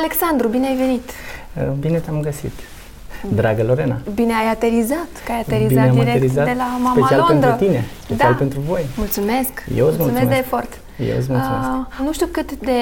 Alexandru, 0.00 0.48
bine 0.48 0.66
ai 0.66 0.76
venit! 0.76 1.10
Bine 1.80 1.98
te-am 1.98 2.20
găsit! 2.20 2.52
Dragă 3.34 3.62
Lorena! 3.62 4.00
Bine 4.14 4.32
ai 4.32 4.50
aterizat, 4.50 5.08
că 5.24 5.32
ai 5.32 5.40
aterizat 5.40 5.68
Bine 5.68 5.80
am 5.80 5.94
direct 5.94 6.08
aterizat 6.08 6.44
de 6.44 6.54
la 6.56 6.78
Mama 6.82 7.06
special 7.06 7.26
Londra. 7.28 7.48
pentru 7.50 7.66
tine, 7.66 7.84
special 8.04 8.30
da. 8.32 8.38
pentru 8.38 8.60
voi. 8.60 8.86
Mulțumesc! 8.96 9.52
Eu 9.76 9.86
îți 9.86 9.96
mulțumesc 9.98 9.98
mulțumesc. 9.98 10.28
de 10.28 10.36
efort. 10.36 10.80
Eu 10.98 11.16
îți 11.18 11.30
mulțumesc. 11.30 11.68
Uh, 11.68 12.04
nu 12.06 12.12
știu 12.12 12.26
cât 12.26 12.52
de 12.52 12.80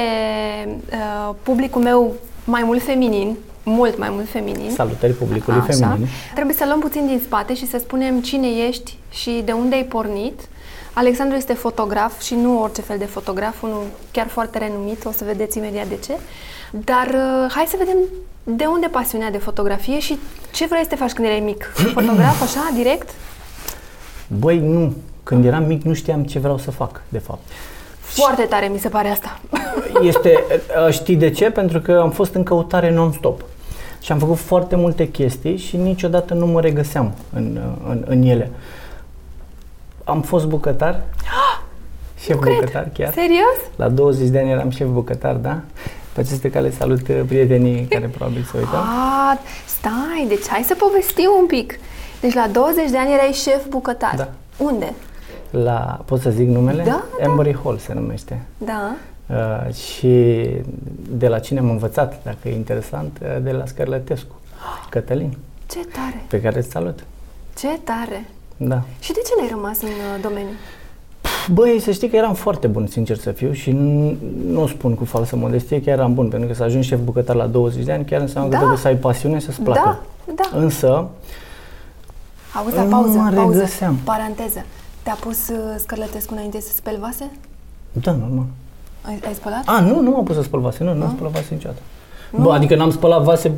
uh, 0.69 1.35
publicul 1.43 1.83
meu 1.83 2.13
mai 2.45 2.63
mult 2.65 2.83
feminin, 2.83 3.37
mult 3.63 3.99
mai 3.99 4.09
mult 4.11 4.29
feminin. 4.29 4.71
Salutări 4.71 5.13
publicului 5.13 5.61
Așa. 5.61 5.73
feminin. 5.73 6.09
Trebuie 6.35 6.57
să 6.57 6.65
luăm 6.67 6.81
puțin 6.81 7.07
din 7.07 7.21
spate 7.25 7.55
și 7.55 7.67
să 7.67 7.79
spunem 7.79 8.21
cine 8.21 8.49
ești 8.69 8.97
și 9.11 9.43
de 9.45 9.53
unde 9.53 9.75
ai 9.75 9.85
pornit. 9.85 10.41
Alexandru 10.93 11.37
este 11.37 11.53
fotograf 11.53 12.21
și 12.21 12.35
nu 12.35 12.63
orice 12.63 12.81
fel 12.81 12.99
de 12.99 13.05
fotograf, 13.05 13.63
unul 13.63 13.83
chiar 14.11 14.27
foarte 14.27 14.59
renumit, 14.59 15.05
o 15.05 15.11
să 15.11 15.25
vedeți 15.25 15.59
imediat 15.59 15.87
de 15.87 15.97
ce. 16.05 16.13
Dar 16.71 17.07
uh, 17.07 17.53
hai 17.55 17.65
să 17.69 17.77
vedem 17.79 17.97
de 18.45 18.65
unde 18.65 18.87
pasiunea 18.87 19.31
de 19.31 19.39
fotografie 19.39 20.01
și 20.01 20.19
ce 20.53 20.67
vrei 20.67 20.83
să 20.83 20.89
te 20.89 20.97
faci 20.97 21.13
când 21.13 21.27
erai 21.27 21.41
mic? 21.41 21.73
Fotograf, 21.95 22.43
așa, 22.43 22.71
direct? 22.75 23.11
Băi, 24.27 24.59
nu. 24.59 24.95
Când 25.23 25.45
eram 25.45 25.65
mic 25.65 25.83
nu 25.83 25.95
știam 25.95 26.25
ce 26.25 26.39
vreau 26.39 26.59
să 26.59 26.71
fac, 26.71 27.03
de 27.09 27.19
fapt. 27.19 27.41
Foarte 28.01 28.43
tare 28.43 28.67
mi 28.67 28.79
se 28.79 28.89
pare 28.89 29.09
asta. 29.09 29.41
Este, 30.03 30.45
uh, 30.87 30.93
știi 30.93 31.17
de 31.17 31.31
ce? 31.31 31.51
Pentru 31.51 31.81
că 31.81 31.99
am 32.03 32.11
fost 32.11 32.35
în 32.35 32.43
căutare 32.43 32.91
non-stop. 32.91 33.45
Și 34.01 34.13
am 34.13 34.19
făcut 34.19 34.39
foarte 34.39 34.77
multe 34.77 35.09
chestii 35.09 35.57
și 35.57 35.77
niciodată 35.77 36.35
nu 36.35 36.47
mă 36.47 36.61
regăseam 36.61 37.15
în, 37.33 37.59
uh, 37.63 37.91
în, 37.91 38.05
în 38.07 38.23
ele. 38.23 38.51
Am 40.05 40.23
fost 40.23 40.47
bucătar, 40.47 41.03
șef 42.19 42.41
cred. 42.41 42.55
bucătar 42.55 42.89
chiar. 42.95 43.13
Serios? 43.13 43.57
La 43.77 43.89
20 43.89 44.29
de 44.29 44.39
ani 44.39 44.51
eram 44.51 44.71
șef 44.71 44.89
bucătar, 44.89 45.35
da? 45.35 45.61
Pe 46.13 46.21
aceste 46.21 46.51
cale 46.51 46.71
salut 46.71 47.09
uh, 47.09 47.21
prietenii 47.27 47.85
care 47.85 48.07
probabil 48.07 48.43
se 48.53 48.59
uită. 48.59 48.77
A, 48.77 49.39
stai, 49.67 50.25
deci 50.29 50.49
hai 50.49 50.63
să 50.63 50.75
povestim 50.75 51.29
un 51.41 51.47
pic. 51.47 51.79
Deci 52.21 52.33
la 52.35 52.49
20 52.53 52.91
de 52.91 52.99
ani 52.99 53.13
erai 53.13 53.31
șef 53.33 53.67
bucătar. 53.69 54.15
Da. 54.17 54.29
Unde? 54.65 54.93
La, 55.51 56.01
pot 56.05 56.21
să 56.21 56.31
zic 56.31 56.49
numele? 56.49 56.83
Da, 56.83 57.03
da. 57.19 57.25
Embry 57.25 57.57
Hall 57.63 57.79
se 57.79 57.93
numește. 57.95 58.43
Da. 58.59 58.95
Uh, 59.27 59.75
și 59.75 60.47
de 61.09 61.29
la 61.29 61.39
cine 61.39 61.59
am 61.59 61.71
învățat, 61.71 62.23
dacă 62.25 62.49
e 62.49 62.55
interesant, 62.55 63.19
uh, 63.23 63.43
de 63.43 63.51
la 63.53 63.67
Scărlătescu, 63.67 64.35
Cătălin, 64.91 65.37
Ce 65.71 65.79
tare, 65.79 66.23
pe 66.29 66.41
care 66.41 66.59
îți 66.59 66.71
salut. 66.71 67.05
ce 67.59 67.69
tare. 67.85 68.25
Da. 68.69 68.83
Și 69.01 69.13
de 69.13 69.21
ce 69.27 69.33
n-ai 69.39 69.49
rămas 69.51 69.81
în 69.83 69.89
uh, 69.89 70.23
domeniu? 70.23 70.55
Băi, 71.53 71.81
să 71.81 71.91
știi 71.91 72.09
că 72.09 72.17
eram 72.17 72.35
foarte 72.35 72.67
bun, 72.67 72.87
sincer 72.87 73.17
să 73.17 73.31
fiu, 73.33 73.53
și 73.53 73.71
nu, 73.71 74.17
nu 74.47 74.63
o 74.63 74.67
spun 74.67 74.95
cu 74.95 75.05
falsă 75.05 75.37
modestie, 75.37 75.83
chiar 75.83 75.99
eram 75.99 76.15
bun, 76.15 76.29
pentru 76.29 76.49
că 76.49 76.55
să 76.55 76.63
ajungi 76.63 76.89
șef 76.89 76.99
bucătar 77.05 77.37
la 77.37 77.47
20 77.47 77.85
de 77.85 77.93
ani 77.93 78.05
chiar 78.05 78.21
înseamnă 78.21 78.51
Da. 78.51 78.55
că 78.57 78.61
trebuie 78.63 78.83
să 78.83 78.89
ai 78.89 78.97
pasiune 78.97 79.39
și 79.39 79.45
să-ți 79.45 79.61
placă. 79.61 79.99
Da, 80.27 80.33
da. 80.35 80.59
Însă, 80.59 81.07
Auzi, 82.57 82.75
da, 82.75 82.83
Nu 82.83 82.89
pauză, 82.89 83.19
mă 83.19 83.31
pauză, 83.35 83.59
regăseam. 83.59 83.95
paranteză. 84.05 84.65
Te-a 85.03 85.17
pus 85.21 85.49
uh, 85.49 85.57
Scărlătescu 85.79 86.33
înainte 86.33 86.61
să 86.61 86.73
speli 86.75 86.99
vase? 87.01 87.31
da, 87.93 88.13
normal. 88.13 88.45
Ai, 89.03 89.21
ai 89.27 89.35
spălat? 89.35 89.63
A, 89.67 89.81
nu, 89.81 90.01
nu 90.01 90.11
m-am 90.11 90.25
pus 90.25 90.35
să 90.37 90.43
spăl 90.43 90.61
vase, 90.61 90.85
nu, 90.85 90.95
nu 90.95 91.05
am 91.05 91.13
spălat 91.15 91.33
vase 91.33 91.47
niciodată. 91.51 91.81
Nu? 92.31 92.43
Bă, 92.43 92.53
adică 92.53 92.77
n-am 92.77 92.91
spălat 92.91 93.23
vase 93.23 93.53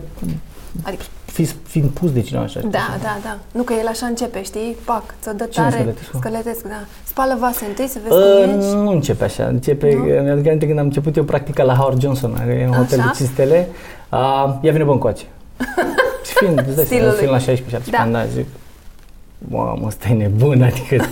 Adică, 0.82 1.02
fi, 1.35 1.45
fiind 1.45 1.89
pus 1.89 2.13
de 2.13 2.21
cineva 2.21 2.45
așa. 2.45 2.61
da, 2.61 2.97
da, 3.03 3.19
da. 3.23 3.39
Nu 3.53 3.63
că 3.63 3.73
el 3.81 3.87
așa 3.87 4.07
începe, 4.07 4.43
știi? 4.43 4.77
Pac, 4.85 5.03
ți-o 5.23 5.33
dă 5.33 5.45
Cine 5.45 5.65
tare. 5.65 5.77
Scărlătescu? 5.77 6.17
Scărlătescu, 6.17 6.69
da. 6.69 6.85
Spală 7.05 7.37
vase 7.41 7.65
întâi 7.65 7.87
să 7.87 7.99
vezi 8.03 8.15
Uh, 8.15 8.45
cum 8.45 8.59
ești. 8.59 8.75
nu 8.75 8.91
începe 8.91 9.25
așa, 9.25 9.45
începe, 9.45 9.95
Nu? 9.95 10.03
mi-aduc 10.05 10.47
aminte 10.47 10.67
când 10.67 10.79
am 10.79 10.85
început 10.85 11.17
eu 11.17 11.25
practica 11.25 11.62
la 11.62 11.75
Howard 11.75 12.01
Johnson, 12.01 12.43
în 12.47 12.69
un 12.69 12.75
hotel 12.75 12.99
Așa? 13.01 13.09
de 13.11 13.17
5 13.17 13.29
stele, 13.29 13.69
uh, 14.12 14.19
ea 14.62 14.73
vine 14.73 14.85
bă 14.85 14.91
încoace. 14.93 15.25
și 16.27 16.33
fiind, 16.35 16.59
îți 16.67 16.77
dai 16.77 16.85
seama, 16.85 17.11
Stilul 17.12 17.12
fiind 17.12 17.31
lui. 17.33 17.57
la 17.73 17.79
16-17 17.89 17.91
Da. 17.91 17.99
ani, 17.99 18.12
da, 18.12 18.25
zic, 18.27 18.47
mamă, 19.39 19.87
ăsta 19.87 20.09
e 20.09 20.15
nebun, 20.15 20.62
adică 20.71 21.05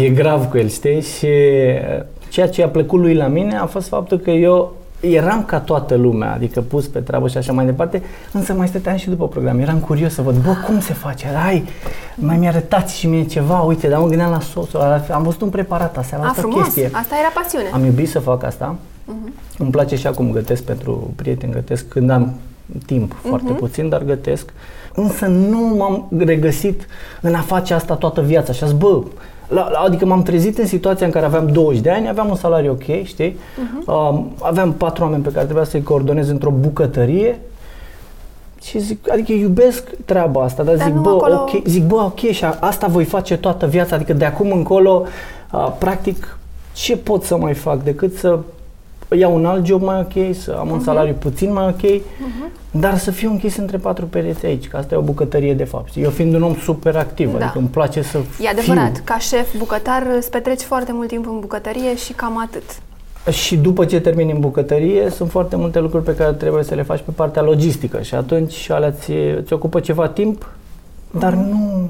e 0.00 0.08
grav 0.08 0.50
cu 0.50 0.58
el, 0.58 0.68
știi? 0.68 1.00
Și 1.02 1.26
uh, 1.26 2.04
ceea 2.28 2.48
ce 2.48 2.62
a 2.62 2.68
plăcut 2.68 3.00
lui 3.00 3.14
la 3.14 3.26
mine 3.26 3.56
a 3.56 3.66
fost 3.66 3.88
faptul 3.88 4.18
că 4.18 4.30
eu 4.30 4.76
eram 5.02 5.44
ca 5.44 5.60
toată 5.60 5.94
lumea, 5.94 6.32
adică 6.32 6.60
pus 6.60 6.86
pe 6.86 6.98
treabă 7.00 7.28
și 7.28 7.36
așa 7.36 7.52
mai 7.52 7.64
departe, 7.64 8.02
însă 8.32 8.52
mai 8.52 8.68
stăteam 8.68 8.96
și 8.96 9.08
după 9.08 9.28
program. 9.28 9.58
Eram 9.58 9.78
curios 9.78 10.12
să 10.12 10.22
văd, 10.22 10.36
bă, 10.42 10.54
cum 10.66 10.80
se 10.80 10.92
face? 10.92 11.26
Hai, 11.26 11.64
mai 12.14 12.36
mi-arătați 12.36 12.98
și 12.98 13.06
mie 13.06 13.24
ceva, 13.24 13.60
uite, 13.60 13.88
dar 13.88 13.98
mă 14.00 14.06
gândeam 14.06 14.30
la 14.30 14.40
sosul, 14.40 14.80
ăla. 14.80 15.04
am 15.10 15.22
văzut 15.22 15.40
un 15.40 15.48
preparat 15.48 15.96
aseară, 15.98 16.24
A, 16.24 16.28
asta 16.28 16.40
frumos. 16.40 16.62
chestie. 16.62 16.90
Asta 16.92 17.14
era 17.18 17.30
pasiune. 17.34 17.68
Am 17.72 17.84
iubit 17.84 18.08
să 18.08 18.18
fac 18.18 18.42
asta. 18.44 18.76
Îmi 19.58 19.70
place 19.70 19.96
și 19.96 20.06
acum 20.06 20.32
gătesc 20.32 20.62
pentru 20.62 21.10
prieteni, 21.16 21.52
gătesc 21.52 21.88
când 21.88 22.10
am 22.10 22.34
timp, 22.86 23.16
foarte 23.26 23.52
puțin, 23.52 23.88
dar 23.88 24.02
gătesc. 24.02 24.52
Însă 24.94 25.26
nu 25.26 25.58
m-am 25.76 26.08
regăsit 26.18 26.86
în 27.20 27.34
a 27.34 27.40
face 27.40 27.74
asta 27.74 27.94
toată 27.94 28.20
viața. 28.20 28.52
Și 28.52 28.62
a 28.64 28.66
zis, 28.66 28.76
bă, 28.76 29.02
la, 29.52 29.70
la, 29.70 29.78
adică 29.78 30.06
m-am 30.06 30.22
trezit 30.22 30.58
în 30.58 30.66
situația 30.66 31.06
în 31.06 31.12
care 31.12 31.24
aveam 31.26 31.46
20 31.46 31.80
de 31.82 31.90
ani, 31.90 32.08
aveam 32.08 32.28
un 32.28 32.36
salariu 32.36 32.70
ok, 32.70 33.02
știi? 33.04 33.36
Um, 33.86 34.32
aveam 34.42 34.72
patru 34.72 35.02
oameni 35.04 35.22
pe 35.22 35.30
care 35.30 35.44
trebuia 35.44 35.64
să-i 35.64 35.82
coordonez 35.82 36.28
într-o 36.28 36.50
bucătărie 36.50 37.40
și 38.62 38.78
zic, 38.78 39.10
adică 39.10 39.32
iubesc 39.32 39.88
treaba 40.04 40.42
asta, 40.42 40.62
dar, 40.62 40.74
Dar 40.76 40.86
zic, 40.86 40.94
nu 40.94 41.00
bă, 41.00 41.10
acolo- 41.10 41.34
ok, 41.40 41.66
zic, 41.66 41.84
bă, 41.86 41.94
ok, 41.94 42.18
și 42.18 42.44
a- 42.44 42.56
asta 42.60 42.86
voi 42.86 43.04
face 43.04 43.36
toată 43.36 43.66
viața, 43.66 43.94
adică 43.96 44.12
de 44.12 44.24
acum 44.24 44.50
încolo, 44.52 45.02
a, 45.50 45.58
practic, 45.58 46.38
ce 46.72 46.96
pot 46.96 47.22
să 47.22 47.36
mai 47.36 47.54
fac 47.54 47.82
decât 47.82 48.14
să 48.16 48.38
iau 49.18 49.34
un 49.34 49.44
alt 49.46 49.66
job 49.66 49.82
mai 49.82 49.98
ok, 50.00 50.34
să 50.34 50.56
am 50.58 50.68
un 50.68 50.74
Mhm. 50.74 50.84
salariu 50.84 51.14
puțin 51.18 51.52
mai 51.52 51.66
ok, 51.66 52.00
dar 52.70 52.98
să 52.98 53.10
fiu 53.10 53.30
închis 53.30 53.56
între 53.56 53.76
patru 53.76 54.04
pereți 54.06 54.46
aici, 54.46 54.68
că 54.68 54.76
asta 54.76 54.94
e 54.94 54.98
o 54.98 55.00
bucătărie 55.00 55.54
de 55.54 55.64
fapt. 55.64 55.90
Eu 55.96 56.10
fiind 56.10 56.34
un 56.34 56.42
om 56.42 56.54
super 56.62 56.96
activ, 56.96 57.30
Da. 57.38 57.44
adică 57.44 57.58
îmi 57.58 57.68
place 57.68 58.02
să 58.02 58.18
E 58.40 58.48
adevărat, 58.48 58.92
fiu. 58.94 59.02
ca 59.04 59.18
șef 59.18 59.56
bucătar 59.58 60.06
îți 60.16 60.30
petreci 60.30 60.60
foarte 60.60 60.92
mult 60.92 61.08
timp 61.08 61.26
în 61.26 61.40
bucătărie 61.40 61.96
și 61.96 62.12
cam 62.12 62.38
atât. 62.40 62.62
Și 63.30 63.56
după 63.56 63.84
ce 63.84 64.00
termin 64.00 64.30
în 64.34 64.40
bucătărie, 64.40 65.10
sunt 65.10 65.30
foarte 65.30 65.56
multe 65.56 65.78
lucruri 65.80 66.04
pe 66.04 66.14
care 66.14 66.32
trebuie 66.32 66.64
să 66.64 66.74
le 66.74 66.82
faci 66.82 67.00
pe 67.04 67.10
partea 67.10 67.42
logistică 67.42 68.00
și 68.02 68.14
atunci 68.14 68.70
alea 68.70 68.90
ți, 68.90 69.12
ți 69.46 69.52
ocupă 69.52 69.80
ceva 69.80 70.08
timp, 70.08 70.50
dar 71.10 71.32
Mhm. 71.34 71.48
nu 71.50 71.88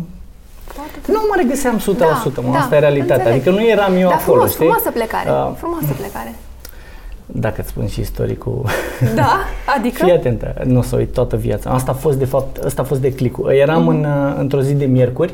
nu 1.07 1.21
mă 1.29 1.35
regăseam 1.37 1.79
100%, 1.79 2.41
mă, 2.43 2.53
da, 2.53 2.59
asta 2.59 2.77
e 2.77 2.79
realitatea. 2.79 3.15
înțeleg. 3.17 3.35
Adică 3.41 3.51
nu 3.51 3.69
eram 3.69 3.95
eu 3.95 4.09
da, 4.09 4.15
acolo, 4.15 4.21
frumos, 4.23 4.51
știi? 4.51 4.59
frumoasă 4.65 4.91
plecare. 4.91 5.31
Uh, 5.31 5.53
frumoasă 5.57 5.93
plecare. 5.99 6.35
Dacă 7.35 7.61
îți 7.61 7.69
spun 7.69 7.87
și 7.87 8.01
istoricul, 8.01 8.65
Da, 9.15 9.39
adică? 9.77 10.05
fii 10.05 10.13
atentă, 10.13 10.55
nu 10.65 10.79
o 10.79 10.83
să 10.83 10.97
uit 10.97 11.13
toată 11.13 11.37
viața. 11.37 11.71
Asta 11.71 11.91
a 11.91 11.95
fost, 11.95 12.19
de 12.19 12.25
fapt, 12.25 12.57
asta 12.65 12.83
a 12.83 12.85
fost 12.85 13.01
declicul. 13.01 13.51
Eram 13.51 13.89
în, 13.89 13.97
Mhm. 13.99 14.07
uh, 14.33 14.35
într-o 14.39 14.61
zi 14.61 14.75
de 14.75 14.85
miercuri 14.85 15.33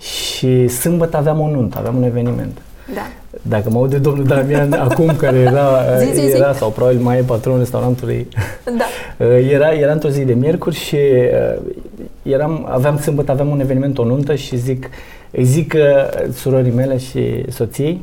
și 0.00 0.68
sâmbătă 0.68 1.16
aveam 1.16 1.40
o 1.40 1.48
nuntă, 1.48 1.78
aveam 1.78 1.96
un 1.96 2.02
eveniment. 2.02 2.58
Da. 2.94 3.00
Dacă 3.42 3.70
mă 3.70 3.78
aude 3.78 3.98
domnul 3.98 4.24
Damian 4.24 4.72
acum, 4.88 5.16
care 5.16 5.36
era, 5.36 5.96
Zi, 5.98 6.12
zi, 6.20 6.28
zi. 6.28 6.36
era 6.36 6.52
sau 6.52 6.70
probabil 6.70 6.98
mai 7.00 7.18
e 7.18 7.22
patronul 7.22 7.58
restaurantului, 7.58 8.28
Da. 8.64 8.84
Uh, 9.26 9.48
Era, 9.50 9.72
era 9.72 9.92
într-o 9.92 10.08
zi 10.08 10.24
de 10.24 10.32
miercuri 10.34 10.74
și 10.76 10.96
uh, 10.96 11.60
eram, 12.22 12.66
aveam 12.70 12.98
sâmbătă, 12.98 13.30
aveam 13.30 13.48
un 13.48 13.60
eveniment, 13.60 13.98
o 13.98 14.04
nuntă 14.04 14.34
și 14.34 14.56
zic, 14.56 14.88
îi 15.30 15.44
zic 15.44 15.74
uh, 15.76 16.30
surorii 16.34 16.72
mele 16.72 16.96
și 16.98 17.44
soției, 17.52 18.00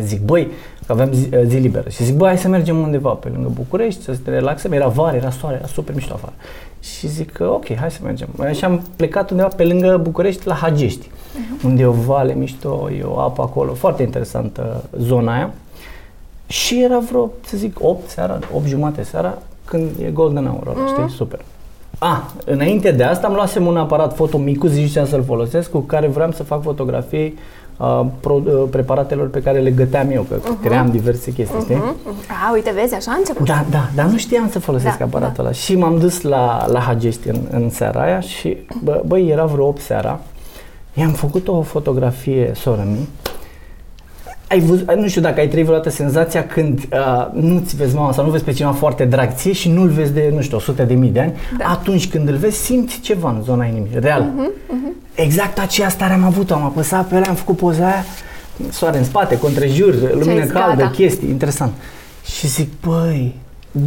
zic, 0.00 0.20
băi, 0.20 0.48
că 0.86 0.92
aveam 0.92 1.12
zi, 1.12 1.28
uh, 1.34 1.42
zi 1.46 1.56
liberă 1.56 1.88
și 1.88 2.04
zic, 2.04 2.16
băi, 2.16 2.28
hai 2.28 2.38
să 2.38 2.48
mergem 2.48 2.78
undeva 2.78 3.10
pe 3.10 3.28
lângă 3.28 3.50
București, 3.54 4.02
să 4.02 4.16
ne 4.24 4.32
relaxăm, 4.32 4.72
era 4.72 4.86
vară, 4.86 5.16
era 5.16 5.30
soare, 5.30 5.56
era 5.56 5.66
super 5.66 5.94
mișto 5.94 6.14
afară. 6.14 6.32
Și 6.80 7.08
zic, 7.08 7.38
ok, 7.40 7.74
hai 7.74 7.90
să 7.90 7.98
mergem. 8.02 8.28
Și 8.52 8.64
am 8.64 8.82
plecat 8.96 9.30
undeva 9.30 9.48
pe 9.48 9.64
lângă 9.64 10.00
București, 10.02 10.46
la 10.46 10.54
Hagești, 10.54 11.10
unde 11.64 11.82
e 11.82 11.86
o 11.86 11.92
vale 11.92 12.34
mișto, 12.34 12.90
e 12.98 13.02
o 13.02 13.18
apă 13.18 13.42
acolo, 13.42 13.72
foarte 13.72 14.02
interesantă 14.02 14.84
zona 14.98 15.34
aia. 15.34 15.50
Și 16.46 16.82
era 16.82 16.98
vreo, 16.98 17.30
să 17.46 17.56
zic, 17.56 17.76
8 17.80 18.08
seara, 18.08 18.38
8 18.54 18.66
jumate 18.66 19.02
seara, 19.02 19.38
când 19.64 19.90
e 20.04 20.10
golden 20.10 20.46
hour 20.46 20.76
ăla, 20.76 20.86
știi? 20.86 21.16
Super. 21.16 21.40
A, 21.98 22.32
înainte 22.44 22.90
de 22.90 23.02
asta 23.02 23.26
am 23.26 23.34
luasem 23.34 23.66
un 23.66 23.76
aparat 23.76 24.14
foto 24.14 24.38
micuț, 24.38 24.70
ziceam 24.70 25.06
să-l 25.06 25.24
folosesc, 25.24 25.70
cu 25.70 25.78
care 25.78 26.06
vreau 26.06 26.32
să 26.32 26.42
fac 26.42 26.62
fotografii 26.62 27.38
uh, 27.76 28.06
pro, 28.20 28.34
uh, 28.34 28.68
preparatelor 28.70 29.28
pe 29.28 29.42
care 29.42 29.58
le 29.58 29.70
găteam 29.70 30.10
eu, 30.10 30.22
că 30.22 30.34
uh-huh. 30.34 30.64
cream 30.64 30.90
diverse 30.90 31.32
chestii, 31.32 31.60
știi? 31.60 31.82
A, 32.46 32.52
uite, 32.52 32.72
vezi, 32.80 32.94
așa 32.94 33.10
a 33.10 33.16
început. 33.16 33.46
Da, 33.46 33.64
da, 33.70 33.88
dar 33.94 34.06
nu 34.06 34.16
știam 34.16 34.48
să 34.50 34.58
folosesc 34.58 34.98
Da, 34.98 35.04
aparatul 35.04 35.44
ăla. 35.44 35.52
Și 35.52 35.76
m-am 35.76 35.98
dus 35.98 36.20
la, 36.20 36.66
la 36.68 36.80
Hagești 36.80 37.28
în, 37.28 37.40
în 37.50 37.70
seara 37.70 38.02
aia 38.02 38.20
și, 38.20 38.56
bă, 38.82 39.02
băi, 39.06 39.28
era 39.28 39.44
vreo 39.44 39.66
8 39.66 39.80
seara. 39.80 40.20
I-am 40.94 41.12
făcut 41.12 41.48
o 41.48 41.62
fotografie 41.62 42.52
sorămii. 42.54 43.08
Ai 44.48 44.60
văzut, 44.60 44.94
nu 44.94 45.08
știu 45.08 45.20
dacă 45.20 45.40
ai 45.40 45.48
trăit 45.48 45.64
vreodată 45.64 45.90
senzația 45.90 46.46
când 46.46 46.78
uh, 46.92 47.26
nu-ți 47.32 47.76
vezi 47.76 47.94
mama 47.94 48.12
sau 48.12 48.24
nu 48.24 48.30
vezi 48.30 48.44
pe 48.44 48.52
cineva 48.52 48.72
foarte 48.72 49.04
drag 49.04 49.34
ție 49.34 49.52
și 49.52 49.68
nu-l 49.70 49.88
vezi 49.88 50.12
de, 50.12 50.30
nu 50.34 50.40
știu, 50.40 50.56
100 50.56 50.82
de 50.82 50.94
mii 50.94 51.10
de 51.10 51.20
ani, 51.20 51.32
Da. 51.58 51.64
atunci 51.64 52.08
când 52.08 52.28
îl 52.28 52.34
vezi 52.36 52.56
simți 52.56 53.00
ceva 53.00 53.30
în 53.30 53.42
zona 53.42 53.64
inimii, 53.64 53.90
real. 54.00 54.26
Exact 55.14 55.58
aceea 55.58 55.88
stare 55.88 56.12
am 56.12 56.24
avut-o, 56.24 56.54
am 56.54 56.62
apăsat 56.64 57.06
pe 57.08 57.14
ăla, 57.14 57.24
am 57.28 57.34
făcut 57.34 57.56
poza 57.56 57.84
aia, 57.86 58.04
soare 58.70 58.98
în 58.98 59.04
spate, 59.04 59.38
contrajur, 59.38 59.94
lumină 60.12 60.42
zis, 60.42 60.52
caldă, 60.52 60.74
gata. 60.82 60.90
chestii, 60.90 61.28
interesant. 61.28 61.72
Și 62.36 62.46
zic, 62.46 62.68
băi, 62.86 63.34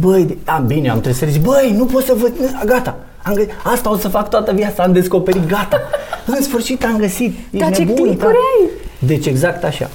Băi, 0.00 0.38
a, 0.44 0.58
bine, 0.66 0.88
am 0.88 1.00
trebuit 1.00 1.20
să 1.20 1.26
zic, 1.30 1.42
băi, 1.42 1.74
nu 1.76 1.84
pot 1.84 2.04
să 2.04 2.14
văd, 2.18 2.32
gata, 2.66 2.96
am 3.22 3.34
găsit, 3.34 3.50
asta 3.64 3.90
o 3.92 3.96
să 3.96 4.08
fac 4.08 4.30
toată 4.30 4.52
viața, 4.52 4.82
am 4.82 4.92
descoperit, 4.92 5.46
gata, 5.46 5.80
în 6.36 6.42
sfârșit 6.42 6.84
am 6.84 6.96
găsit, 6.98 7.34
Dar 7.50 7.72
ce 7.74 7.78
nebun, 7.84 7.94
clipuri 7.96 8.32
da. 8.32 8.38
ai? 8.38 8.70
Deci 8.98 9.26
exact 9.26 9.64
așa. 9.64 9.90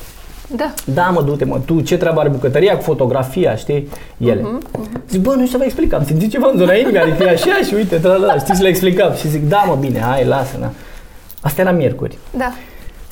Da. 0.55 0.73
Da, 0.85 1.09
mă, 1.09 1.21
du-te, 1.21 1.45
mă, 1.45 1.59
tu 1.65 1.81
ce 1.81 1.97
treabă 1.97 2.19
are 2.19 2.29
bucătăria 2.29 2.77
cu 2.77 2.83
fotografia, 2.83 3.55
știi, 3.55 3.89
ele. 4.17 4.41
Mhm, 4.41 4.61
Zic, 5.09 5.21
bă, 5.21 5.29
nu 5.29 5.35
știu 5.35 5.47
să 5.51 5.57
vă 5.57 5.63
explic, 5.63 5.93
am 5.93 6.03
simțit 6.05 6.31
ceva 6.31 6.49
în 6.51 6.57
zona 6.57 6.73
inimii, 6.73 6.99
adică 6.99 7.23
e 7.23 7.29
așa 7.29 7.55
și 7.67 7.73
uite, 7.73 7.95
tra, 7.95 8.15
la, 8.15 8.37
știi, 8.37 8.55
să 8.55 8.61
le 8.61 8.67
explicam. 8.67 9.13
Și 9.13 9.29
zic, 9.29 9.49
da, 9.49 9.63
mă, 9.67 9.77
bine, 9.79 9.99
hai, 9.99 10.25
lasă, 10.25 10.57
na. 10.59 10.71
Asta 11.41 11.61
era 11.61 11.71
miercuri. 11.71 12.17
Da. 12.37 12.51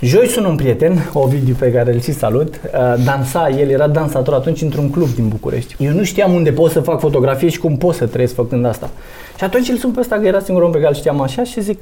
Joi 0.02 0.28
sun 0.28 0.46
un 0.46 0.56
prieten, 0.56 1.10
Ovidiu, 1.14 1.56
pe 1.60 1.72
care 1.72 1.94
îl 1.94 2.00
și 2.00 2.12
salut, 2.12 2.56
uh, 2.56 3.04
dansa, 3.06 3.50
el 3.50 3.70
era 3.70 3.88
dansator 3.88 4.34
atunci 4.34 4.62
într-un 4.62 4.90
club 4.90 5.10
din 5.16 5.28
București. 5.28 5.76
Eu 5.80 5.92
nu 5.92 6.04
știam 6.04 6.34
unde 6.34 6.52
pot 6.52 6.72
să 6.72 6.80
fac 6.80 7.00
fotografie 7.00 7.50
și 7.50 7.60
cum 7.60 7.78
pot 7.78 7.96
să 7.96 8.06
trăiesc 8.06 8.34
făcând 8.34 8.66
asta. 8.66 8.90
Și 9.38 9.44
atunci 9.44 9.70
îl 9.70 9.78
sun 9.78 9.92
pe 9.92 10.00
ăsta, 10.00 10.16
că 10.16 10.28
era 10.28 10.40
singurul 10.40 10.68
om 10.68 10.74
pe 10.74 10.80
care 10.80 10.90
îl 10.90 10.96
știam 11.00 11.22
așa 11.22 11.44
și 11.44 11.62
zic, 11.62 11.80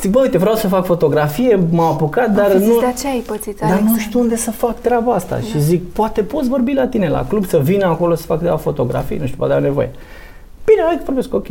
zic, 0.00 0.10
bă, 0.10 0.20
uite, 0.20 0.38
vreau 0.38 0.54
să 0.54 0.68
fac 0.68 0.84
fotografie, 0.84 1.60
m-am 1.70 1.92
apucat, 1.92 2.30
dar 2.30 2.50
Fi 2.50 2.58
zis, 2.58 2.66
nu... 2.68 2.80
de 2.80 2.86
aceea 2.86 3.12
ai 3.12 3.18
pățit, 3.26 3.58
Dar 3.58 3.68
nu 3.68 3.74
Alexandru. 3.74 4.02
știu 4.02 4.20
unde 4.20 4.36
să 4.36 4.50
fac 4.50 4.80
treaba 4.80 5.12
asta 5.14 5.38
și 5.40 5.60
zic, 5.60 5.92
poate 5.92 6.22
poți 6.22 6.48
vorbi 6.48 6.72
la 6.72 6.86
tine 6.86 7.08
la 7.08 7.26
club, 7.28 7.46
să 7.46 7.58
vină 7.58 7.84
acolo 7.86 8.14
să 8.14 8.22
fac 8.26 8.40
de 8.40 8.48
la 8.48 8.56
fotografii, 8.56 9.16
nu 9.18 9.24
știu, 9.24 9.36
poate 9.38 9.52
au 9.52 9.60
nevoie. 9.60 9.90
Bine, 10.64 10.82
hai 10.86 10.96
că 10.96 11.02
vorbesc, 11.04 11.34
ok. 11.34 11.46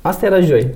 Asta 0.00 0.26
era 0.26 0.40
joi. 0.40 0.66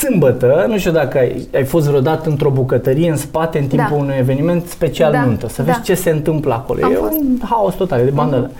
Sâmbătă, 0.00 0.64
nu 0.68 0.78
știu 0.78 0.90
dacă 0.90 1.18
ai, 1.18 1.48
ai 1.54 1.64
fost 1.64 1.86
vreodată 1.86 2.28
într-o 2.28 2.50
bucătărie 2.50 3.10
în 3.10 3.16
spate 3.16 3.58
în 3.58 3.66
timpul 3.66 3.88
Da. 3.96 4.02
unui 4.02 4.14
eveniment 4.18 4.66
special 4.66 5.12
Da, 5.12 5.24
nuntă, 5.24 5.48
să 5.48 5.62
da. 5.62 5.72
vezi 5.72 5.84
ce 5.84 5.94
se 5.94 6.10
întâmplă 6.10 6.54
acolo. 6.54 6.84
Am 6.84 6.92
e 6.92 6.94
fost. 6.94 7.12
un 7.12 7.38
haos 7.48 7.74
total, 7.74 8.04
de 8.04 8.10
bandă. 8.10 8.50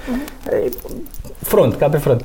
E 0.51 0.71
Front, 1.43 1.75
ca 1.75 1.89
pe 1.89 1.97
front. 1.97 2.25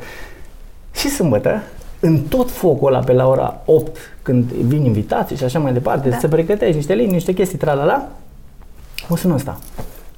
Și 0.96 1.10
sâmbătă, 1.10 1.64
în 2.06 2.20
tot 2.30 2.52
focul 2.52 2.88
ăla 2.94 3.04
pe 3.04 3.14
la 3.14 3.28
ora 3.28 3.62
8, 3.66 3.98
când 4.22 4.44
vin 4.52 4.86
invitații 4.86 5.36
și 5.36 5.44
așa 5.44 5.60
mai 5.60 5.74
departe, 5.74 6.10
Da. 6.10 6.18
să 6.18 6.28
pregătești 6.28 6.76
niște 6.76 6.94
linii, 6.94 7.14
niște 7.14 7.34
chestii, 7.34 7.58
tralala, 7.58 8.08
o 9.10 9.16
sună 9.16 9.34
ăsta. 9.34 9.58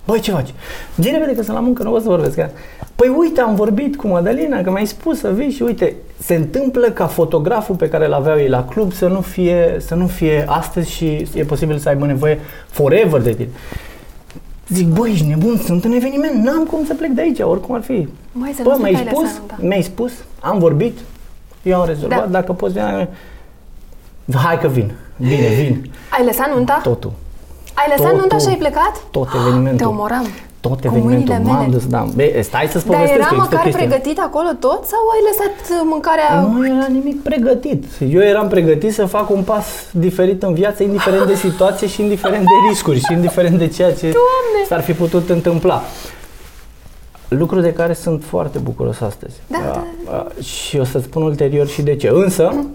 Băi, 0.05 0.19
ce 0.19 0.31
faci? 0.31 0.53
Zi 0.97 1.09
repede 1.09 1.35
că 1.35 1.43
sunt 1.43 1.55
la 1.55 1.61
muncă, 1.61 1.83
nu 1.83 1.93
o 1.93 1.99
să 1.99 2.07
vorbesc. 2.09 2.35
Că... 2.35 2.47
Păi 2.95 3.13
uite, 3.17 3.41
am 3.41 3.55
vorbit 3.55 3.95
cu 3.95 4.07
Madalina, 4.07 4.61
că 4.61 4.71
mi-ai 4.71 4.85
spus 4.85 5.19
să 5.19 5.31
vii 5.31 5.49
și 5.51 5.61
uite, 5.61 5.95
se 6.17 6.35
întâmplă 6.35 6.87
ca 6.89 7.05
fotograful 7.07 7.75
pe 7.75 7.89
care 7.89 8.05
îl 8.05 8.13
aveau 8.13 8.37
ei 8.37 8.47
la 8.49 8.63
club 8.63 8.93
să 8.93 9.07
nu 9.07 9.21
fie, 9.21 9.77
să 9.79 9.95
nu 9.95 10.07
fie 10.07 10.43
astăzi 10.47 10.91
și 10.91 11.27
e 11.35 11.43
posibil 11.43 11.77
să 11.77 11.89
aibă 11.89 12.05
nevoie 12.05 12.39
forever 12.69 13.21
de 13.21 13.33
tine. 13.33 13.49
Zic, 14.69 14.87
băi, 14.87 15.11
ești 15.11 15.27
nebun, 15.27 15.57
sunt 15.57 15.83
în 15.85 15.91
eveniment, 15.91 16.43
n-am 16.43 16.63
cum 16.63 16.85
să 16.85 16.93
plec 16.93 17.09
de 17.09 17.21
aici, 17.21 17.39
oricum 17.39 17.75
ar 17.75 17.81
fi. 17.81 18.07
Măi, 18.31 18.53
să 18.55 18.61
Bă, 18.63 18.69
nu 18.69 18.77
mi-ai 18.77 18.93
stai 18.93 19.07
spus, 19.09 19.21
lăsat, 19.23 19.41
da. 19.47 19.55
mi-ai 19.59 19.81
spus, 19.81 20.11
am 20.39 20.59
vorbit, 20.59 20.97
eu 21.65 21.79
am 21.79 21.85
rezolvat, 21.87 22.19
Da. 22.19 22.25
dacă 22.39 22.51
poți 22.53 22.73
veni, 22.73 23.07
hai 24.43 24.59
că 24.59 24.67
vin, 24.67 24.91
bine, 25.17 25.47
vin, 25.61 25.91
Ai 26.17 26.25
lăsat 26.25 26.49
nunta? 26.55 26.79
totul. 26.83 27.11
Ai 27.73 27.85
lăsat 27.89 28.03
Totul. 28.11 28.19
nunta 28.19 28.37
și 28.37 28.47
ai 28.47 28.55
plecat? 28.55 28.93
Tot 29.11 29.27
evenimentul. 29.35 29.77
Te 29.77 29.83
omoram. 29.85 30.27
Tot 30.59 30.79
Cu 30.79 30.87
evenimentul, 30.87 31.33
mâinile 31.33 31.51
m-am 31.51 31.59
mele. 31.59 31.71
dus, 31.73 31.85
da. 31.87 32.07
Be, 32.15 32.41
stai 32.41 32.67
să-ți 32.71 32.85
Dar 32.85 32.95
povestesc, 32.95 33.19
era 33.19 33.27
există 33.31 33.35
măcar 33.43 33.59
chestia. 33.63 33.85
pregătit 33.87 34.19
acolo 34.19 34.49
tot 34.59 34.81
sau 34.91 34.99
ai 35.13 35.21
lăsat 35.29 35.55
uh, 35.71 35.81
mâncarea... 35.93 36.39
Nu 36.53 36.65
era 36.67 36.87
nimic 36.91 37.21
pregătit. 37.23 37.83
Eu 38.09 38.21
eram 38.21 38.47
pregătit 38.47 38.93
să 38.93 39.05
fac 39.05 39.29
un 39.29 39.43
pas 39.43 39.65
diferit 39.91 40.43
în 40.43 40.53
viață, 40.53 40.83
indiferent 40.83 41.25
de 41.27 41.35
situație 41.35 41.87
și 41.87 42.01
indiferent 42.01 42.43
de 42.43 42.55
riscuri 42.69 42.99
și 42.99 43.13
indiferent 43.13 43.57
de 43.57 43.67
ceea 43.67 43.89
ce 43.93 44.01
Doamne! 44.01 44.59
s-ar 44.67 44.81
fi 44.81 44.93
putut 44.93 45.29
întâmpla. 45.29 45.81
Lucru 47.37 47.59
de 47.59 47.73
care 47.73 47.93
sunt 47.93 48.23
foarte 48.23 48.57
bucuros 48.57 49.01
astăzi. 49.01 49.35
Da, 49.47 49.57
da, 49.63 49.83
A, 50.11 50.27
și 50.41 50.77
o 50.77 50.83
să 50.83 50.99
spun 50.99 51.21
ulterior 51.21 51.67
și 51.67 51.81
de 51.81 51.95
ce. 51.95 52.09
Însă, 52.09 52.65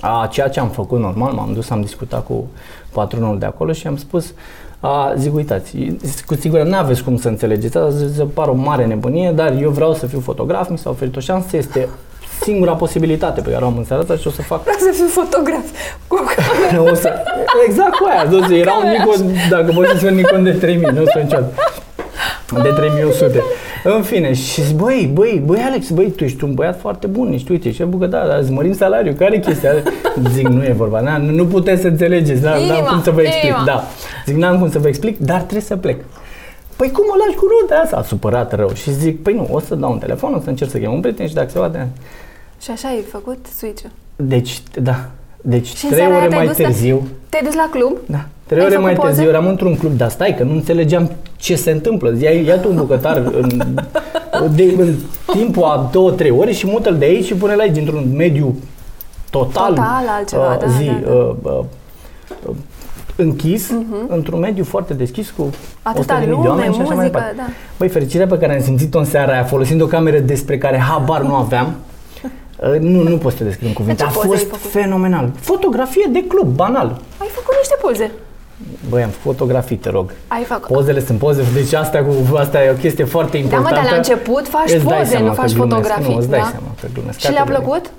a, 0.00 0.28
ceea 0.30 0.48
ce 0.48 0.60
am 0.60 0.68
făcut 0.68 0.98
normal, 0.98 1.32
m-am 1.32 1.52
dus, 1.54 1.70
am 1.70 1.80
discutat 1.80 2.26
cu 2.26 2.46
patronul 2.92 3.38
de 3.38 3.46
acolo 3.46 3.72
și 3.72 3.86
am 3.86 3.96
spus, 3.96 4.32
a, 4.80 5.14
zic, 5.16 5.34
uitați, 5.34 5.76
cu 6.26 6.34
siguranță 6.34 6.70
nu 6.70 6.76
aveți 6.76 7.02
cum 7.02 7.16
să 7.16 7.28
înțelegeți, 7.28 7.76
asta 7.76 8.06
se 8.14 8.24
pare 8.24 8.50
o 8.50 8.54
mare 8.54 8.86
nebunie, 8.86 9.32
dar 9.34 9.56
eu 9.60 9.70
vreau 9.70 9.94
să 9.94 10.06
fiu 10.06 10.20
fotograf, 10.20 10.68
mi 10.68 10.78
s-a 10.78 10.90
oferit 10.90 11.16
o 11.16 11.20
șansă, 11.20 11.56
este 11.56 11.88
singura 12.40 12.72
posibilitate 12.72 13.40
pe 13.40 13.50
care 13.50 13.64
o 13.64 13.66
am 13.66 13.76
în 13.76 13.84
seara 13.84 14.02
asta 14.02 14.16
și 14.16 14.26
o 14.26 14.30
să 14.30 14.42
fac 14.42 14.62
Vreau 14.62 14.78
să 14.78 14.90
fiu 14.92 15.06
fotograf 15.06 15.64
cu 16.06 16.24
o 16.90 16.94
să, 17.02 17.12
exact 17.66 17.94
cu 17.94 18.06
aia, 18.10 18.26
dozi, 18.26 18.54
era 18.54 18.72
un 18.72 18.90
Nikon, 18.90 19.36
dacă 19.50 19.72
poți 19.72 19.90
să 19.90 19.96
spun 19.96 20.14
Nikon 20.14 20.42
de 20.42 20.52
3000, 20.52 20.88
nu 20.92 21.04
sunt 21.04 21.22
niciodată. 21.22 21.52
De 22.62 22.68
3100. 22.68 23.42
În 23.94 24.02
fine, 24.02 24.32
și 24.32 24.62
zic, 24.62 24.76
băi, 24.76 25.10
băi, 25.14 25.42
băi 25.44 25.58
Alex, 25.58 25.90
băi, 25.90 26.10
tu 26.10 26.24
ești 26.24 26.44
un 26.44 26.54
băiat 26.54 26.80
foarte 26.80 27.06
bun, 27.06 27.32
ești, 27.32 27.50
uite, 27.50 27.70
și 27.72 27.82
bucă, 27.82 28.06
da, 28.06 28.26
dar 28.26 28.38
îți 28.38 28.52
mărim 28.52 28.72
salariul, 28.72 29.14
care 29.14 29.34
e 29.34 29.38
chestia? 29.38 29.70
Zic, 30.34 30.48
nu 30.48 30.64
e 30.64 30.72
vorba, 30.76 31.00
na, 31.00 31.16
nu 31.16 31.46
puteți 31.46 31.80
să 31.80 31.88
înțelegeți, 31.88 32.42
da, 32.42 32.50
n-am 32.50 32.60
Inima, 32.60 32.88
cum 32.88 33.02
să 33.02 33.10
vă 33.10 33.22
explic, 33.22 33.44
inima. 33.44 33.64
da. 33.64 33.84
Zic, 34.26 34.36
n-am 34.36 34.58
cum 34.58 34.70
să 34.70 34.78
vă 34.78 34.88
explic, 34.88 35.18
dar 35.18 35.40
trebuie 35.40 35.60
să 35.60 35.76
plec. 35.76 36.00
Păi 36.76 36.90
cum 36.90 37.04
o 37.08 37.16
lași 37.26 37.36
cu 37.36 37.44
nunta 37.60 37.82
asta? 37.82 37.96
A 37.96 38.02
supărat 38.02 38.54
rău 38.54 38.72
și 38.74 38.92
zic, 38.92 39.22
păi 39.22 39.34
nu, 39.34 39.48
o 39.50 39.60
să 39.60 39.74
dau 39.74 39.92
un 39.92 39.98
telefon, 39.98 40.34
o 40.34 40.40
să 40.40 40.48
încerc 40.48 40.70
să 40.70 40.78
chem 40.78 40.92
un 40.92 41.00
prieten 41.00 41.26
și 41.26 41.34
dacă 41.34 41.50
se 41.50 41.58
poate... 41.58 41.88
Și 42.60 42.70
așa 42.70 42.88
ai 42.88 43.04
făcut 43.10 43.46
switch-ul. 43.58 43.90
Deci, 44.16 44.62
da, 44.82 45.10
deci 45.48 45.66
Și 45.76 45.84
în 45.84 45.90
trei 45.90 46.02
seara 46.02 46.14
aia 46.14 46.20
ore 46.22 46.28
te-ai 46.28 46.38
mai 46.44 46.48
dus 46.54 46.58
la- 46.58 46.64
târziu, 46.66 47.06
Te-ai 47.28 47.42
dus 47.44 47.54
la 47.54 47.68
club? 47.70 47.96
da. 48.06 48.24
Trei 48.46 48.58
Ai 48.60 48.64
ore 48.66 48.74
făcut 48.74 48.86
mai 48.86 48.94
poze? 48.94 49.08
târziu 49.12 49.28
eram 49.28 49.46
într-un 49.46 49.76
club, 49.76 49.92
dar 49.96 50.08
stai 50.10 50.34
că 50.36 50.42
nu 50.42 50.52
înțelegeam 50.52 51.10
ce 51.36 51.54
se 51.56 51.70
întâmplă. 51.70 52.14
Ia, 52.20 52.30
ia 52.30 52.58
tu 52.58 52.68
un 52.70 52.76
bucătar 52.76 53.16
în, 53.40 53.74
de, 54.54 54.74
în 54.78 54.94
timpul 55.32 55.62
a 55.64 55.88
două, 55.92 56.10
trei 56.10 56.30
ore 56.30 56.52
și 56.52 56.66
mută-l 56.66 56.96
de 56.98 57.04
aici 57.04 57.24
și 57.24 57.34
pune-l 57.34 57.60
aici 57.60 57.72
dintr-un 57.72 58.12
mediu 58.16 58.54
total, 59.30 59.68
Total 59.74 60.04
altceva, 60.18 60.52
uh, 60.52 60.58
da, 60.60 60.66
zi, 60.66 60.84
da, 60.84 60.92
da. 61.08 61.12
Uh, 61.12 61.34
uh, 61.42 61.64
uh, 62.46 62.54
închis, 63.16 63.70
într-un 64.08 64.38
mediu 64.40 64.64
foarte 64.64 64.94
deschis 64.94 65.30
cu 65.30 65.50
Atâta 65.82 66.16
100.000 66.18 66.24
de 66.24 66.30
lume, 66.30 66.48
oameni 66.48 66.74
și 66.74 66.80
așa 66.80 66.94
mai 66.94 66.96
muzică, 66.96 67.12
departe. 67.18 67.34
da. 67.36 67.42
Băi, 67.78 67.88
fericirea 67.88 68.26
pe 68.26 68.38
care 68.38 68.54
am 68.54 68.62
simțit-o 68.62 68.98
în 68.98 69.04
seara 69.04 69.32
aia, 69.32 69.44
folosind 69.44 69.82
o 69.82 69.86
cameră 69.86 70.18
despre 70.18 70.58
care 70.58 70.78
habar 70.78 71.22
nu 71.22 71.34
aveam, 71.34 71.66
uh, 71.66 71.72
nu, 72.80 73.02
nu 73.02 73.16
pot 73.16 73.32
să 73.32 73.38
te 73.38 73.44
descriu 73.44 73.66
în 73.68 73.72
cuvinte. 73.74 74.02
ce 74.02 74.08
A 74.08 74.12
poze 74.12 74.26
ai 74.26 74.32
fost 74.38 74.44
făcut? 74.50 74.70
fenomenal. 74.70 75.30
Fotografie 75.40 76.08
de 76.12 76.24
club, 76.28 76.46
banal. 76.46 77.00
Ai 77.18 77.28
făcut 77.32 77.54
niște 77.58 77.74
poze. 77.80 78.10
Băi, 78.88 79.02
am 79.02 79.08
fotografii, 79.10 79.76
te 79.76 79.90
rog. 79.90 80.12
Ai 80.28 80.42
făcut. 80.42 80.76
Pozele 80.76 81.00
sunt 81.04 81.18
poze, 81.18 81.42
deci 81.54 81.72
asta, 81.72 81.98
cu, 82.04 82.36
asta 82.36 82.64
e 82.64 82.70
o 82.70 82.74
chestie 82.74 83.04
foarte 83.04 83.36
Da, 83.36 83.38
mă, 83.38 83.44
importantă. 83.56 83.80
dar 83.82 83.90
la 83.90 83.96
început 83.96 84.48
faci 84.48 84.70
Îți 84.72 84.84
dai 84.84 84.98
poze, 84.98 85.10
seama 85.10 85.24
nu 85.26 85.32
că 85.34 85.40
faci 85.40 85.52
glumesc. 85.52 85.72
fotografii, 85.74 86.12
Nu, 86.12 86.18
îți 86.18 86.28
dai 86.28 86.38
da? 86.40 86.46
seama 86.46 86.66
că 86.80 86.86
glumesc. 86.94 87.18
Și 87.18 87.30
le-a 87.30 87.44
categoric. 87.44 87.64
plăcut? 87.64 87.90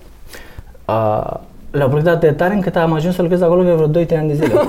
Uh, 0.86 1.34
le-a 1.72 1.88
plăcut 1.88 2.08
atât 2.08 2.20
de 2.30 2.32
tare 2.32 2.54
încât 2.54 2.76
am 2.76 2.94
ajuns 2.94 3.16
să 3.16 3.22
lucrez 3.22 3.42
acolo 3.42 3.64
de 3.64 3.72
vreo 3.72 3.88
2-3 4.06 4.18
ani 4.18 4.28
de 4.28 4.34
zile. 4.34 4.54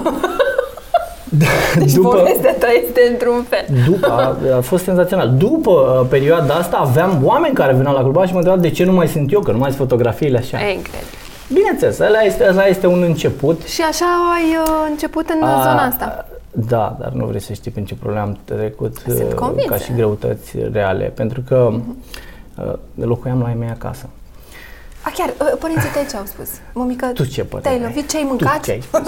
Deci 1.79 1.99
povestea 2.03 2.55
ta 2.55 2.67
este 2.87 3.01
într-un 3.11 3.45
fel. 3.49 3.65
după 3.91 4.07
a, 4.53 4.57
a 4.57 4.61
fost 4.61 4.85
senzațional. 4.85 5.35
După 5.37 5.71
uh, 5.71 6.07
perioada 6.11 6.55
asta 6.55 6.77
aveam 6.77 7.21
oameni 7.25 7.55
care 7.55 7.73
veneau 7.73 7.95
la 7.95 8.01
club 8.01 8.25
și 8.27 8.33
mă 8.33 8.39
întrebau 8.39 8.61
de 8.61 8.71
ce 8.71 8.85
nu 8.85 8.93
mai 8.93 9.09
sunt 9.09 9.33
eu, 9.33 9.41
că 9.41 9.51
nu 9.53 9.59
mai 9.59 9.69
sunt 9.73 9.81
fotografiile 9.89 10.39
așa. 10.39 10.59
E 10.69 10.73
incredibil. 10.73 11.19
Bineînțeles, 11.53 11.99
ăla 11.99 12.21
este, 12.21 12.47
ăla 12.49 12.65
este 12.67 12.87
un 12.87 13.03
început. 13.03 13.63
Și 13.67 13.83
așa 13.83 14.05
ai 14.35 14.57
uh, 14.65 14.87
început 14.91 15.29
în 15.29 15.43
A, 15.49 15.61
zona 15.63 15.83
asta. 15.87 16.27
Da, 16.51 16.97
dar 17.01 17.09
nu 17.13 17.25
vrei 17.27 17.41
să 17.41 17.53
știi 17.53 17.71
prin 17.71 17.85
ce 17.85 17.95
probleme 17.95 18.23
am 18.25 18.39
trecut 18.45 18.97
Sunt 19.07 19.19
uh, 19.29 19.35
convinsă. 19.35 19.69
ca 19.69 19.77
și 19.77 19.93
greutăți 19.95 20.57
reale, 20.73 21.05
pentru 21.05 21.41
că 21.49 21.71
uh, 22.65 22.73
locuiam 22.95 23.41
la 23.43 23.49
ei 23.49 23.57
mei 23.59 23.69
acasă. 23.69 24.09
A, 25.03 25.13
chiar, 25.17 25.29
uh, 25.29 25.59
părinții 25.61 25.89
tăi 25.91 26.07
ce 26.11 26.17
au 26.17 26.25
spus? 26.27 26.49
Mămică, 26.73 27.07
Tu 27.07 27.25
ce 27.25 27.45
părere 27.45 27.69
te-ai 27.69 27.75
ai? 27.81 27.87
lovit? 27.95 28.11
Ce 28.11 28.17
ai 28.17 28.23
Tu 28.23 28.29
mâncat? 28.29 28.61
ce 28.65 28.71
ai 28.71 28.81
spus? 28.89 29.01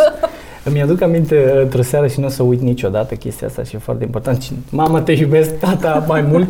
Îmi 0.65 0.83
aduc 0.83 1.01
aminte 1.01 1.53
uh, 1.55 1.61
într-o 1.63 1.83
seară 1.83 2.07
și 2.07 2.21
nu 2.21 2.27
o 2.27 2.29
să 2.29 2.43
uit 2.43 2.61
niciodată 2.61 3.15
chestia 3.15 3.47
asta 3.47 3.63
și 3.63 3.75
e 3.77 3.79
foarte 3.79 4.05
important. 4.05 4.39
Cine- 4.39 4.59
Mama, 4.71 5.01
te 5.01 5.13
iubesc, 5.13 5.59
tata, 5.59 6.05
mai 6.09 6.21
mult. 6.23 6.49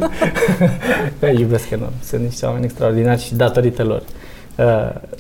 Te 1.19 1.27
iubesc 1.39 1.71
enorm. 1.71 1.93
Sunt 2.05 2.21
niște 2.23 2.47
oameni 2.47 2.65
extraordinari 2.65 3.21
și 3.23 3.35
datorită 3.35 3.83
lor. 3.85 4.03
Uh, 4.59 4.65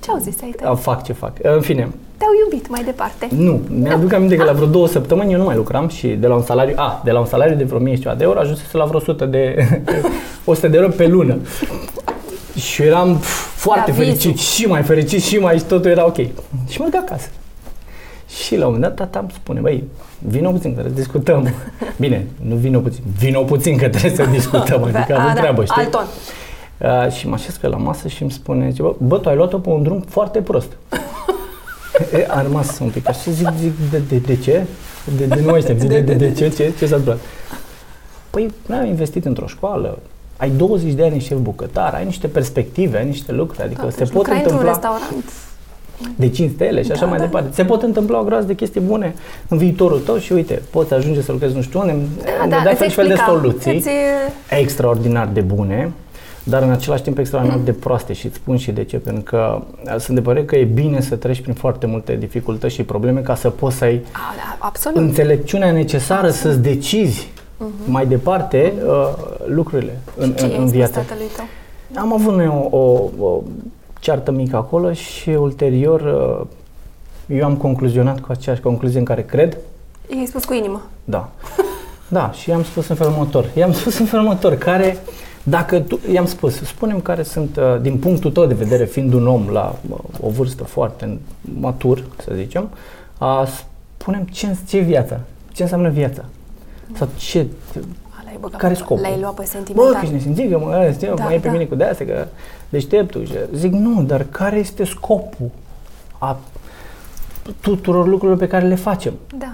Ce 0.00 0.10
au 0.10 0.18
zis 0.22 0.42
ai 0.42 0.54
tăi? 0.56 0.66
am- 0.66 0.76
fac 0.76 1.04
ce 1.04 1.12
fac. 1.12 1.32
Uh, 1.44 1.54
În 1.54 1.60
fine, 1.60 1.88
Te-au 2.16 2.30
iubit 2.44 2.68
mai 2.68 2.82
departe. 2.84 3.28
nu, 3.36 3.60
mi-aduc 3.68 4.12
aminte 4.12 4.36
că 4.36 4.44
la 4.44 4.52
vreo 4.52 4.66
două 4.66 4.88
săptămăni 4.88 5.32
eu 5.32 5.38
nu 5.38 5.44
mai 5.44 5.56
lucram 5.56 5.88
și 5.88 6.06
de 6.08 6.26
la 6.26 6.34
un 6.34 6.42
salariu, 6.42 6.74
a, 6.76 7.00
de 7.04 7.10
la 7.10 7.18
un 7.20 7.26
salariu 7.26 7.56
de 7.56 7.64
vreo 7.64 7.78
1000 7.78 7.94
și 7.94 8.00
ceva 8.00 8.14
de 8.14 8.24
euro 8.24 8.38
ajunsese 8.38 8.76
la 8.76 8.84
vreo 8.84 8.98
100 8.98 9.24
de, 9.24 9.68
100 10.44 10.68
de 10.68 10.76
euro 10.76 10.88
pe 10.88 11.06
lună. 11.06 11.36
Și 12.56 12.82
eram 12.82 13.16
pf, 13.16 13.56
foarte 13.56 13.90
Da, 13.90 13.96
fericit, 13.96 14.30
visul. 14.30 14.36
și 14.64 14.66
mai 14.66 14.82
fericit, 14.82 15.22
și 15.22 15.36
mai 15.38 15.58
și 15.58 15.64
totul 15.64 15.90
era 15.90 16.06
ok. 16.06 16.16
Și 16.68 16.80
mă 16.80 16.84
duc 16.90 17.00
acasă. 17.00 17.28
Și 18.36 18.56
la 18.56 18.66
un 18.66 18.72
moment 18.72 18.94
dat 18.94 19.06
tata 19.06 19.18
îmi 19.18 19.30
spune, 19.34 19.60
băi, 19.60 19.84
vino 20.18 20.50
puțin, 20.50 20.76
că 20.76 20.82
discutăm. 20.82 21.48
Bine, 22.04 22.26
nu 22.42 22.54
vino 22.54 22.80
puțin, 22.80 23.02
vino 23.18 23.42
puțin 23.42 23.76
că 23.76 23.88
trebuie 23.88 24.14
să 24.14 24.24
discutăm, 24.30 24.82
adică 24.94 25.14
A, 25.16 25.20
avem 25.20 25.34
da, 25.34 25.40
treabă, 25.40 25.64
știi? 25.64 25.82
alt 25.82 25.90
ton. 25.90 26.06
Uh, 26.78 27.12
și 27.12 27.28
mă 27.28 27.34
așez 27.34 27.56
pe 27.56 27.66
la 27.66 27.76
masă 27.76 28.08
și 28.08 28.22
îmi 28.22 28.30
spune, 28.30 28.70
zice, 28.70 28.82
bă, 28.82 28.94
bă, 28.98 29.18
tu 29.18 29.28
ai 29.28 29.36
luat-o 29.36 29.58
pe 29.58 29.68
un 29.68 29.82
drum 29.82 30.00
foarte 30.00 30.40
prost. 30.40 30.76
e, 32.18 32.26
a 32.28 32.42
rămas 32.42 32.78
un 32.78 32.88
pic 32.88 33.08
așa, 33.08 33.30
zic, 33.30 33.48
zic 33.58 33.72
de, 33.90 34.02
de, 34.08 34.16
de 34.16 34.36
ce? 34.36 34.64
De, 35.16 35.24
de 35.24 35.40
nu 35.40 35.50
mai 35.50 35.60
știam, 35.60 35.78
zic, 35.78 35.88
de, 35.88 36.00
de, 36.00 36.14
de 36.14 36.32
ce? 36.32 36.48
Ce, 36.48 36.72
ce 36.78 36.86
s-a 36.86 36.96
întâmplat? 36.96 37.18
Păi, 38.30 38.52
noi 38.66 38.78
am 38.78 38.86
investit 38.86 39.24
într-o 39.24 39.46
școală, 39.46 39.98
ai 40.36 40.50
20 40.50 40.92
de 40.92 41.04
ani, 41.04 41.16
ești 41.16 41.28
șef 41.28 41.38
bucătar, 41.38 41.94
ai 41.94 42.04
niște 42.04 42.26
perspective, 42.26 42.98
ai 42.98 43.06
niște 43.06 43.32
lucruri, 43.32 43.62
adică 43.62 43.82
Da, 43.82 43.90
se 43.90 43.96
deci 43.96 44.06
pot 44.06 44.16
lucrai 44.16 44.36
într-un 44.36 44.58
întâmpla 44.58 44.72
restaurant. 44.72 45.24
De 46.16 46.28
5 46.28 46.50
stele 46.54 46.82
și 46.82 46.90
așa 46.90 47.00
Da, 47.00 47.06
mai 47.06 47.18
da. 47.18 47.24
departe. 47.24 47.48
Se 47.52 47.64
pot 47.64 47.82
întâmpla 47.82 48.18
o 48.20 48.24
groază 48.24 48.46
de 48.46 48.54
chestii 48.54 48.80
bune 48.80 49.14
în 49.48 49.58
viitorul 49.58 49.98
tău 49.98 50.18
și 50.18 50.32
uite, 50.32 50.62
poți 50.70 50.94
ajunge 50.94 51.22
să 51.22 51.32
lucrezi 51.32 51.54
nu 51.54 51.62
știu 51.62 51.80
unde, 51.80 51.92
Da, 51.92 52.30
unde 52.42 52.54
da, 52.56 52.62
dai 52.62 52.70
îți 52.72 52.80
fel 52.80 52.88
și 52.88 52.94
fel 52.94 53.06
de 53.06 53.12
explicam. 53.12 53.40
soluții 53.40 53.76
Îți- 53.76 53.88
extraordinar 54.60 55.28
de 55.32 55.40
bune, 55.40 55.92
dar 56.44 56.62
în 56.62 56.70
același 56.70 57.02
timp 57.02 57.18
extraordinar 57.18 57.58
de 57.64 57.72
proaste 57.72 58.12
și 58.12 58.26
îți 58.26 58.34
spun 58.36 58.56
și 58.56 58.70
de 58.72 58.84
ce, 58.84 58.96
pentru 58.96 59.22
că 59.22 59.62
uh, 59.84 59.96
sunt 59.98 60.16
de 60.16 60.22
părere 60.22 60.44
că 60.44 60.56
e 60.56 60.64
bine 60.64 61.00
să 61.00 61.16
treci 61.16 61.40
prin 61.40 61.54
foarte 61.54 61.86
multe 61.86 62.16
dificultăți 62.16 62.74
și 62.74 62.82
probleme 62.82 63.20
ca 63.20 63.34
să 63.34 63.50
poți 63.50 63.76
să 63.76 63.84
ai 63.84 64.00
A, 64.12 64.18
da, 64.36 64.56
absolut. 64.66 64.98
înțelepciunea 64.98 65.72
necesară 65.72 66.30
să-ți 66.30 66.58
decizi 66.58 67.28
mai 67.84 68.06
departe 68.06 68.72
uh, 68.86 68.92
lucrurile 69.46 69.98
în, 70.16 70.32
Ce 70.32 70.44
în, 70.44 70.50
ai 70.50 70.56
în 70.56 70.60
spus 70.62 70.72
viață. 70.76 70.92
tatălui 70.98 71.26
tău? 71.36 71.44
Am 72.02 72.12
avut 72.12 72.34
noi 72.34 72.46
o, 72.46 72.76
o, 72.76 73.08
o 73.26 73.42
ceartă 74.00 74.30
mică 74.30 74.56
acolo 74.56 74.92
și 74.92 75.28
ulterior 75.28 76.00
uh, 76.00 76.46
eu 77.26 77.44
am 77.44 77.56
concluzionat 77.56 78.20
cu 78.20 78.32
aceeași 78.32 78.60
concluzie 78.60 78.98
în 78.98 79.04
care 79.04 79.22
cred. 79.22 79.56
I-ai 80.14 80.26
spus 80.26 80.44
cu 80.44 80.52
inimă. 80.52 80.82
Da. 81.04 81.28
Da, 82.08 82.32
și 82.32 82.48
i-am 82.48 82.64
spus 82.64 82.88
în 82.88 82.96
felul 82.96 83.12
următor. 83.12 83.50
I-am 83.54 83.72
spus 83.72 83.98
în 83.98 84.06
felul 84.06 84.24
următor, 84.24 84.54
care, 84.54 84.96
dacă 85.42 85.80
tu, 85.80 85.98
i-am 86.12 86.26
spus, 86.26 86.54
spunem 86.54 87.00
care 87.00 87.22
sunt, 87.22 87.56
uh, 87.56 87.80
din 87.80 87.98
punctul 87.98 88.30
tău 88.30 88.46
de 88.46 88.54
vedere, 88.54 88.84
fiind 88.84 89.12
un 89.12 89.26
om 89.26 89.48
la 89.48 89.76
uh, 89.90 89.98
o 90.20 90.28
vârstă 90.28 90.64
foarte 90.64 91.18
matur, 91.60 92.04
să 92.24 92.32
zicem, 92.34 92.68
uh, 93.20 93.42
spunem 93.96 94.24
ce, 94.24 94.56
ce 94.68 94.76
e 94.76 94.80
viața, 94.80 95.20
ce 95.52 95.62
înseamnă 95.62 95.88
viața. 95.88 96.24
Sau 96.96 97.08
ce, 97.16 97.46
L-ai 98.30 98.38
băgat 98.40 98.60
care 98.60 98.72
pe- 98.72 98.78
scopul? 98.78 99.02
L-ai 99.02 99.18
luat 99.20 99.34
pe 99.34 99.40
Bă, 99.42 99.46
sentimental. 99.48 99.92
că 99.92 99.98
ești 100.02 100.14
nesimțit, 100.14 100.50
că 100.50 100.58
mă, 100.58 100.90
știu, 100.94 101.14
Da, 101.14 101.24
mai 101.24 101.34
e 101.34 101.38
pe 101.38 101.46
da. 101.46 101.52
mine 101.52 101.64
cu 101.64 101.74
de-astea, 101.74 102.06
că 102.06 102.26
deșteptul. 102.68 103.24
Și 103.26 103.32
zic, 103.54 103.72
nu, 103.72 104.02
dar 104.02 104.26
care 104.30 104.56
este 104.58 104.84
scopul 104.84 105.50
a 106.18 106.38
tuturor 107.60 108.06
lucrurilor 108.06 108.38
pe 108.38 108.46
care 108.48 108.66
le 108.66 108.74
facem? 108.74 109.12
Da. 109.38 109.52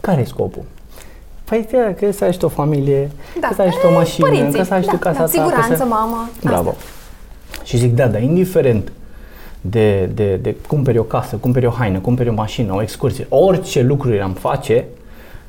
Care 0.00 0.20
e 0.20 0.24
scopul? 0.24 0.62
Păi 1.44 1.66
te 1.70 1.76
că 2.06 2.12
să 2.12 2.24
ai 2.24 2.32
și 2.32 2.38
tu 2.38 2.46
o 2.46 2.48
familie, 2.48 3.10
Da. 3.40 3.46
că 3.48 3.54
să 3.54 3.62
ai 3.62 3.70
și 3.70 3.78
tu 3.80 3.86
o 3.86 3.90
E, 3.90 3.94
mașină, 3.94 4.28
părinții. 4.28 4.58
că 4.58 4.64
să 4.64 4.74
ai 4.74 4.82
și 4.82 4.88
tu 4.88 4.96
Da, 4.96 4.98
casa 5.02 5.18
da, 5.18 5.24
ta. 5.24 5.30
siguranță, 5.30 5.68
că 5.68 5.76
să... 5.76 5.84
mamă, 5.84 6.28
Bravo. 6.42 6.74
Și 7.64 7.76
zic, 7.76 7.94
da, 7.94 8.06
dar 8.06 8.22
indiferent 8.22 8.92
de, 9.60 10.10
de, 10.14 10.36
de 10.36 10.56
cumperi 10.68 10.98
o 10.98 11.02
casă, 11.02 11.36
cumperi 11.36 11.66
o 11.66 11.70
haină, 11.70 11.98
cumperi 11.98 12.28
o 12.28 12.32
mașină, 12.32 12.74
o 12.74 12.82
excursie, 12.82 13.26
orice 13.28 13.82
lucruri 13.82 14.20
am 14.20 14.32
face, 14.32 14.84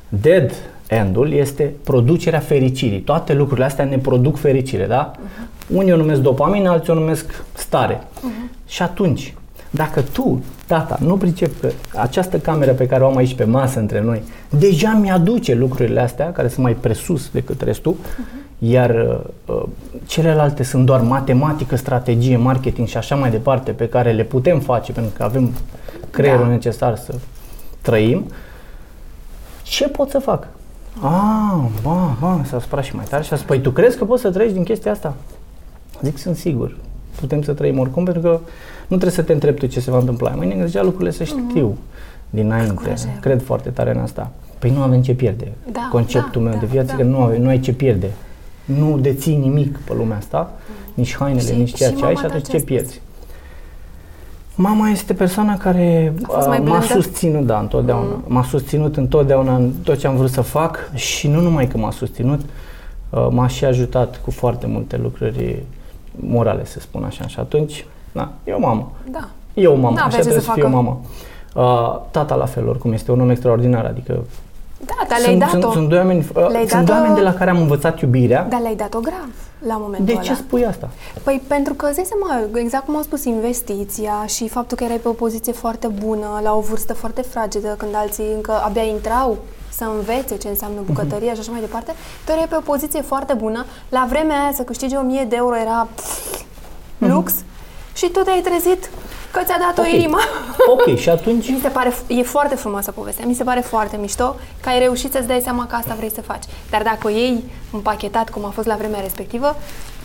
dead 0.08 0.52
end-ul 0.90 1.32
este 1.32 1.72
producerea 1.84 2.38
fericirii. 2.38 3.00
Toate 3.00 3.34
lucrurile 3.34 3.66
astea 3.66 3.84
ne 3.84 3.98
produc 3.98 4.38
fericire, 4.38 4.86
da? 4.86 5.10
Uh-huh. 5.10 5.66
Unii 5.74 5.92
o 5.92 5.96
numesc 5.96 6.20
dopamină, 6.20 6.70
alții 6.70 6.92
o 6.92 6.94
numesc 6.94 7.44
stare. 7.52 7.94
Uh-huh. 7.96 8.66
Și 8.66 8.82
atunci, 8.82 9.34
dacă 9.70 10.00
tu, 10.00 10.42
tata, 10.66 10.98
nu 11.00 11.16
pricep 11.16 11.60
că 11.60 11.70
această 11.94 12.38
cameră 12.38 12.72
pe 12.72 12.86
care 12.86 13.02
o 13.02 13.06
am 13.06 13.16
aici 13.16 13.34
pe 13.34 13.44
masă 13.44 13.78
între 13.78 14.00
noi, 14.00 14.22
deja 14.58 14.98
mi-aduce 15.00 15.54
lucrurile 15.54 16.00
astea, 16.00 16.32
care 16.32 16.48
sunt 16.48 16.64
mai 16.64 16.74
presus 16.74 17.28
decât 17.30 17.62
restul, 17.62 17.94
uh-huh. 17.94 18.58
iar 18.58 18.90
uh, 18.90 19.54
uh, 19.54 19.62
celelalte 20.06 20.62
sunt 20.62 20.86
doar 20.86 21.00
matematică, 21.00 21.76
strategie, 21.76 22.36
marketing 22.36 22.88
și 22.88 22.96
așa 22.96 23.14
mai 23.14 23.30
departe, 23.30 23.70
pe 23.70 23.88
care 23.88 24.12
le 24.12 24.24
putem 24.24 24.60
face 24.60 24.92
pentru 24.92 25.12
că 25.16 25.22
avem 25.22 25.52
creierul 26.10 26.44
Da. 26.44 26.50
necesar 26.50 26.96
să 26.96 27.14
trăim, 27.80 28.24
ce 29.62 29.88
pot 29.88 30.10
să 30.10 30.18
fac? 30.18 30.46
Ah, 30.98 31.64
ba, 31.82 32.16
ba, 32.20 32.42
s-a 32.46 32.60
supărat 32.60 32.84
și 32.84 32.94
mai 32.96 33.04
tare 33.08 33.22
și 33.22 33.32
a 33.32 33.36
spus, 33.36 33.48
păi 33.48 33.60
tu 33.60 33.70
crezi 33.70 33.98
că 33.98 34.04
poți 34.04 34.22
să 34.22 34.30
trăiești 34.30 34.56
din 34.56 34.64
chestia 34.64 34.92
asta? 34.92 35.14
Zic, 36.02 36.18
sunt 36.18 36.36
sigur. 36.36 36.76
Putem 37.20 37.42
să 37.42 37.52
trăim 37.52 37.78
oricum, 37.78 38.04
pentru 38.04 38.22
că 38.22 38.28
nu 38.80 38.96
trebuie 38.96 39.10
să 39.10 39.22
te 39.22 39.32
întrebi 39.32 39.58
tu 39.58 39.66
ce 39.66 39.80
se 39.80 39.90
va 39.90 39.98
întâmpla. 39.98 40.30
Mâine 40.30 40.54
deja 40.54 40.82
lucrurile 40.82 41.10
să 41.10 41.24
știu 41.24 41.76
dinainte. 42.30 42.74
curaj 42.74 43.04
ai. 43.04 43.18
Cred 43.20 43.42
foarte 43.42 43.70
tare 43.70 43.90
în 43.94 43.98
asta. 44.00 44.30
Păi 44.58 44.70
nu 44.70 44.82
avem 44.82 45.02
ce 45.02 45.14
pierde. 45.14 45.52
Da, 45.72 45.88
Conceptul 45.92 46.42
da, 46.42 46.48
meu 46.48 46.52
da, 46.52 46.58
de 46.58 46.66
viață 46.66 46.90
da. 46.90 46.96
că 46.96 47.02
nu, 47.02 47.18
avem, 47.22 47.42
nu 47.42 47.48
ai 47.48 47.60
ce 47.60 47.72
pierde. 47.72 48.10
Nu 48.64 48.98
deții 48.98 49.36
nimic 49.36 49.78
pe 49.78 49.94
lumea 49.94 50.16
asta, 50.16 50.52
nici 50.94 51.16
hainele, 51.16 51.52
Și- 51.52 51.58
nici 51.58 51.74
ceea 51.74 51.88
și 51.90 51.96
ce 51.96 52.04
ai 52.04 52.12
mama 52.12 52.26
și 52.26 52.26
ta 52.26 52.34
atunci 52.34 52.44
ce 52.44 52.50
a 52.50 52.52
ce 52.52 52.58
spus? 52.64 52.70
pierzi. 52.70 53.00
Mama 54.62 54.88
este 54.88 55.14
persoana 55.14 55.56
care 55.56 56.12
A 56.22 56.32
fost 56.32 56.46
a, 56.46 56.48
mai 56.48 56.58
m-a 56.58 56.64
blândă? 56.64 56.84
susținut, 56.86 57.46
da, 57.46 57.58
întotdeauna. 57.58 58.04
Mm. 58.14 58.22
M-a 58.26 58.42
susținut 58.42 58.96
întotdeauna 58.96 59.54
în 59.54 59.70
tot 59.84 59.98
ce 59.98 60.06
am 60.06 60.16
vrut 60.16 60.30
să 60.30 60.40
fac 60.40 60.90
și 60.94 61.28
nu 61.28 61.40
numai 61.40 61.66
că 61.68 61.78
m-a 61.78 61.90
susținut, 61.90 62.40
uh, 63.10 63.26
m-a 63.30 63.46
și 63.46 63.64
ajutat 63.64 64.20
cu 64.24 64.30
foarte 64.30 64.66
multe 64.66 64.96
lucruri 65.02 65.62
morale, 66.14 66.64
să 66.64 66.80
spun 66.80 67.04
așa. 67.04 67.26
Și 67.26 67.38
atunci, 67.38 67.84
na, 68.12 68.32
eu 68.44 68.58
mamă. 68.60 68.90
Da. 69.10 69.28
Eu 69.54 69.72
mamă, 69.74 69.88
N-avea 69.88 70.04
așa 70.04 70.16
ce 70.16 70.20
trebuie 70.22 70.40
să 70.42 70.46
să 70.46 70.52
fiu 70.52 70.62
facă. 70.62 70.74
mamă. 70.74 71.00
Uh, 71.54 72.00
tata 72.10 72.34
la 72.34 72.46
fel, 72.46 72.68
oricum, 72.68 72.92
este 72.92 73.10
un 73.12 73.20
om 73.20 73.30
extraordinar, 73.30 73.84
adică 73.84 74.12
Da, 74.84 74.94
dar 75.08 75.18
le-ai 75.18 75.36
sunt, 75.38 75.42
sunt, 75.50 75.60
dat-o. 75.62 75.72
sunt 75.72 75.88
doi 75.88 75.98
oameni, 75.98 76.18
uh, 76.18 76.48
Le-ai 76.50 76.66
sunt 76.68 76.70
doi 76.70 76.84
dat-o- 76.84 76.92
oameni 76.92 77.14
de 77.14 77.20
la 77.20 77.34
care 77.34 77.50
am 77.50 77.60
învățat 77.60 78.00
iubirea. 78.00 78.46
Dar 78.50 78.60
le-ai 78.60 78.74
dat-o 78.76 78.98
grav 79.00 79.28
la 79.66 79.76
momentul 79.76 80.04
de 80.04 80.12
ăla. 80.12 80.22
ce 80.22 80.34
spui 80.34 80.66
asta? 80.66 80.90
Păi 81.22 81.42
pentru 81.46 81.74
că, 81.74 81.86
îți 81.86 81.96
dai 81.96 82.04
seama, 82.04 82.48
exact 82.54 82.84
cum 82.84 82.96
am 82.96 83.02
spus, 83.02 83.24
investiția 83.24 84.26
și 84.26 84.48
faptul 84.48 84.76
că 84.76 84.84
erai 84.84 84.96
pe 84.96 85.08
o 85.08 85.12
poziție 85.12 85.52
foarte 85.52 85.86
bună, 85.86 86.40
la 86.42 86.54
o 86.54 86.60
vârstă 86.60 86.94
foarte 86.94 87.22
fragedă, 87.22 87.74
când 87.78 87.94
alții 87.94 88.32
încă 88.34 88.52
abia 88.52 88.82
intrau 88.82 89.38
să 89.72 89.84
învețe 89.84 90.36
ce 90.36 90.48
înseamnă 90.48 90.80
bucătăria 90.80 91.34
și 91.34 91.40
așa 91.40 91.50
mai 91.50 91.60
departe, 91.60 91.92
tu 92.24 92.32
erai 92.32 92.46
pe 92.48 92.56
o 92.56 92.60
poziție 92.60 93.00
foarte 93.00 93.34
bună. 93.34 93.66
La 93.88 94.06
vremea 94.08 94.42
aia 94.42 94.52
să 94.54 94.62
câștigi 94.62 94.96
1000 94.96 95.24
de 95.24 95.36
euro 95.36 95.56
era 95.56 95.88
pff, 95.94 96.44
lux 96.98 97.34
și 97.94 98.08
tu 98.08 98.20
te-ai 98.20 98.40
trezit 98.40 98.90
că 99.30 99.40
ți-a 99.44 99.56
dat 99.66 99.78
o 99.78 99.88
Ok. 99.88 99.92
inimă. 99.98 100.18
Ok, 100.72 100.96
și 100.98 101.08
atunci 101.18 101.48
Mi 101.50 101.58
se 101.62 101.68
pare, 101.68 101.92
e 102.06 102.22
foarte 102.22 102.54
frumoasă 102.54 102.90
povestea, 102.90 103.24
mi 103.26 103.34
se 103.34 103.44
pare 103.44 103.60
foarte 103.60 103.96
mișto 104.00 104.36
că 104.60 104.68
ai 104.68 104.78
reușit 104.78 105.12
să-ți 105.12 105.26
dai 105.26 105.40
seama 105.42 105.66
că 105.66 105.74
asta 105.74 105.94
vrei 105.98 106.10
să 106.14 106.20
faci. 106.20 106.44
Dar 106.70 106.82
dacă 106.82 107.00
o 107.06 107.10
iei 107.10 107.44
împachetat 107.72 108.28
cum 108.30 108.44
a 108.44 108.48
fost 108.48 108.66
la 108.66 108.74
vremea 108.78 109.00
respectivă, 109.00 109.56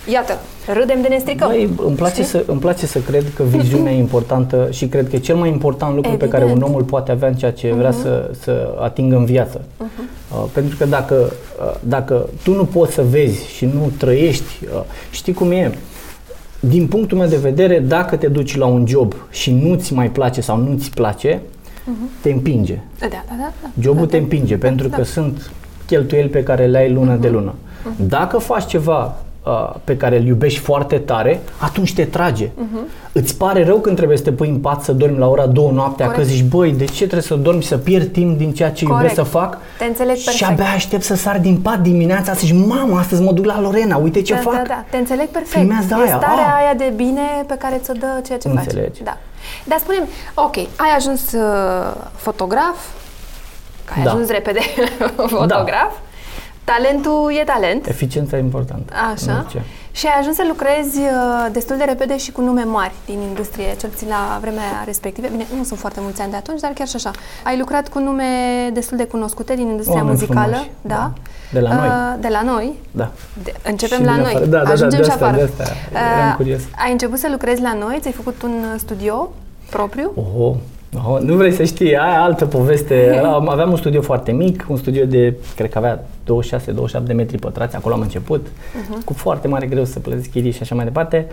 iată, 0.10 0.38
râdem 0.74 1.01
de 1.01 1.08
ne 1.08 1.17
stricăm. 1.17 1.48
Băi, 1.48 1.70
îmi 1.86 1.96
place, 1.96 2.13
Știi? 2.13 2.25
să, 2.25 2.44
îmi 2.48 2.60
place 2.60 2.86
să 2.86 3.00
cred 3.00 3.24
că 3.36 3.44
viziunea 3.44 3.91
e 3.91 3.98
importantă 3.98 4.67
și 4.72 4.88
cred 4.88 5.10
că 5.10 5.15
e 5.15 5.20
cel 5.20 5.36
mai 5.36 5.50
important 5.50 5.96
lucru 5.96 6.12
pe 6.17 6.27
care 6.27 6.44
un 6.44 6.50
Evident. 6.50 6.72
om 6.72 6.77
îl 6.77 6.84
poate 6.84 7.12
avea 7.12 7.27
în 7.27 7.34
ceea 7.36 7.51
ce 7.53 7.74
vrea 7.74 7.91
să, 7.91 8.32
să 8.39 8.75
atingă 8.79 9.15
în 9.15 9.25
viață. 9.25 9.62
Uh, 9.79 10.44
pentru 10.53 10.77
că 10.77 10.86
dacă, 10.86 11.32
uh, 11.62 11.75
dacă 11.79 12.29
tu 12.44 12.53
nu 12.53 12.65
poți 12.65 12.94
să 12.94 13.03
vezi 13.10 13.48
și 13.48 13.65
nu 13.65 13.91
trăiești, 13.98 14.44
uh, 14.75 14.82
știi 15.12 15.34
cum 15.34 15.51
e? 15.51 15.77
Din 16.67 16.88
punctul 16.88 17.17
meu 17.17 17.27
de 17.27 17.38
vedere, 17.38 17.79
dacă 17.79 18.15
te 18.15 18.27
duci 18.27 18.55
la 18.55 18.65
un 18.65 18.88
job 18.88 19.13
și 19.31 19.51
nu-ți 19.51 19.93
mai 19.93 20.12
place 20.12 20.41
sau 20.41 20.57
nu-ți 20.57 20.91
place, 20.91 21.41
te 22.22 22.31
împinge. 22.31 22.79
Da, 23.00 23.07
da, 23.10 23.24
da. 23.27 23.36
da. 23.62 23.69
Jobul 23.79 24.05
da, 24.05 24.12
te 24.12 24.17
împinge 24.17 24.57
pentru 24.57 24.89
că 24.89 25.03
sunt 25.03 25.51
cheltuieli 25.86 26.29
pe 26.29 26.43
care 26.43 26.65
le 26.65 26.77
ai 26.77 26.91
lună 26.91 27.15
de 27.15 27.29
lună. 27.29 27.53
Dacă 28.07 28.38
faci 28.38 28.65
ceva 28.65 29.03
uh, 29.05 29.13
pe 29.84 29.98
care 29.98 30.18
îl 30.18 30.25
iubești 30.25 30.60
foarte 30.60 30.98
tare, 30.98 31.42
atunci 31.58 31.94
te 31.94 32.06
trage. 32.06 32.50
Îți 33.12 33.38
pare 33.38 33.66
rău 33.66 33.78
când 33.78 33.96
trebuie 33.96 34.18
să 34.18 34.24
te 34.24 34.32
pui 34.32 34.50
în 34.50 34.58
pat 34.60 34.82
să 34.84 34.92
dormi 34.92 35.18
la 35.18 35.28
ora 35.28 35.46
2 35.46 35.70
noaptea, 35.74 36.06
Corect. 36.06 36.24
că 36.24 36.30
zici, 36.34 36.44
băi, 36.44 36.72
de 36.72 36.86
ce 36.86 36.98
trebuie 36.98 37.22
să 37.22 37.36
dormi 37.36 37.62
și 37.62 37.68
să 37.68 37.78
pierd 37.78 38.12
timp 38.12 38.38
din 38.38 38.54
ceea 38.54 38.72
ce 38.72 38.86
Corect. 38.86 39.02
iubesc 39.10 39.30
să 39.30 39.38
fac? 39.38 39.58
Te 39.78 39.86
înțeleg 39.86 40.16
Și 40.16 40.24
perfect. 40.25 40.50
abia 40.52 40.66
aștept 40.74 41.04
să 41.04 41.16
sar 41.16 41.38
din 41.40 41.58
pat 41.58 41.80
dimineața 41.80 42.34
să 42.34 42.40
zici, 42.44 42.54
mamă, 42.68 42.98
astăzi 42.98 43.22
mă 43.22 43.32
duc 43.32 43.46
la 43.46 43.60
Lorena, 43.62 43.98
uite 43.98 44.22
ce 44.22 44.34
da, 44.34 44.40
fac. 44.40 44.54
da, 44.54 44.62
da, 44.68 44.86
te 44.90 44.98
înțeleg 44.98 45.28
perfect. 45.28 45.52
Filmează 45.58 45.88
e 45.92 45.96
aia, 46.02 46.06
starea 46.18 46.46
ah. 46.56 46.62
aia 46.62 46.74
de 46.74 46.94
bine 46.96 47.22
pe 47.48 47.56
care 47.60 47.80
ți-o 47.84 47.94
dă 47.94 48.22
ceea 48.25 48.38
ce 48.38 48.48
Înțelegi. 48.48 48.88
faci. 48.98 49.04
Da. 49.06 49.18
Dar 49.64 49.78
spune 49.80 49.98
ok, 50.34 50.56
ai 50.56 50.92
ajuns 50.98 51.32
uh, 51.32 51.96
fotograf, 52.16 52.78
că 53.86 53.94
ai 53.98 54.04
Da. 54.04 54.12
ajuns 54.12 54.30
repede 54.30 54.60
fotograf, 55.38 55.92
talentul 56.65 57.31
e 57.39 57.43
talent, 57.43 57.88
Eficiența 57.88 58.38
e 58.38 58.39
importantă. 58.39 58.93
în 58.93 59.12
Așa. 59.12 59.39
orice. 59.43 59.62
Și 59.91 60.05
ai 60.07 60.19
ajuns 60.19 60.36
să 60.36 60.43
lucrezi 60.48 60.98
uh, 61.00 61.48
destul 61.51 61.77
de 61.77 61.84
repede 61.84 62.17
și 62.17 62.31
cu 62.31 62.41
nume 62.41 62.63
mari 62.63 62.93
din 63.05 63.19
industrie, 63.22 63.75
cel 63.79 63.89
puțin 63.89 64.07
la 64.07 64.38
vremea 64.41 64.84
respectivă. 64.86 65.27
Bine, 65.31 65.45
nu 65.57 65.63
sunt 65.63 65.79
foarte 65.79 66.00
mulți 66.01 66.22
ani 66.22 66.31
de 66.31 66.38
atunci, 66.38 66.60
dar 66.60 66.72
chiar 66.72 66.88
și 66.88 66.95
așa. 66.95 67.12
Ai 67.43 67.57
lucrat 67.57 67.88
cu 67.89 68.00
nume 68.00 68.24
destul 68.74 68.98
de 68.98 69.05
cunoscute 69.05 69.55
din 69.55 69.67
industria 69.67 69.95
Oameni 69.98 70.17
muzicală. 70.19 70.41
frumoși, 70.51 70.69
da. 70.81 70.95
da. 70.95 71.12
De 71.51 71.60
la 71.60 71.74
noi. 71.75 71.88
Uh, 71.88 72.15
de 72.19 72.27
la 72.27 72.41
noi. 72.41 72.74
Da. 72.91 73.12
De, 73.43 73.53
începem 73.63 73.98
Și 74.00 74.03
la 74.05 74.12
din 74.13 74.22
noi. 74.22 74.29
afară. 74.31 74.45
Da, 74.45 74.57
da, 74.57 74.63
da, 74.63 74.69
Ajungem 74.72 75.00
de 75.00 75.05
și 75.05 75.12
asta, 75.12 75.25
afară. 75.25 75.41
de 75.43 75.50
asta 75.62 75.63
eram 76.17 76.36
curios. 76.36 76.62
ai 76.77 76.91
început 76.91 77.19
să 77.19 77.27
lucrezi 77.31 77.62
la 77.62 77.74
noi, 77.74 77.98
ți-ai 78.01 78.13
făcut 78.13 78.41
un 78.41 78.51
uh, 78.74 78.79
studio 78.79 79.31
propriu. 79.69 80.12
Oho, 80.15 80.55
oho, 80.98 81.20
nu 81.20 81.36
vrei 81.36 81.52
să 81.52 81.64
știi, 81.64 81.96
aia 81.98 82.14
e 82.14 82.18
altă 82.18 82.46
poveste. 82.46 83.22
Am- 83.25 83.50
Aveam 83.50 83.70
un 83.72 83.78
studio 83.78 84.02
foarte 84.02 84.32
mic, 84.32 84.66
un 84.70 84.78
studio 84.78 85.06
de, 85.06 85.34
cred 85.56 85.70
că 85.72 85.78
avea 85.78 86.04
26-27 86.24 87.04
de 87.04 87.14
metri 87.14 87.38
pătrați, 87.38 87.75
acolo 87.75 87.94
am 87.94 88.02
început, 88.02 88.48
Mhm. 88.90 89.04
cu 89.04 89.14
foarte 89.14 89.48
mare 89.48 89.66
greu 89.68 89.86
să 89.86 90.00
plătesc 90.00 90.30
chirii 90.30 90.52
și 90.52 90.62
așa 90.62 90.75
mai 90.75 90.84
departe. 90.84 91.28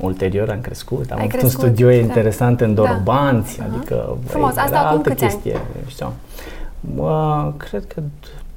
Ulterior 0.00 0.50
am 0.50 0.60
crescut, 0.60 1.10
am 1.10 1.18
Ai 1.18 1.24
avut 1.24 1.38
crescut, 1.38 1.62
un 1.62 1.68
studio 1.68 1.86
da. 1.88 1.94
interesant 1.94 2.60
în 2.60 2.74
Da. 2.74 2.82
Dorobanți, 2.82 3.60
Aha. 3.60 3.68
adică 3.76 4.16
Frumos, 4.26 4.52
era 4.52 4.62
asta 4.62 4.78
acum 4.78 4.96
altă 4.96 5.08
câți 5.08 5.24
ani? 5.24 5.32
chestie, 5.32 5.60
știu. 5.86 6.12
Bă, 6.80 7.52
cred 7.56 7.84
că 7.94 8.02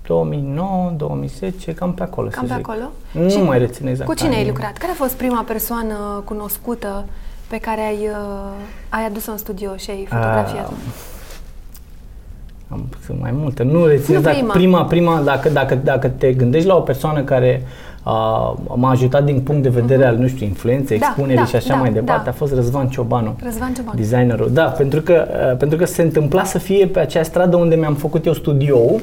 2009, 0.07 0.93
2010, 0.97 1.73
cam 1.73 1.93
pe 1.93 2.03
acolo 2.03 2.27
Cam 2.27 2.47
să 2.47 2.53
pe 2.53 2.59
zic. 2.59 2.69
acolo? 2.69 2.89
Nu 3.23 3.29
Și 3.29 3.37
mai 3.41 3.57
rețin 3.59 3.87
exact. 3.87 4.09
Cu 4.09 4.15
cine 4.15 4.29
ai 4.29 4.35
anii. 4.35 4.47
lucrat? 4.47 4.77
Care 4.77 4.91
a 4.91 4.95
fost 4.95 5.13
prima 5.13 5.43
persoană 5.47 6.21
cunoscută 6.25 7.05
pe 7.53 7.59
care 7.59 7.81
ai, 7.81 8.07
uh, 8.11 8.51
ai 8.89 9.05
adus-o 9.05 9.31
în 9.31 9.37
studio 9.37 9.75
și 9.75 9.89
ai 9.89 10.05
fotografiat? 10.09 10.67
Ah, 10.67 10.73
Am 12.67 12.85
sunt 13.05 13.19
mai 13.19 13.31
multe. 13.31 13.63
Nu 13.63 13.85
rețin 13.85 14.13
Nu 14.13 14.19
exact 14.19 14.37
prima. 14.37 14.53
prima, 14.53 14.85
prima 14.85 15.21
dacă, 15.21 15.49
dacă, 15.49 15.75
dacă 15.75 16.07
te 16.07 16.33
gândești 16.33 16.67
la 16.67 16.75
o 16.75 16.79
persoană 16.79 17.21
care 17.21 17.65
a, 18.03 18.13
m-a 18.75 18.89
ajutat 18.89 19.23
din 19.23 19.41
punct 19.41 19.63
de 19.63 19.69
vedere 19.69 20.05
al, 20.05 20.15
nu 20.15 20.27
știu, 20.27 20.45
influenței, 20.45 20.99
Da, 20.99 21.05
expunerii 21.05 21.35
da, 21.41 21.45
și 21.45 21.55
așa 21.55 21.73
da, 21.73 21.79
mai 21.79 21.91
departe, 21.91 22.23
da. 22.23 22.29
a 22.29 22.33
fost 22.33 22.53
Răzvan 22.53 22.87
Ciobanu. 22.87 23.35
Răzvan 23.43 23.73
Cioban. 23.73 23.95
Designerul, 23.95 24.49
da, 24.53 24.63
pentru 24.63 25.01
că, 25.01 25.27
uh, 25.51 25.57
pentru 25.57 25.77
că 25.77 25.85
se 25.85 26.01
întâmpla 26.01 26.43
să 26.43 26.57
fie 26.57 26.87
pe 26.87 26.99
acea 26.99 27.23
stradă 27.23 27.55
unde 27.55 27.75
mi-am 27.75 27.95
făcut 27.95 28.25
eu 28.25 28.33
studioul 28.33 29.01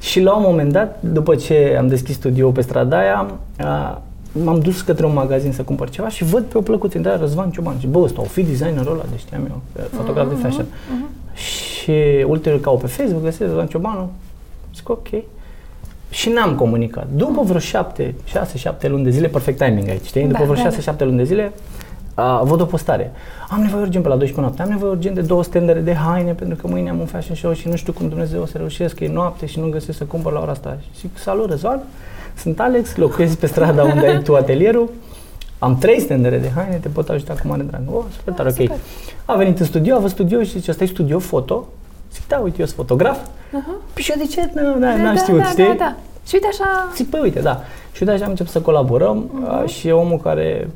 și 0.00 0.20
la 0.20 0.36
un 0.36 0.42
moment 0.46 0.72
dat, 0.72 0.98
după 1.00 1.34
ce 1.34 1.76
am 1.78 1.88
deschis 1.88 2.14
studioul 2.14 2.52
pe 2.52 2.60
strada 2.60 2.98
aia, 2.98 3.30
uh, 3.64 3.96
m-am 4.44 4.60
dus 4.60 4.80
către 4.80 5.06
un 5.06 5.12
magazin 5.12 5.52
să 5.52 5.62
cumpăr 5.62 5.90
ceva 5.90 6.08
și 6.08 6.24
văd 6.24 6.44
pe 6.44 6.58
o 6.58 6.60
plăcuță, 6.60 6.98
da, 6.98 7.16
Răzvan 7.16 7.50
Cioban 7.50 7.78
și 7.78 7.86
bă, 7.86 7.98
ăsta 7.98 8.20
o 8.20 8.24
fi 8.24 8.42
designerul 8.42 8.92
ăla, 8.92 9.04
de 9.10 9.16
știam 9.16 9.40
eu, 9.50 9.60
uh, 9.76 9.82
fotograf 9.90 10.28
de 10.28 10.34
fashion. 10.34 10.66
Și 11.34 11.92
ulterior 12.26 12.60
caut 12.60 12.80
pe 12.80 12.86
Facebook, 12.86 13.22
găsesc 13.22 13.40
Răzvan 13.40 13.66
Ciobanu, 13.66 14.10
zic 14.74 14.88
ok. 14.88 15.08
Și 16.10 16.28
n-am 16.28 16.54
comunicat. 16.54 17.06
După 17.14 17.42
vreo 17.42 17.58
șapte, 17.58 18.14
șase, 18.24 18.58
șapte 18.58 18.88
luni 18.88 19.04
de 19.04 19.10
zile, 19.10 19.28
perfect 19.28 19.58
timing 19.58 19.88
aici, 19.88 20.04
știi? 20.04 20.22
După 20.22 20.38
Da, 20.38 20.44
vreo 20.44 20.54
da, 20.54 20.60
șase, 20.60 20.76
da. 20.76 20.82
șapte 20.82 21.04
luni 21.04 21.16
de 21.16 21.24
zile, 21.24 21.52
a, 22.20 22.42
văd 22.42 22.60
o 22.60 22.64
postare. 22.64 23.12
Am 23.48 23.60
nevoie 23.60 23.82
urgent 23.82 24.02
pe 24.02 24.08
la 24.08 24.16
12 24.16 24.40
noapte, 24.40 24.62
am 24.62 24.68
nevoie 24.68 24.90
urgent 24.90 25.14
de 25.14 25.20
două 25.20 25.42
stendere 25.42 25.80
de 25.80 25.94
haine 25.94 26.32
pentru 26.32 26.56
că 26.56 26.66
mâine 26.66 26.90
am 26.90 26.98
un 26.98 27.06
fashion 27.06 27.36
show 27.36 27.52
și 27.52 27.68
nu 27.68 27.76
știu 27.76 27.92
cum 27.92 28.08
Dumnezeu 28.08 28.42
o 28.42 28.46
să 28.46 28.56
reușesc, 28.56 28.94
că 28.94 29.04
e 29.04 29.12
noapte 29.12 29.46
și 29.46 29.60
nu 29.60 29.68
găsesc 29.68 29.98
să 29.98 30.04
cumpăr 30.04 30.32
la 30.32 30.40
ora 30.40 30.50
asta. 30.50 30.76
Și 30.80 31.00
zic, 31.00 31.18
salut 31.18 31.50
Răzvan, 31.50 31.80
sunt 32.36 32.60
Alex, 32.60 32.96
locuiesc 32.96 33.36
pe 33.36 33.46
strada 33.46 33.84
unde 33.84 34.06
ai 34.06 34.22
tu 34.22 34.34
atelierul, 34.34 34.90
am 35.58 35.78
trei 35.78 36.00
stendere 36.00 36.38
de 36.38 36.50
haine, 36.54 36.76
te 36.76 36.88
pot 36.88 37.08
ajuta 37.08 37.32
cu 37.32 37.48
mare 37.48 37.62
drag. 37.62 37.82
Oh, 37.86 38.04
super 38.16 38.34
tare, 38.34 38.48
ok. 38.48 38.54
super. 38.54 38.76
A 39.24 39.36
venit 39.36 39.58
în 39.58 39.66
studio, 39.66 39.94
a 39.94 39.98
văzut 39.98 40.10
studio 40.10 40.42
și 40.42 40.50
zice, 40.50 40.70
ăsta 40.70 40.84
e 40.84 40.86
studio 40.86 41.18
foto? 41.18 41.68
Zic, 42.12 42.26
da, 42.28 42.38
uite, 42.38 42.56
eu 42.60 42.66
sunt 42.66 42.76
fotograf. 42.76 43.18
Uh-huh. 43.18 43.92
Păi 43.92 44.02
și 44.02 44.10
eu 44.10 44.16
de 44.18 44.26
ce? 44.26 44.50
Nu, 44.54 44.72
da, 44.72 44.78
Da, 44.78 44.96
n-am 44.96 45.14
da, 45.14 45.20
știut, 45.20 45.38
da, 45.38 45.44
știi? 45.44 45.64
da, 45.64 45.74
da. 45.78 45.96
Și 46.26 46.34
uite 46.34 46.46
așa, 46.50 46.88
Zic, 46.94 47.10
păi 47.10 47.20
uite, 47.20 47.40
da. 47.40 47.60
Și 47.92 48.02
uite 48.02 48.14
așa 48.14 48.24
am 48.24 48.30
început 48.30 48.52
să 48.52 48.60
colaborăm 48.60 49.30
uh, 49.62 49.68
și 49.68 49.88
e 49.88 49.92
omul 49.92 50.18
care, 50.18 50.70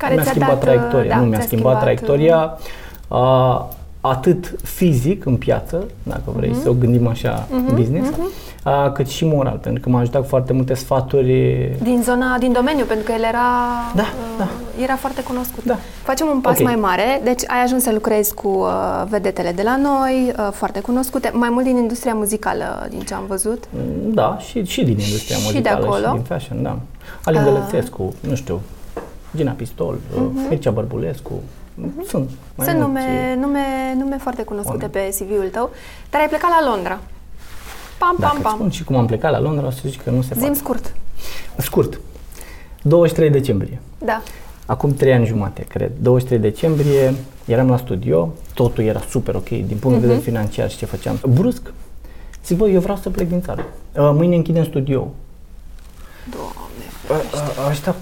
Care 0.00 0.14
mi-a 0.14 0.22
ți-a 0.22 0.30
schimbat 0.32 0.50
dat, 0.54 0.60
traiectoria. 0.60 1.14
da, 1.14 1.20
nu, 1.20 1.26
mi-a 1.26 1.38
ți-a 1.38 1.46
schimbat, 1.46 1.80
schimbat, 1.80 1.80
traiectoria 1.80 2.58
uh, 3.08 3.64
atât 4.00 4.54
fizic 4.62 5.24
în 5.24 5.36
piață, 5.36 5.84
dacă 6.02 6.22
vrei 6.36 6.50
Mhm. 6.50 6.62
să 6.62 6.68
o 6.68 6.72
gândim 6.72 7.06
așa 7.06 7.46
business, 7.74 8.08
uh, 8.64 8.92
cât 8.92 9.08
și 9.08 9.24
moral, 9.26 9.56
pentru 9.62 9.82
că 9.82 9.88
m-a 9.88 9.98
ajutat 10.00 10.20
cu 10.22 10.26
foarte 10.28 10.52
multe 10.52 10.74
sfaturi. 10.74 11.32
din 11.82 12.00
zona, 12.02 12.38
din 12.38 12.52
domeniu, 12.52 12.84
pentru 12.84 13.04
că 13.04 13.12
el 13.12 13.22
era, 13.22 13.38
Da, 13.94 14.02
uh, 14.02 14.08
da. 14.38 14.48
era 14.82 14.96
foarte 14.96 15.22
cunoscut. 15.22 15.64
Da. 15.64 15.76
Facem 16.02 16.26
un 16.34 16.40
pas 16.40 16.58
Ok. 16.58 16.64
mai 16.64 16.74
mare, 16.74 17.20
deci 17.24 17.42
ai 17.46 17.62
ajuns 17.64 17.82
să 17.82 17.90
lucrezi 17.92 18.34
cu 18.34 18.48
uh, 18.48 19.02
vedetele 19.08 19.52
de 19.52 19.62
la 19.62 19.76
noi, 19.76 20.32
uh, 20.38 20.48
foarte 20.52 20.80
cunoscute, 20.80 21.30
mai 21.34 21.48
mult 21.52 21.64
din 21.64 21.76
industria 21.76 22.14
muzicală, 22.14 22.86
din 22.90 23.00
ce 23.00 23.14
am 23.14 23.24
văzut. 23.28 23.64
Mm, 23.70 24.12
Da, 24.14 24.38
și, 24.38 24.64
și 24.64 24.80
din 24.84 24.98
industria 24.98 25.36
Și 25.36 25.42
de 25.42 25.48
muzicală 25.52 25.84
acolo? 25.84 26.06
și 26.06 26.12
din 26.12 26.22
fashion, 26.22 26.62
da. 26.62 26.78
Alin 27.24 27.40
Uh. 27.40 27.44
Gălățescu, 27.46 28.14
nu 28.28 28.34
știu, 28.34 28.60
Gina 29.36 29.52
Pistol, 29.52 29.98
uh 30.16 30.22
Mircea 30.48 30.70
Bărbulescu, 30.70 31.32
sunt 32.06 32.30
mai 32.54 32.66
Sunt 32.66 32.78
mulți. 32.78 32.78
nume, 32.78 33.36
nume, 33.40 33.60
nume 33.98 34.16
foarte 34.16 34.42
cunoscute 34.42 34.84
oameni. 34.92 35.10
pe 35.18 35.24
CV-ul 35.24 35.48
tău, 35.52 35.70
dar 36.10 36.20
ai 36.20 36.28
plecat 36.28 36.50
la 36.50 36.70
Londra. 36.70 36.98
Pam, 37.98 38.16
Dacă 38.18 38.26
pam, 38.32 38.36
îți 38.36 38.42
pam. 38.42 38.54
spun 38.56 38.70
și 38.70 38.84
cum 38.84 38.96
am 38.96 39.06
plecat 39.06 39.30
la 39.30 39.40
Londra, 39.40 39.66
o 39.66 39.70
să 39.70 39.80
zici 39.84 40.00
că 40.00 40.10
nu 40.10 40.22
se 40.22 40.28
Zim 40.34 40.40
poate. 40.42 40.54
scurt. 40.58 40.94
Scurt. 41.56 42.00
23 42.82 43.30
decembrie. 43.30 43.80
Da. 43.98 44.22
Acum 44.66 44.94
3 44.94 45.12
ani 45.12 45.26
jumate, 45.26 45.62
cred. 45.62 45.90
23 46.00 46.38
decembrie, 46.50 47.14
eram 47.44 47.68
la 47.68 47.76
studio, 47.76 48.32
totul 48.54 48.84
era 48.84 49.00
super 49.08 49.34
ok 49.34 49.48
din 49.48 49.76
punct 49.80 49.94
de 49.94 50.00
vedere 50.00 50.14
Mhm. 50.14 50.22
financiar 50.22 50.70
și 50.70 50.76
ce 50.76 50.84
făceam. 50.84 51.18
Brusc, 51.28 51.72
zic, 52.46 52.56
bă, 52.56 52.68
eu 52.68 52.80
vreau 52.80 52.96
să 52.96 53.10
plec 53.10 53.28
din 53.28 53.40
țară. 53.42 53.64
Uh, 53.96 54.10
Mâine 54.14 54.36
închidem 54.36 54.64
studio. 54.64 55.08
Doamne. 56.30 57.24
Ăștia, 57.70 57.94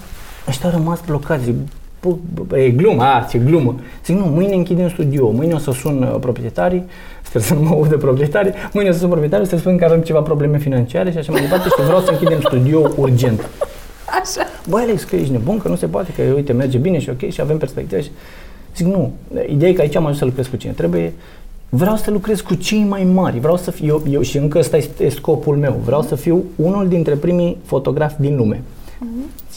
ăștia 0.49 0.69
au 0.69 0.75
rămas 0.75 1.01
blocați. 1.05 1.43
Zic, 1.43 1.55
bă, 2.01 2.15
bă, 2.47 2.59
e 2.59 2.69
glumă, 2.69 3.03
a, 3.03 3.27
ce 3.29 3.37
glumă. 3.37 3.75
Zic, 4.05 4.15
nu, 4.15 4.25
mâine 4.25 4.53
închidem 4.53 4.89
studio, 4.89 5.29
mâine 5.29 5.53
o 5.53 5.57
să 5.57 5.71
sun 5.71 6.01
uh, 6.01 6.19
proprietarii, 6.19 6.83
sper 7.21 7.41
să 7.41 7.53
nu 7.53 7.61
mă 7.61 7.69
audă 7.69 7.97
proprietarii, 7.97 8.53
mâine 8.73 8.89
o 8.89 8.91
să 8.91 8.99
sun 8.99 9.07
proprietarii, 9.07 9.47
să 9.47 9.57
spun 9.57 9.77
că 9.77 9.85
avem 9.85 10.01
ceva 10.01 10.21
probleme 10.21 10.57
financiare 10.57 11.11
și 11.11 11.17
așa 11.17 11.31
mai 11.31 11.41
departe 11.41 11.67
și 11.69 11.81
vreau 11.85 11.99
să 11.99 12.11
închidem 12.11 12.39
studio 12.39 12.91
urgent. 12.95 13.49
Așa. 14.21 14.47
Băi, 14.69 14.81
Alex, 14.81 15.03
că 15.03 15.15
ești 15.15 15.31
nebun, 15.31 15.57
că 15.57 15.67
nu 15.67 15.75
se 15.75 15.85
poate, 15.85 16.11
că 16.15 16.21
uite, 16.35 16.53
merge 16.53 16.77
bine 16.77 16.99
și 16.99 17.09
ok 17.09 17.29
și 17.29 17.41
avem 17.41 17.57
perspective. 17.57 18.01
Și 18.01 18.09
zic, 18.75 18.85
nu, 18.85 19.11
ideea 19.49 19.71
e 19.71 19.73
că 19.73 19.81
aici 19.81 19.95
am 19.95 20.03
ajuns 20.03 20.17
să 20.17 20.25
lucrez 20.25 20.47
cu 20.47 20.55
cine 20.55 20.71
trebuie. 20.71 21.13
Vreau 21.69 21.95
să 21.95 22.11
lucrez 22.11 22.41
cu 22.41 22.53
cei 22.53 22.83
mai 22.83 23.03
mari, 23.03 23.39
vreau 23.39 23.57
să 23.57 23.71
fiu, 23.71 23.87
eu, 23.87 24.03
eu 24.09 24.21
și 24.21 24.37
încă 24.37 24.57
ăsta 24.57 24.77
este 24.77 25.09
scopul 25.09 25.55
meu, 25.55 25.81
vreau 25.85 26.01
să 26.01 26.15
fiu 26.15 26.43
unul 26.55 26.87
dintre 26.87 27.13
primii 27.13 27.57
fotografi 27.65 28.15
din 28.19 28.35
lume. 28.35 28.61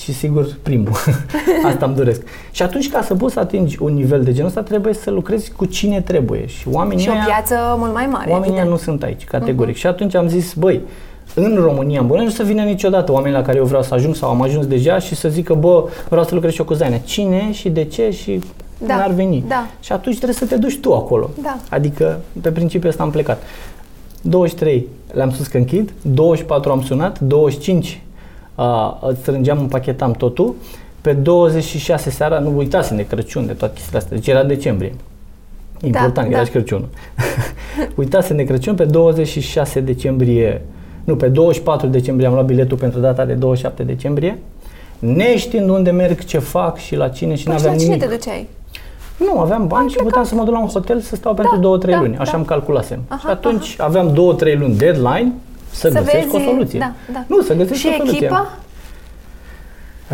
Și 0.00 0.12
sigur, 0.12 0.56
primul. 0.62 0.92
Asta 1.70 1.86
îmi 1.86 1.94
doresc. 1.94 2.22
Și 2.50 2.62
atunci, 2.62 2.90
ca 2.90 3.02
să 3.02 3.14
poți 3.14 3.32
să 3.34 3.40
atingi 3.40 3.76
un 3.80 3.94
nivel 3.94 4.22
de 4.24 4.32
genul 4.32 4.48
ăsta, 4.48 4.62
trebuie 4.62 4.94
să 4.94 5.10
lucrezi 5.10 5.52
cu 5.52 5.64
cine 5.64 6.00
trebuie. 6.00 6.46
Și 6.46 6.68
oamenii 6.68 7.02
Și 7.04 7.08
o 7.08 7.12
ăia- 7.12 7.24
piață 7.26 7.54
mult 7.78 7.92
mai 7.92 8.06
mare, 8.06 8.30
Oamenii 8.30 8.52
ăia 8.54 8.62
evident. 8.62 8.68
nu 8.70 8.76
sunt 8.76 9.02
aici, 9.02 9.24
categoric. 9.24 9.76
Și 9.76 9.86
atunci 9.86 10.14
am 10.14 10.28
zis, 10.28 10.54
băi, 10.54 10.80
în 11.34 11.56
România, 11.60 12.00
în 12.00 12.06
București, 12.06 12.30
nu 12.38 12.44
să 12.44 12.50
vină 12.52 12.62
niciodată 12.62 13.12
oameni 13.12 13.34
la 13.34 13.42
care 13.42 13.56
eu 13.58 13.64
vreau 13.64 13.82
să 13.82 13.94
ajung 13.94 14.14
sau 14.14 14.28
am 14.30 14.42
ajuns 14.42 14.66
deja 14.66 14.98
și 14.98 15.14
să 15.14 15.28
zică, 15.28 15.54
bă, 15.54 15.84
vreau 16.08 16.24
să 16.24 16.34
lucrez 16.34 16.52
și 16.52 16.58
eu 16.60 16.64
cu 16.66 16.74
Zaina. 16.74 16.96
Cine 16.96 17.52
și 17.52 17.68
de 17.70 17.84
ce 17.84 18.10
și 18.10 18.40
Da, 18.86 18.96
n-ar 18.96 19.10
veni. 19.10 19.44
da. 19.48 19.66
Și 19.80 19.92
atunci 19.92 20.14
trebuie 20.14 20.36
să 20.36 20.46
te 20.46 20.56
duci 20.56 20.78
tu 20.80 20.94
acolo. 20.94 21.30
Da. 21.42 21.56
Adică, 21.70 22.20
pe 22.40 22.50
principiul 22.50 22.90
ăsta 22.90 23.02
am 23.02 23.10
plecat. 23.10 23.42
23 24.22 24.88
le-am 25.12 25.30
spus 25.30 25.46
că 25.46 25.56
închid, 25.56 25.92
24 26.02 26.70
am 26.70 26.82
sunat, 26.82 27.20
25 27.20 28.02
uh, 29.02 29.16
strângeam, 29.20 29.58
împachetam 29.58 30.12
totul, 30.12 30.54
pe 31.00 31.12
26 31.12 32.10
seara, 32.10 32.38
nu 32.38 32.56
uitați 32.56 32.94
de 32.94 33.06
Crăciun, 33.06 33.46
de 33.46 33.52
toate 33.52 33.74
chestiile 33.74 33.98
astea, 33.98 34.16
deci 34.16 34.26
era 34.26 34.44
decembrie. 34.44 34.94
Important, 35.80 36.14
Da, 36.14 36.26
era 36.26 36.36
da. 36.38 36.44
și 36.44 36.50
Crăciunul. 36.50 36.88
Uitați 37.96 38.34
de 38.34 38.44
Crăciun, 38.44 38.74
pe 38.74 38.84
26 38.84 39.80
decembrie, 39.80 40.60
nu, 41.04 41.16
pe 41.16 41.28
24 41.28 41.86
decembrie 41.86 42.26
am 42.26 42.32
luat 42.32 42.46
biletul 42.46 42.76
pentru 42.76 43.00
data 43.00 43.24
de 43.24 43.32
27 43.32 43.82
decembrie, 43.82 44.38
neștiind 44.98 45.68
unde 45.68 45.90
merg, 45.90 46.24
ce 46.24 46.38
fac 46.38 46.78
și 46.78 46.96
la 46.96 47.08
cine 47.08 47.34
și 47.34 47.44
Păi 47.44 47.52
nu 47.52 47.58
și 47.58 47.64
la 47.64 47.70
aveam 47.70 47.84
cine 47.84 47.94
nimic. 47.94 48.08
te 48.10 48.14
duceai? 48.16 48.48
Nu, 49.16 49.38
aveam 49.40 49.66
bani 49.66 49.90
și 49.90 49.96
puteam 49.96 50.24
să 50.24 50.34
mă 50.34 50.44
duc 50.44 50.52
la 50.52 50.60
un 50.60 50.68
hotel 50.68 51.00
să 51.00 51.16
stau 51.16 51.34
pentru 51.34 51.56
două, 51.56 51.78
trei 51.78 51.94
da, 51.94 52.00
luni. 52.00 52.16
Așa 52.16 52.32
da. 52.32 52.38
am 52.38 52.44
calculasem. 52.44 52.98
Aha, 53.08 53.18
și 53.20 53.26
atunci 53.26 53.74
aveam 53.78 54.12
două, 54.14 54.34
trei 54.34 54.56
luni 54.56 54.74
deadline 54.74 55.32
să, 55.72 55.88
Să 55.88 55.98
găsesc 55.98 56.26
vezi- 56.28 56.34
o 56.36 56.50
soluție. 56.50 56.78
da, 56.78 56.92
da. 57.12 57.24
Nu, 57.26 57.40
să 57.42 57.54
găsesc 57.54 57.80
Și 57.80 57.86
o 57.86 57.96
soluție. 57.96 58.16
echipa? 58.26 58.50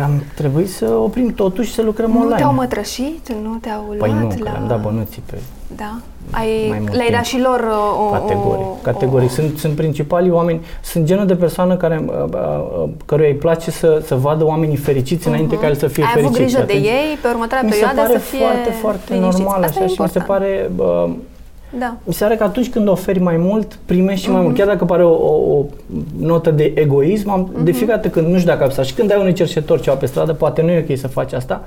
Am 0.03 0.23
trebuit 0.35 0.69
să 0.69 0.85
oprim 0.85 1.33
totul 1.33 1.63
și 1.63 1.73
să 1.73 1.81
lucrăm 1.81 2.11
Nu 2.11 2.17
online. 2.19 2.35
te-au 2.35 2.53
mătrășit? 2.53 3.29
Nu 3.43 3.57
te-au 3.61 3.83
luat 3.87 3.97
Păi 3.97 4.11
nu, 4.21 4.27
că 4.27 4.35
la... 4.43 4.51
le-am 4.51 4.67
dat 4.67 4.81
bănuții 4.81 5.21
pe 5.25 5.37
Da? 5.75 5.95
Ai, 6.31 6.65
mai 6.69 6.77
mult 6.79 6.91
le-ai 6.91 7.05
timp. 7.05 7.15
dat 7.17 7.25
și 7.25 7.39
lor 7.39 7.59
uh, 7.59 8.07
o... 8.07 8.09
categoric. 8.09 8.65
o- 8.65 8.77
Categoric. 8.81 9.29
Sunt, 9.29 9.57
sunt 9.57 9.75
principalii 9.75 10.31
oameni, 10.31 10.61
sunt 10.83 11.05
genul 11.05 11.25
de 11.25 11.35
persoană 11.35 11.75
care, 11.75 12.05
uh, 12.07 12.13
uh, 12.33 12.89
căruia 13.05 13.27
îi 13.27 13.35
place 13.35 13.71
să, 13.71 14.01
să 14.05 14.15
vadă 14.15 14.45
oamenii 14.45 14.75
fericiți 14.75 15.27
înainte 15.27 15.57
ca 15.57 15.67
el 15.67 15.75
să 15.75 15.87
fie 15.87 16.03
Ai 16.03 16.09
fericit. 16.09 16.29
avut 16.35 16.41
grijă 16.43 16.59
Și 16.59 16.65
de 16.65 16.71
atunci 16.73 16.85
ei 16.87 17.17
pe 17.21 17.27
următoarea 17.27 17.61
Mi 17.67 17.71
se 17.73 17.77
perioadă 17.79 18.01
pare 18.07 18.13
să 18.19 18.25
fie 18.25 18.39
foarte, 18.39 18.69
foarte 18.71 19.13
liniștiți. 19.13 19.41
normal 19.41 19.63
Asta 19.63 19.79
așa 19.79 19.83
e 19.91 19.93
și 19.93 20.01
mi 20.01 20.07
se 20.09 20.17
important. 20.17 20.25
pare 20.25 20.71
uh, 21.05 21.13
Da. 21.79 21.95
Mi 22.03 22.13
se 22.13 22.23
pare 22.23 22.35
că 22.35 22.43
atunci 22.43 22.69
când 22.69 22.87
oferi 22.87 23.19
mai 23.19 23.37
mult, 23.37 23.79
primești 23.85 24.23
și 24.23 24.29
mai 24.29 24.37
Mhm. 24.37 24.45
mult. 24.47 24.57
Chiar 24.57 24.67
dacă 24.67 24.85
pare 24.85 25.03
o, 25.03 25.09
o, 25.11 25.57
o 25.57 25.65
notă 26.19 26.51
de 26.51 26.71
egoism, 26.75 27.29
am, 27.29 27.49
Mhm. 27.53 27.63
de 27.63 27.71
fiecare 27.71 27.97
dată 28.01 28.09
când, 28.13 28.27
nu 28.27 28.35
știu 28.35 28.47
dacă 28.47 28.59
ai 28.59 28.65
observat, 28.65 28.89
și 28.89 28.93
când 28.93 29.11
ai 29.11 29.19
unui 29.19 29.33
cerșetor 29.33 29.79
ceva 29.79 29.95
pe 29.95 30.05
stradă, 30.05 30.33
poate 30.33 30.61
nu 30.61 30.69
e 30.71 30.85
ok 30.89 30.97
să 30.97 31.07
faci 31.07 31.33
asta, 31.33 31.63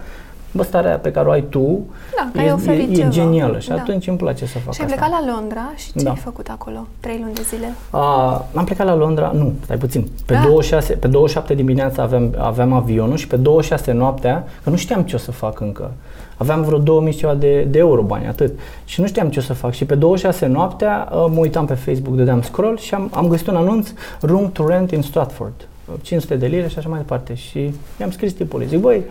bă, 0.53 0.63
starea 0.63 0.89
aia 0.89 0.99
pe 0.99 1.11
care 1.11 1.29
o 1.29 1.31
ai 1.31 1.43
tu 1.49 1.81
Da, 2.17 2.29
că 2.33 2.39
ai 2.39 2.47
e, 2.47 2.53
oferit 2.53 2.89
e, 2.89 2.93
e 2.93 2.95
ceva. 2.95 3.09
genială 3.09 3.59
și 3.59 3.69
Da. 3.69 3.75
atunci 3.75 4.07
îmi 4.07 4.17
place 4.17 4.47
să 4.47 4.59
fac 4.59 4.73
Și 4.75 4.81
ai 4.81 4.87
asta. 4.87 4.99
plecat 4.99 5.25
la 5.25 5.33
Londra 5.35 5.73
și 5.77 5.93
ce 5.93 6.03
Da. 6.05 6.11
ai 6.11 6.17
făcut 6.17 6.49
acolo? 6.49 6.87
Trei 7.01 7.19
luni 7.23 7.35
de 7.35 7.43
zile? 7.49 7.73
A, 7.91 8.45
am 8.55 8.65
plecat 8.65 8.87
la 8.87 8.95
Londra, 8.95 9.31
nu, 9.35 9.53
stai 9.65 9.77
puțin. 9.77 10.09
Pe, 10.27 10.35
Ah. 10.35 10.43
26, 10.45 10.93
pe 10.93 11.07
27 11.07 11.55
dimineața 11.55 12.03
aveam, 12.03 12.35
aveam 12.39 12.73
avionul 12.73 13.17
și 13.17 13.27
pe 13.27 13.37
26 13.37 13.93
noaptea, 13.93 14.45
că 14.65 14.71
nu 14.71 14.77
știam 14.77 15.03
ce 15.03 15.15
o 15.17 15.19
să 15.19 15.31
fac 15.31 15.61
încă. 15.61 15.91
Aveam 16.37 16.63
vreo 16.63 16.79
2000 16.79 17.13
și 17.13 17.19
ceva 17.19 17.35
de, 17.35 17.63
de 17.71 17.79
euro 17.79 18.03
bani, 18.03 18.27
atât. 18.27 18.59
Și 18.85 19.01
nu 19.01 19.07
știam 19.07 19.29
ce 19.31 19.39
o 19.39 19.43
să 19.43 19.53
fac. 19.53 19.73
Și 19.73 19.85
pe 19.85 19.95
26 19.95 20.47
noaptea 20.47 21.09
uh, 21.13 21.17
mă 21.31 21.39
uitam 21.39 21.67
pe 21.67 21.75
Facebook, 21.75 22.15
dădeam 22.17 22.43
scroll 22.43 22.79
și 22.79 22.95
am, 22.95 23.11
am 23.15 23.29
găsit 23.29 23.47
un 23.47 23.57
anunț 23.57 23.89
Room 24.21 24.51
to 24.53 24.67
rent 24.69 24.91
in 24.91 25.03
Stratford. 25.03 25.53
500 26.03 26.37
de 26.37 26.47
lire 26.47 26.69
și 26.69 26.79
așa 26.79 26.89
mai 26.89 26.99
departe. 26.99 27.35
Și 27.35 27.75
i-am 28.01 28.11
scris 28.11 28.33
tipului. 28.33 28.67
Zic, 28.67 28.79
băi, 28.81 29.03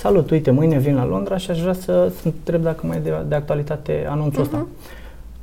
salut, 0.00 0.30
uite, 0.30 0.50
mâine 0.50 0.78
vin 0.78 0.94
la 0.94 1.04
Londra 1.06 1.36
și 1.36 1.50
aș 1.50 1.60
vrea 1.60 1.72
să 1.72 1.82
să 2.20 2.20
întreb 2.24 2.62
dacă 2.62 2.80
mai 2.86 2.96
e 2.96 3.00
de, 3.00 3.12
de 3.28 3.34
actualitate 3.34 4.06
anunțul 4.10 4.42
ăsta. 4.42 4.66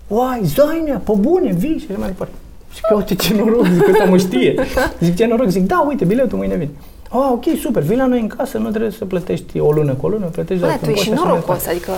Uai, 0.08 0.42
Zainea, 0.44 1.02
pe 1.04 1.12
bune, 1.20 1.54
vii 1.54 1.78
și 1.78 1.86
așa 1.90 2.00
mai 2.00 2.08
departe. 2.08 2.34
Și 2.74 2.82
că 2.82 2.96
uite 2.96 3.16
ce 3.16 3.34
noroc, 3.34 3.66
zic, 3.66 3.88
ăsta 3.88 4.04
mă 4.04 4.18
știe. 4.18 4.56
Zic, 5.00 5.16
ce 5.16 5.26
noroc, 5.26 5.48
zic, 5.48 5.66
da, 5.66 5.86
uite, 5.88 6.06
biletul 6.06 6.38
mâine 6.38 6.56
vine. 6.56 6.70
Ah, 7.10 7.30
ok, 7.32 7.44
super, 7.62 7.82
vii 7.84 7.98
la 7.98 8.06
noi 8.06 8.20
în 8.20 8.28
casă, 8.28 8.58
nu 8.58 8.70
trebuie 8.70 8.92
să 8.92 9.06
plătești 9.06 9.60
o 9.60 9.72
lună 9.72 9.94
cu 9.94 10.06
o 10.06 10.10
lună, 10.10 10.26
plătești 10.26 10.62
Bă, 10.62 10.68
doar 10.68 10.78
tu 10.80 10.84
când 10.86 10.96
ești 10.98 11.10
poți, 11.10 11.20
așa 11.20 11.30
mai 11.30 11.40
norocos, 11.40 11.64
departe. 11.64 11.70
adică 11.70 11.92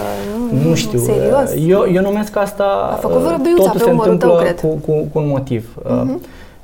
nu, 0.64 0.70
Nu 0.70 0.76
știu, 0.76 1.00
serios. 1.00 1.52
eu, 1.68 1.86
eu 1.94 2.02
numesc 2.02 2.36
asta, 2.36 2.64
A 2.92 2.96
făcut 2.96 3.18
vreo 3.18 3.36
uh, 3.36 3.42
biuța 3.44 3.64
totul 3.64 3.80
pe 3.80 3.86
se 3.86 3.92
umărul 3.92 4.18
tău, 4.18 4.30
întâmplă 4.32 4.42
cred. 4.42 4.62
Mhm. 4.64 4.82
cu, 4.86 4.92
cu, 4.92 5.08
cu 5.14 5.20
un 5.20 5.28
motiv. 5.28 5.76
Uh, 5.90 6.16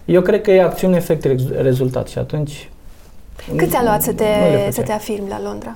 Eu 0.05 0.21
cred 0.21 0.41
că 0.41 0.51
e 0.51 0.61
acțiune, 0.63 0.95
efect, 0.95 1.23
rex- 1.23 1.49
rezultat 1.61 2.07
și 2.07 2.17
atunci... 2.17 2.69
Cât 3.55 3.69
ți-a 3.69 3.83
luat 3.83 4.01
să 4.01 4.11
te, 4.13 4.23
nu 4.23 4.51
le 4.55 4.57
să 4.71 4.79
făceai. 4.79 4.83
te 4.85 4.91
afirmi 4.91 5.29
la 5.29 5.39
Londra? 5.43 5.75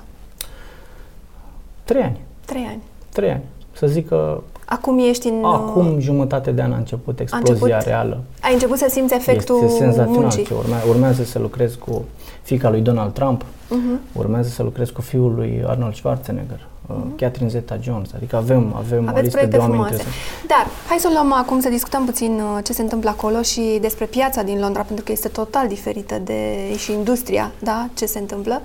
Trei 1.89 2.03
ani. 2.03 2.17
Trei 2.45 2.65
ani. 2.69 2.81
Trei 3.09 3.29
ani. 3.29 3.41
Să 3.71 3.87
zic 3.87 4.07
că 4.07 4.41
Acum 4.65 4.99
ești 4.99 5.27
în... 5.27 5.43
acum 5.43 5.99
jumătate 5.99 6.51
de 6.51 6.61
an 6.61 6.71
a 6.71 6.77
început 6.77 7.19
explozia 7.19 7.53
început? 7.75 7.85
reală. 7.87 8.21
Ai 8.41 8.53
început 8.53 8.77
să 8.77 8.87
simți 8.89 9.13
efectul 9.13 9.59
este 9.63 9.77
senzațional 9.77 10.19
muncii. 10.21 10.43
ce 10.43 10.53
urmează. 10.53 10.85
Urmează 10.89 11.23
să 11.23 11.39
lucrez 11.39 11.73
cu 11.75 12.03
fica 12.41 12.69
lui 12.69 12.81
Donald 12.81 13.13
Trump, 13.13 13.45
Mhm. 13.69 13.99
urmează 14.13 14.49
să 14.49 14.63
lucrez 14.63 14.89
cu 14.89 15.01
fiul 15.01 15.33
lui 15.35 15.63
Arnold 15.67 15.95
Schwarzenegger, 15.95 16.67
uh, 16.87 16.95
Catherine 17.17 17.49
Zeta-Jones, 17.49 18.09
adică 18.15 18.35
avem, 18.35 18.73
avem 18.77 19.05
o 19.05 19.09
Aveți 19.09 19.23
listă 19.23 19.39
de 19.39 19.45
proiecte 19.47 19.57
oameni 19.57 19.71
frumoase. 19.73 19.93
interesanți. 19.93 20.47
Dar, 20.47 20.67
hai 20.87 20.97
să 20.97 21.07
o 21.09 21.13
luăm 21.13 21.33
acum 21.33 21.59
să 21.59 21.69
discutăm 21.69 22.05
puțin 22.05 22.31
uh, 22.39 22.63
ce 22.63 22.73
se 22.73 22.81
întâmplă 22.81 23.09
acolo 23.09 23.41
și 23.41 23.77
despre 23.81 24.05
piața 24.05 24.41
din 24.41 24.59
Londra, 24.59 24.81
pentru 24.81 25.03
că 25.05 25.11
este 25.11 25.27
total 25.27 25.67
diferită 25.67 26.15
de 26.23 26.41
și 26.77 26.91
industria, 26.91 27.51
da, 27.59 27.87
ce 27.93 28.05
se 28.05 28.19
întâmplă. 28.19 28.61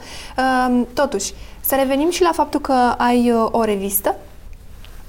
Um, 0.68 0.87
Totuși, 0.94 1.32
să 1.66 1.74
revenim 1.74 2.11
și 2.11 2.22
la 2.22 2.31
faptul 2.33 2.61
că 2.61 2.72
ai 2.96 3.31
uh, 3.31 3.48
o 3.50 3.62
revistă, 3.62 4.14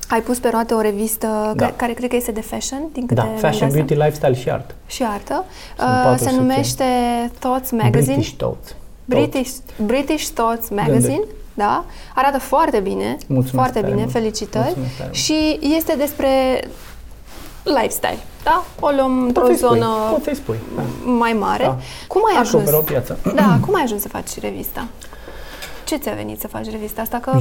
ai 0.09 0.21
pus 0.21 0.39
pe 0.39 0.49
roate 0.49 0.73
o 0.73 0.81
revistă 0.81 1.27
Da. 1.27 1.53
care, 1.65 1.73
care 1.75 1.93
cred 1.93 2.09
că 2.09 2.15
este 2.15 2.31
de 2.31 2.41
fashion, 2.41 2.81
din 2.93 3.01
câte 3.05 3.13
Da, 3.13 3.23
mi-am 3.23 3.37
fashion, 3.37 3.59
dat 3.67 3.71
seama. 3.71 3.85
beauty, 3.85 3.93
lifestyle 4.03 4.35
și 4.41 4.49
art. 4.49 4.75
și 4.87 5.03
artă. 5.03 5.43
Sunt 5.77 5.89
Uh, 5.89 5.95
patru 6.03 6.17
se 6.17 6.23
secțiuni. 6.23 6.47
numește 6.47 6.83
Thoughts 7.39 7.71
Magazine. 7.71 8.13
British 8.13 8.33
Thoughts. 8.37 8.75
British, 9.05 9.51
British 9.85 10.25
Thoughts 10.33 10.69
Magazine, 10.69 11.21
da? 11.53 11.83
Arată 12.15 12.39
foarte 12.39 12.79
bine, 12.79 13.17
Mulțumesc 13.27 13.53
foarte 13.53 13.73
tare 13.79 13.85
bine, 13.91 14.01
mult. 14.01 14.11
felicitări. 14.11 14.63
Mulțumesc 14.65 14.91
tare 14.97 15.03
mult. 15.09 15.15
Și 15.15 15.59
este 15.77 15.95
despre 15.97 16.29
lifestyle, 17.63 18.17
da? 18.43 18.63
O 18.79 18.89
luăm 18.95 19.23
într-o 19.23 19.41
Poți 19.41 19.57
să-i 19.59 19.67
spui, 19.67 19.79
zonă 19.79 20.09
poți 20.11 20.23
să-i 20.23 20.35
spui. 20.35 20.57
Da. 20.75 20.81
mai 21.11 21.33
mare. 21.33 21.63
Da. 21.63 21.77
Cum 22.07 22.21
ai 22.33 22.39
ajuns? 22.39 22.53
Acoperă 22.53 22.77
o 22.77 22.81
piață. 22.81 23.17
Da, 23.35 23.57
cum 23.65 23.75
ai 23.75 23.81
ajuns 23.83 24.01
să 24.01 24.07
faci 24.07 24.39
revista? 24.41 24.87
Ce 25.85 25.97
ți-a 25.97 26.13
venit 26.13 26.39
să 26.39 26.47
faci 26.47 26.69
revista 26.71 27.01
asta? 27.01 27.17
Că 27.17 27.31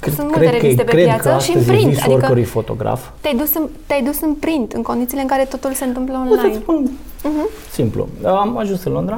Cred, 0.00 0.14
sunt 0.14 0.26
multe 0.26 0.38
cred 0.46 0.50
că, 0.50 0.56
reviste 0.60 0.82
pe 0.84 0.90
cred 0.90 1.04
că 1.06 1.10
piață 1.10 1.44
și 1.44 1.50
în 1.52 1.56
astăzi 1.58 1.70
e 1.70 1.72
print. 1.74 1.88
visul 1.88 2.02
Adică 2.02 2.16
oricărui 2.16 2.44
fotograf. 2.44 3.08
te-ai 3.20 3.34
dus, 3.36 3.54
în, 3.54 3.68
te-ai 3.86 4.02
dus 4.02 4.20
în 4.20 4.34
print, 4.34 4.72
în 4.72 4.82
condițiile 4.82 5.22
în 5.22 5.26
care 5.28 5.44
totul 5.44 5.72
se 5.72 5.84
întâmplă 5.84 6.14
O 6.14 6.28
să-ți 6.28 6.38
online. 6.40 6.54
spun 6.62 6.90
Mhm. 7.22 7.48
simplu. 7.70 8.08
Am 8.24 8.56
ajuns 8.58 8.84
în 8.84 8.92
Londra, 8.92 9.14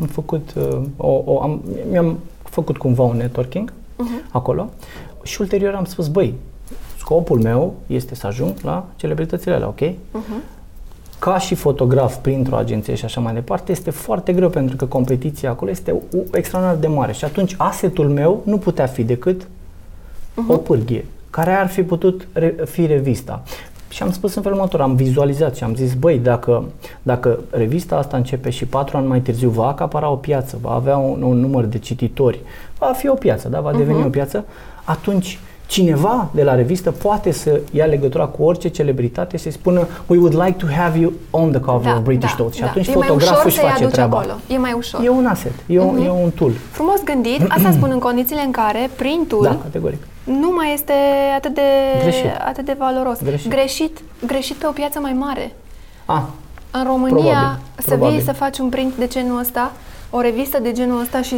am 0.00 0.06
făcut, 0.06 0.50
uh, 0.56 0.80
o, 0.96 1.22
o, 1.24 1.42
am, 1.42 1.60
mi-am 1.90 2.18
făcut 2.42 2.76
cumva 2.76 3.02
un 3.02 3.16
networking 3.16 3.72
Mhm. 3.96 4.22
acolo 4.30 4.68
și 5.22 5.40
ulterior 5.40 5.74
am 5.74 5.84
spus, 5.84 6.08
băi, 6.08 6.34
scopul 6.98 7.40
meu 7.40 7.74
este 7.86 8.14
să 8.14 8.26
ajung 8.26 8.54
la 8.62 8.84
celebritățile 8.96 9.54
alea, 9.54 9.66
ok? 9.68 9.80
Mhm. 10.12 10.42
Ca 11.20 11.38
și 11.38 11.54
fotograf 11.54 12.16
printr-o 12.16 12.56
agenție 12.56 12.94
și 12.94 13.04
așa 13.04 13.20
mai 13.20 13.34
departe, 13.34 13.72
este 13.72 13.90
foarte 13.90 14.32
greu 14.32 14.48
pentru 14.48 14.76
că 14.76 14.84
competiția 14.84 15.50
acolo 15.50 15.70
este 15.70 15.90
u- 15.92 16.24
extraordinar 16.32 16.80
de 16.80 16.86
mare 16.86 17.12
și 17.12 17.24
atunci 17.24 17.54
asetul 17.58 18.08
meu 18.08 18.42
nu 18.44 18.58
putea 18.58 18.86
fi 18.86 19.02
decât 19.04 19.46
o 20.48 20.56
pârghie 20.56 21.04
care 21.30 21.50
ar 21.52 21.68
fi 21.68 21.82
putut 21.82 22.26
re- 22.32 22.54
fi 22.64 22.86
revista. 22.86 23.42
Și 23.88 24.02
am 24.02 24.10
spus 24.12 24.34
în 24.34 24.42
felul 24.42 24.56
următor, 24.56 24.80
am 24.80 24.94
vizualizat 24.94 25.56
și 25.56 25.64
am 25.64 25.74
zis, 25.74 25.94
băi, 25.94 26.18
dacă, 26.18 26.64
dacă 27.02 27.38
revista 27.50 27.96
asta 27.96 28.16
începe 28.16 28.50
și 28.50 28.64
patru 28.66 28.96
ani 28.96 29.06
mai 29.06 29.20
târziu 29.20 29.48
va 29.50 29.66
acapara 29.66 30.10
o 30.10 30.14
piață, 30.16 30.58
va 30.60 30.70
avea 30.70 30.96
un, 30.96 31.22
un 31.22 31.40
număr 31.40 31.64
de 31.64 31.78
cititori, 31.78 32.40
va 32.78 32.92
fi 32.96 33.08
o 33.08 33.14
piață, 33.14 33.48
da? 33.48 33.60
va 33.60 33.72
deveni 33.72 34.04
o 34.04 34.08
piață, 34.08 34.44
atunci 34.84 35.38
cineva 35.70 36.28
de 36.32 36.42
la 36.42 36.54
revistă 36.54 36.90
poate 36.90 37.30
să 37.30 37.60
ia 37.72 37.84
legătura 37.84 38.24
cu 38.24 38.42
orice 38.42 38.68
celebritate 38.68 39.36
și 39.36 39.42
să-i 39.42 39.52
spună 39.52 39.86
We 40.06 40.18
would 40.18 40.34
like 40.34 40.52
to 40.52 40.66
have 40.76 40.98
you 40.98 41.12
on 41.30 41.50
the 41.50 41.60
cover 41.60 41.92
of 41.92 41.98
British 42.02 42.32
Thoughts. 42.34 42.56
Și 42.56 42.62
atunci 42.62 42.86
Da, 42.86 42.92
E 42.92 42.96
mai 42.96 43.06
fotograful 43.06 43.36
ușor 43.36 43.46
își 43.46 43.56
să-i 43.56 43.68
face 43.68 43.82
aduci 43.82 43.92
treaba. 43.92 44.16
acolo. 44.18 44.32
E 44.48 44.58
mai 44.58 44.72
ușor. 44.72 45.00
E 45.04 45.08
un 45.08 45.26
asset, 45.26 45.52
e, 45.66 45.80
un, 45.80 46.02
e 46.04 46.10
un 46.10 46.30
tool. 46.30 46.52
Frumos 46.70 47.02
gândit, 47.04 47.40
asta 47.48 47.70
spun 47.76 47.90
în 47.92 47.98
condițiile 47.98 48.42
în 48.42 48.50
care 48.50 48.90
printul 48.96 49.42
Da, 49.42 49.56
categoric. 49.62 50.02
nu 50.24 50.50
mai 50.56 50.72
este 50.74 50.92
atât 51.36 51.54
de, 51.54 51.60
Greșit. 52.02 52.24
atât 52.48 52.64
de 52.64 52.74
valoros. 52.78 53.22
Greșit. 53.22 53.50
greșit. 53.50 53.98
Greșit 54.26 54.56
pe 54.56 54.66
o 54.66 54.70
piață 54.70 54.98
mai 54.98 55.12
mare. 55.12 55.52
Ah, 56.04 56.22
În 56.70 56.84
România, 56.84 57.14
Probabil, 57.16 57.58
să 57.78 57.84
probabil. 57.90 58.16
vii 58.16 58.24
să 58.24 58.32
faci 58.32 58.58
un 58.58 58.68
print 58.68 58.92
de 58.98 59.06
genul 59.06 59.38
ăsta, 59.38 59.72
o 60.10 60.20
revistă 60.20 60.58
de 60.62 60.72
genul 60.72 61.00
ăsta 61.00 61.22
și 61.22 61.34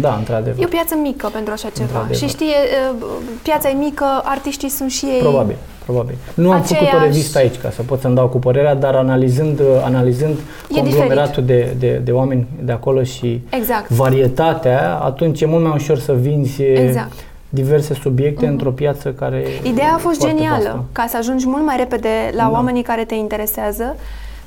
da, 0.00 0.14
într-adevăr. 0.18 0.62
e 0.62 0.64
o 0.64 0.68
piață 0.68 0.94
mică 1.02 1.28
pentru 1.32 1.52
așa 1.52 1.68
ceva. 1.68 1.84
Într-adevăr. 1.84 2.16
Și 2.16 2.28
știe, 2.28 2.54
uh, 2.90 3.04
piața 3.42 3.68
e 3.68 3.72
mică, 3.72 4.04
artiștii 4.24 4.68
sunt 4.68 4.90
și 4.90 5.04
ei... 5.04 5.18
Probabil, 5.20 5.56
probabil. 5.84 6.14
Nu 6.34 6.50
am 6.52 6.62
făcut 6.62 6.82
o 6.82 6.86
Aceeași- 6.86 7.04
revistă 7.06 7.38
aici 7.38 7.56
ca 7.56 7.70
să 7.70 7.82
pot 7.82 8.00
să-mi 8.00 8.14
dau 8.14 8.28
cu 8.28 8.38
părerea, 8.38 8.74
dar 8.74 8.94
analizând, 8.94 9.58
uh, 9.60 9.66
analizând 9.84 10.36
E 10.68 10.78
conglomeratul 10.80 11.44
de, 11.44 11.74
de, 11.78 12.00
de 12.04 12.10
oameni 12.10 12.46
de 12.62 12.72
acolo 12.72 13.02
și 13.02 13.40
Exact. 13.50 13.90
varietatea, 13.90 14.94
atunci 14.94 15.40
e 15.40 15.46
mult 15.46 15.62
mai 15.64 15.72
ușor 15.74 15.98
să 15.98 16.12
vinzi 16.12 16.62
uh, 16.62 16.74
Exact. 16.76 17.12
diverse 17.48 17.94
subiecte 17.94 18.46
într-o 18.46 18.70
piață 18.70 19.08
care 19.12 19.44
Ideea 19.62 19.92
a 19.94 19.98
fost 19.98 20.18
foarte 20.18 20.36
genială, 20.36 20.62
vastă. 20.64 20.84
ca 20.92 21.06
să 21.08 21.16
ajungi 21.16 21.46
mult 21.48 21.64
mai 21.64 21.76
repede 21.76 22.08
la 22.36 22.42
Da. 22.42 22.50
oamenii 22.50 22.82
care 22.82 23.04
te 23.04 23.14
interesează, 23.14 23.96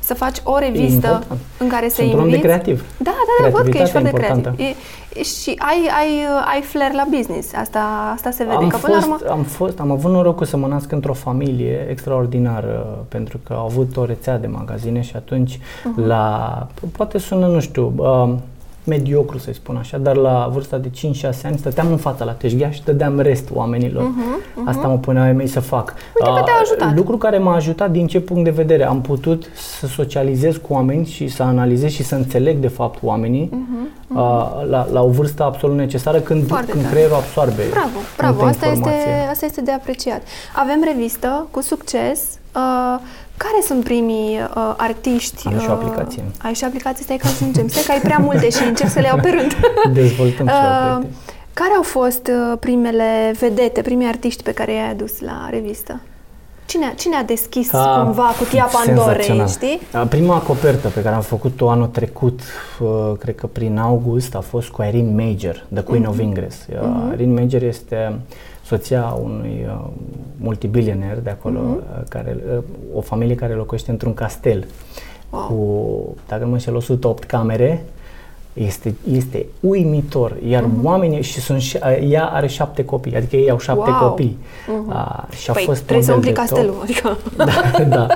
să 0.07 0.13
faci 0.13 0.37
o 0.43 0.57
E 0.61 0.65
revistă 0.65 1.07
important. 1.07 1.39
în 1.57 1.67
care 1.67 1.89
să 1.89 1.95
Sunt 1.95 2.13
un 2.13 2.19
om 2.19 2.29
de 2.29 2.35
inviți. 2.35 2.43
creativ. 2.47 2.83
Da, 2.97 3.11
da, 3.29 3.43
da, 3.43 3.49
văd 3.57 3.61
că 3.69 3.77
ești 3.77 3.91
Creativitatea 3.91 4.09
foarte 4.09 4.17
e 4.17 4.19
creativ. 4.19 4.37
importantă. 4.45 4.63
E, 5.19 5.23
și 5.23 5.55
ai, 5.71 5.79
ai, 5.99 6.25
ai 6.53 6.61
flair 6.61 6.91
la 6.93 7.05
business, 7.17 7.53
asta, 7.53 8.11
asta 8.13 8.31
se 8.31 8.43
vede. 8.43 8.55
Am 8.55 8.67
că 8.67 8.77
până 8.77 8.93
la 8.95 9.01
fost, 9.01 9.21
urmă, 9.21 9.33
am 9.33 9.43
fost, 9.43 9.79
am 9.79 9.91
avut 9.91 10.11
norocul 10.11 10.45
să 10.45 10.57
mă 10.57 10.67
nasc 10.67 10.91
într-o 10.91 11.13
familie 11.13 11.87
extraordinară 11.89 13.05
pentru 13.07 13.39
că 13.45 13.53
au 13.53 13.65
avut 13.65 13.97
o 13.97 14.05
rețea 14.05 14.37
de 14.37 14.47
magazine 14.47 15.01
și 15.01 15.13
atunci 15.15 15.59
Mhm. 15.83 16.05
la, 16.07 16.67
poate 16.97 17.17
sună, 17.17 17.47
nu 17.47 17.59
știu, 17.59 17.93
uh, 17.95 18.33
mediocru 18.87 19.37
să-i 19.37 19.53
spun 19.53 19.75
așa, 19.75 19.97
dar 19.97 20.15
la 20.15 20.49
vârsta 20.53 20.77
de 20.77 20.89
5-6 20.89 20.91
ani 21.43 21.57
stăteam 21.57 21.87
în 21.91 21.97
fața 21.97 22.25
la 22.25 22.31
teșghea 22.31 22.69
și 22.71 22.83
dădeam 22.83 23.19
rest 23.19 23.49
oamenilor. 23.53 24.11
Asta 24.65 24.87
mă 24.87 24.97
puneau 24.97 25.25
ai 25.25 25.33
mei 25.33 25.47
să 25.47 25.59
fac. 25.59 25.93
Mhm, 25.93 25.99
Uite 26.15 26.29
că 26.29 26.39
Uh, 26.39 26.43
te-a 26.45 26.53
ajutat. 26.61 26.95
Lucru 26.95 27.17
care 27.17 27.37
m-a 27.37 27.55
ajutat 27.55 27.91
din 27.91 28.07
ce 28.07 28.19
punct 28.19 28.43
de 28.43 28.49
vedere? 28.49 28.83
Am 28.87 29.01
putut 29.01 29.45
să 29.79 29.87
socializez 29.87 30.55
cu 30.55 30.73
oameni 30.73 31.05
și 31.05 31.27
să 31.27 31.43
analizez 31.43 31.91
și 31.91 32.03
să 32.03 32.15
înțeleg 32.15 32.57
de 32.57 32.67
fapt 32.67 33.03
oamenii 33.03 33.49
uh, 34.07 34.17
la, 34.69 34.87
la 34.91 35.01
o 35.03 35.07
vârstă 35.09 35.43
absolut 35.43 35.75
necesară 35.77 36.19
când, 36.19 36.39
Mhm, 36.39 36.47
Foarte 36.49 36.71
când 36.71 36.83
tare. 36.83 36.93
creierul 36.93 37.15
absorbe 37.17 37.63
bravo, 37.71 37.89
bravo, 38.17 38.33
multă 38.43 38.47
asta 38.49 38.65
este, 38.65 38.77
informație. 38.77 39.29
asta 39.31 39.45
este 39.45 39.61
de 39.61 39.71
apreciat. 39.71 40.21
Avem 40.55 40.81
revistă 40.93 41.47
cu 41.51 41.61
succes. 41.61 42.23
Uh, 42.55 42.99
care 43.37 43.61
sunt 43.65 43.83
primii 43.83 44.37
uh, 44.55 44.73
artiști? 44.77 45.47
Am 45.47 45.59
și 45.59 45.67
o 45.69 45.71
uh, 45.71 45.77
aplicație. 45.81 46.23
Ai 46.43 46.53
și 46.53 46.63
o 46.63 46.67
aplicație? 46.67 47.03
Stai 47.03 47.17
ca 47.17 47.27
să 47.27 47.43
încep. 47.43 47.69
Stai 47.69 47.83
că 47.85 47.91
ai 47.91 47.99
prea 47.99 48.17
multe 48.17 48.49
și 48.49 48.63
încep 48.63 48.87
să 48.87 48.99
le 48.99 49.05
iau 49.05 49.19
pe 49.21 49.29
rând. 49.29 49.55
Dezvoltăm 49.93 50.47
și 50.47 50.53
Uh, 50.53 50.89
o 50.89 50.93
proiecte. 50.93 51.17
care 51.53 51.71
au 51.75 51.81
fost 51.83 52.27
uh, 52.27 52.57
primele 52.59 53.33
vedete, 53.39 53.81
primii 53.81 54.07
artiști 54.07 54.43
pe 54.43 54.51
care 54.51 54.73
i-ai 54.73 54.89
adus 54.91 55.19
la 55.19 55.47
revistă? 55.49 56.01
Cine, 56.65 56.93
cine 56.97 57.15
a 57.15 57.23
deschis 57.23 57.73
Ah, 57.73 58.01
cumva 58.03 58.23
cutia 58.37 58.69
Pandorei, 58.71 59.23
senzațional. 59.23 59.47
știi? 59.47 59.79
A, 59.93 59.99
Prima 60.05 60.37
copertă 60.39 60.87
pe 60.87 61.01
care 61.01 61.15
am 61.15 61.21
făcut-o 61.21 61.69
anul 61.69 61.87
trecut, 61.87 62.39
uh, 62.79 62.87
cred 63.19 63.35
că 63.35 63.47
prin 63.47 63.77
august, 63.77 64.35
a 64.35 64.39
fost 64.39 64.67
cu 64.69 64.83
Irene 64.83 65.23
Major, 65.23 65.65
The 65.73 65.83
Queen 65.83 66.01
Mhm. 66.01 66.09
of 66.11 66.19
Ingress. 66.19 66.57
Uh, 66.81 66.87
Irene 67.13 67.41
Major 67.41 67.61
este 67.63 68.19
soția 68.67 69.17
unui 69.23 69.65
uh, 69.67 69.85
multibilioner 70.37 71.19
de 71.23 71.29
acolo, 71.29 71.59
Mhm. 71.59 71.69
uh, 71.75 72.03
care, 72.09 72.37
uh, 72.57 72.63
o 72.95 73.01
familie 73.01 73.35
care 73.35 73.53
locuiește 73.53 73.91
într-un 73.91 74.13
castel 74.13 74.65
Wow. 75.29 75.41
cu, 75.41 76.15
dacă 76.27 76.41
nu 76.43 76.47
mă 76.47 76.53
înșel, 76.53 76.75
108 76.75 77.23
camere. 77.23 77.83
Este, 78.53 78.95
este 79.11 79.45
uimitor, 79.59 80.35
iar 80.47 80.63
Mhm. 80.63 80.85
oamenii 80.85 81.21
și 81.21 81.39
sunt 81.39 81.61
și, 81.61 81.77
ea 82.09 82.25
are 82.25 82.47
șapte 82.47 82.85
copii, 82.85 83.15
adică 83.15 83.35
ei 83.35 83.49
au 83.49 83.59
șapte 83.59 83.89
Wow. 83.89 84.09
copii. 84.09 84.37
A, 84.87 85.27
și 85.35 85.49
a 85.49 85.53
Păi 85.53 85.63
fost 85.63 85.81
trebuie 85.81 86.05
să 86.05 86.11
model 86.13 86.29
umpli 86.29 86.45
de 86.45 86.49
top. 86.55 86.57
castelul, 86.57 86.81
adică... 86.81 87.17
da, 87.77 87.83
da. 87.95 88.07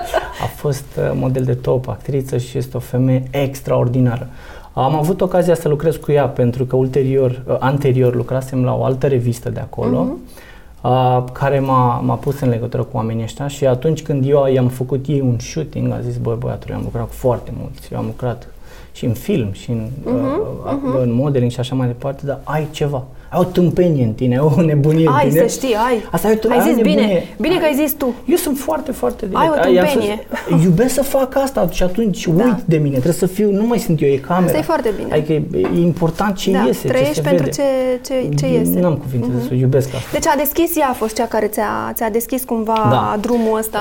A 0.42 0.46
fost 0.56 0.86
uh, 0.98 1.12
model 1.16 1.44
de 1.44 1.54
top, 1.54 1.88
actriță 1.90 2.38
și 2.38 2.58
este 2.58 2.78
o 2.78 2.80
femeie 2.80 3.24
extraordinară. 3.32 4.28
Am 4.74 4.96
avut 4.96 5.22
ocazia 5.22 5.56
să 5.56 5.68
lucrez 5.68 5.96
cu 5.96 6.12
ea 6.12 6.28
pentru 6.28 6.66
că 6.66 6.76
ulterior, 6.76 7.44
uh, 7.48 7.56
anterior 7.60 8.16
lucrasem 8.16 8.64
la 8.64 8.76
o 8.76 8.84
altă 8.84 9.08
revistă 9.08 9.50
de 9.50 9.60
acolo 9.60 10.08
uh, 10.82 11.24
care 11.32 11.60
m-a, 11.60 12.00
m-a 12.00 12.16
pus 12.16 12.40
în 12.40 12.50
legătură 12.50 12.84
cu 12.84 12.98
oamenii 12.98 13.24
ăștia 13.24 13.48
și 13.48 13.66
atunci 13.66 14.02
când 14.02 14.26
eu 14.28 14.48
i-am 14.48 14.68
făcut 14.68 15.08
ei 15.08 15.20
un 15.20 15.40
shooting, 15.40 15.92
a 15.92 16.00
zis, 16.00 16.18
băi 16.18 16.36
băiatul, 16.40 16.70
eu 16.70 16.78
am 16.78 16.84
lucrat 16.84 17.08
cu 17.08 17.14
foarte 17.14 17.52
mulți, 17.60 17.94
eu 17.94 18.00
am 18.00 18.06
lucrat 18.06 18.48
și 18.92 19.06
în 19.06 19.14
film 19.14 19.52
și 19.52 19.72
în, 19.72 19.88
uh-huh, 20.06 20.72
uh-huh. 20.72 21.02
în 21.02 21.14
modeling 21.14 21.52
și 21.52 21.60
așa 21.60 21.76
mai 21.76 21.88
departe, 21.88 22.26
dar 22.26 22.40
ai 22.44 22.68
ceva. 22.72 23.04
Ai 23.34 23.40
o 23.40 23.44
tâmpenie 23.44 24.04
în 24.04 24.14
tine, 24.14 24.38
ai 24.38 24.52
o 24.58 24.62
nebunie 24.62 25.08
ai, 25.10 25.26
în 25.26 25.32
tine. 25.32 25.48
să 25.48 25.56
știi, 25.58 25.76
ai. 25.88 26.04
Asta 26.12 26.28
ai, 26.28 26.40
ai 26.50 26.60
zis 26.62 26.76
ai 26.76 26.82
bine, 26.82 27.24
bine 27.40 27.58
că 27.58 27.66
ai 27.66 27.74
zis 27.76 27.94
tu. 27.94 28.14
Eu 28.26 28.36
sunt 28.36 28.58
foarte, 28.58 28.92
foarte 28.92 29.26
direct. 29.26 29.42
Ai 29.42 29.50
o 29.50 29.54
tâmpenie. 29.62 30.28
Să, 30.48 30.56
iubesc 30.64 30.94
să 30.94 31.04
fac 31.04 31.36
asta 31.36 31.70
și 31.72 31.84
atunci 31.84 32.28
da. 32.28 32.44
uit 32.44 32.62
de 32.66 32.78
mine. 32.78 32.92
Trebuie 32.92 33.14
să 33.14 33.26
fiu, 33.26 33.52
nu 33.52 33.66
mai 33.66 33.78
sunt 33.80 34.02
eu, 34.02 34.10
e 34.10 34.18
camera. 34.18 34.46
Asta 34.46 34.58
e 34.58 34.62
foarte 34.62 34.90
bine. 34.98 35.14
Adică 35.14 35.34
e, 35.34 35.44
e 35.76 35.80
important 35.82 36.36
ce 36.36 36.52
da, 36.52 36.64
iese, 36.66 36.88
trăiești 36.88 37.14
ce 37.14 37.22
se 37.22 37.28
pentru 37.30 37.44
vede. 37.46 37.56
ce, 38.04 38.14
ce, 38.14 38.36
ce 38.36 38.48
iese. 38.54 38.80
Nu 38.80 38.86
am 38.88 38.96
cuvinte 38.98 39.28
uh-huh. 39.28 39.48
să 39.48 39.54
iubesc 39.54 39.88
asta. 39.88 40.10
Deci 40.12 40.28
a 40.28 40.36
deschis, 40.38 40.78
ea 40.78 40.88
a 40.90 40.94
fost 40.94 41.16
cea 41.16 41.26
care 41.26 41.48
ți-a, 41.48 41.92
ți-a 41.94 42.10
deschis 42.10 42.44
cumva 42.44 42.88
Da. 42.90 43.18
drumul 43.22 43.58
ăsta. 43.58 43.80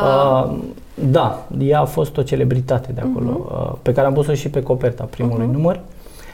Uh, 0.51 0.59
da, 0.95 1.47
ea 1.59 1.81
a 1.81 1.85
fost 1.85 2.17
o 2.17 2.23
celebritate 2.23 2.91
de 2.95 3.01
acolo, 3.01 3.47
uh-huh. 3.51 3.71
uh, 3.71 3.79
pe 3.83 3.93
care 3.93 4.07
am 4.07 4.13
pus-o 4.13 4.35
și 4.35 4.49
pe 4.49 4.63
coperta 4.63 5.05
primului 5.11 5.47
uh-huh. 5.47 5.53
număr. 5.53 5.81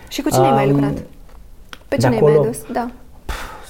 Și 0.09 0.23
cu 0.23 0.31
cine 0.31 0.45
ai 0.47 0.51
mai 0.55 0.65
Um, 0.67 0.71
lucrat? 0.71 0.93
Pe 1.89 1.97
de 1.97 2.03
cine 2.03 2.11
ai 2.11 2.17
acolo- 2.17 2.39
mai 2.39 2.47
dus? 2.49 2.59
Da. 2.73 2.91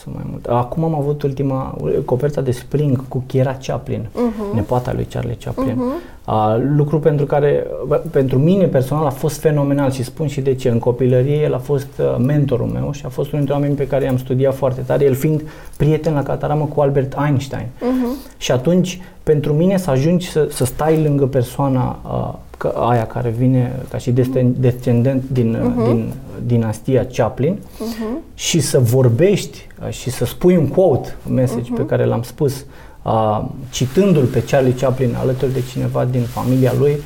Sunt 0.07 0.19
mai 0.19 0.27
mult. 0.31 0.47
Acum 0.47 0.85
am 0.85 0.95
avut 0.95 1.23
ultima 1.23 1.77
coperta 2.05 2.41
de 2.41 2.51
Spring 2.51 3.09
cu 3.09 3.25
Chiara 3.27 3.57
Chaplin, 3.67 4.01
uh-huh. 4.01 4.55
nepoata 4.55 4.93
lui 4.93 5.05
Charlie 5.05 5.37
Chaplin. 5.45 5.75
Uh-huh. 5.75 6.15
Uh, 6.27 6.57
lucru 6.77 6.99
pentru 6.99 7.27
care, 7.27 7.67
bă, 7.87 7.95
pentru 8.11 8.39
mine 8.39 8.65
personal, 8.65 9.07
a 9.07 9.11
fost 9.11 9.41
fenomenal 9.41 9.91
și 9.91 10.03
spun 10.03 10.27
și 10.27 10.41
de 10.41 10.55
ce. 10.55 10.69
În 10.69 10.79
copilărie 10.79 11.43
el 11.43 11.55
a 11.55 11.59
fost 11.59 11.89
uh, 11.99 12.25
mentorul 12.25 12.67
meu 12.67 12.93
și 12.93 13.03
a 13.05 13.09
fost 13.09 13.33
unul 13.33 13.45
dintre 13.45 13.55
oamenii 13.55 13.77
pe 13.77 13.87
care 13.87 14.05
i-am 14.05 14.19
studiat 14.19 14.55
foarte 14.55 14.81
tare, 14.81 15.05
el 15.05 15.15
fiind 15.15 15.43
prieten 15.77 16.15
la 16.15 16.23
cataramă 16.23 16.65
cu 16.65 16.81
Albert 16.81 17.17
Einstein. 17.27 17.67
Uh-huh. 17.67 18.37
Și 18.37 18.53
atunci, 18.53 19.01
pentru 19.23 19.53
mine 19.53 19.77
să 19.77 19.91
ajungi 19.91 20.31
să, 20.31 20.49
să 20.51 20.65
stai 20.65 21.03
lângă 21.03 21.27
persoana 21.27 21.99
uh, 22.05 22.35
că, 22.57 22.73
aia 22.77 23.07
care 23.07 23.29
vine 23.29 23.77
ca 23.91 23.99
și 23.99 24.11
desten- 24.11 24.55
descendent 24.59 25.23
din, 25.33 25.57
uh-huh. 25.57 25.87
din 25.87 26.13
dinastia 26.47 27.07
Chaplin 27.13 27.59
uh-huh. 27.59 28.35
și 28.35 28.61
să 28.61 28.79
vorbești 28.79 29.67
uh, 29.87 29.91
și 29.93 30.11
să 30.11 30.25
spui 30.25 30.57
un 30.57 30.69
quote, 30.69 31.17
un 31.29 31.35
message 31.35 31.73
uh-huh. 31.73 31.77
pe 31.77 31.87
care 31.87 32.05
l-am 32.05 32.23
spus, 32.23 32.65
uh, 33.03 33.45
citându-l 33.71 34.25
pe 34.25 34.43
Charlie 34.43 34.75
Chaplin 34.75 35.15
alături 35.21 35.53
de 35.53 35.63
cineva 35.73 36.05
din 36.05 36.23
familia 36.23 36.73
lui, 36.79 36.97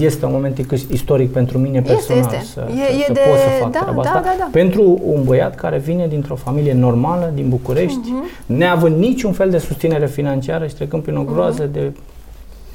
este 0.00 0.26
un 0.26 0.32
moment 0.32 0.58
istoric 0.90 1.32
pentru 1.32 1.58
mine 1.58 1.82
personal 1.82 2.22
este. 2.22 2.44
să, 2.44 2.66
E- 2.68 2.74
să, 2.74 2.96
e 2.98 3.04
să 3.06 3.12
de- 3.12 3.20
pot 3.28 3.38
să 3.38 3.48
fac 3.60 3.70
da, 3.72 3.78
treaba 3.78 4.02
da, 4.02 4.08
asta. 4.08 4.20
da, 4.20 4.34
da. 4.38 4.48
Pentru 4.52 5.00
un 5.04 5.22
băiat 5.24 5.54
care 5.54 5.78
vine 5.78 6.06
dintr-o 6.06 6.34
familie 6.34 6.72
normală 6.72 7.30
din 7.34 7.48
București, 7.48 7.98
uh-huh. 7.98 8.46
neavând 8.46 8.96
niciun 8.96 9.32
fel 9.32 9.50
de 9.50 9.58
susținere 9.58 10.06
financiară 10.06 10.66
și 10.66 10.74
trecând 10.74 11.02
prin 11.02 11.16
o 11.16 11.22
groază 11.22 11.68
uh-huh. 11.68 11.72
de 11.72 11.92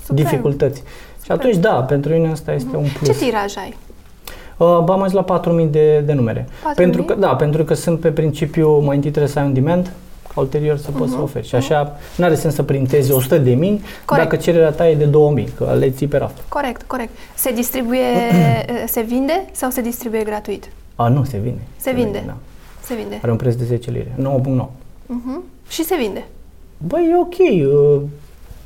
Superb. 0.05 0.23
dificultăți. 0.23 0.83
Și 1.27 1.33
atunci, 1.33 1.55
da, 1.55 1.73
pentru 1.73 2.13
mine 2.13 2.31
asta 2.31 2.53
este 2.53 2.75
un 2.75 2.85
plus. 2.97 3.07
Ce 3.07 3.25
tiraj 3.25 3.57
ai? 3.57 3.77
Uh, 4.57 4.67
am 4.67 4.89
ajuns 4.89 5.11
la 5.11 5.23
4000 5.23 5.65
de, 5.65 5.99
de 5.99 6.13
numere. 6.13 6.45
4.000? 6.49 6.75
Pentru 6.75 7.03
că, 7.03 7.13
da, 7.13 7.35
pentru 7.35 7.63
că 7.63 7.73
sunt 7.73 7.99
pe 7.99 8.09
principiu, 8.11 8.79
mai 8.79 8.95
întâi 8.95 9.11
trebuie 9.11 9.31
să 9.31 9.39
ai 9.39 9.45
un 9.45 9.53
demand, 9.53 9.91
ca 10.33 10.39
ulterior 10.39 10.77
să 10.77 10.91
poți 10.91 11.11
să 11.11 11.21
oferi. 11.21 11.47
Și 11.47 11.55
așa, 11.55 11.97
nu 12.15 12.25
are 12.25 12.35
sens 12.35 12.53
să 12.53 12.63
printezi 12.63 13.11
100 13.11 13.37
de 13.37 13.53
mii 13.53 13.81
Corect. 14.05 14.29
dacă 14.29 14.41
cererea 14.41 14.71
ta 14.71 14.89
e 14.89 14.95
de 14.95 15.05
2000, 15.05 15.49
că 15.57 15.75
le 15.79 15.89
ții 15.89 16.07
pe 16.07 16.17
raft. 16.17 16.37
Corect, 16.49 16.81
corect. 16.81 17.09
Se 17.35 17.51
distribuie, 17.51 18.05
se 18.95 19.01
vinde 19.01 19.45
sau 19.51 19.69
se 19.69 19.81
distribuie 19.81 20.23
gratuit? 20.23 20.69
A, 20.95 21.07
nu, 21.07 21.23
se 21.23 21.37
vinde. 21.37 21.61
Se 21.77 21.91
vinde. 21.91 22.23
Da. 22.25 22.35
Se 22.81 22.95
vinde. 22.95 23.19
Are 23.21 23.31
un 23.31 23.37
preț 23.37 23.55
de 23.55 23.63
10 23.63 23.91
lire, 23.91 24.15
9.9. 24.21 24.65
Uh-huh. 24.65 25.67
Și 25.69 25.83
se 25.83 25.95
vinde. 25.99 26.25
Băi, 26.77 27.09
e 27.11 27.17
ok. 27.17 27.35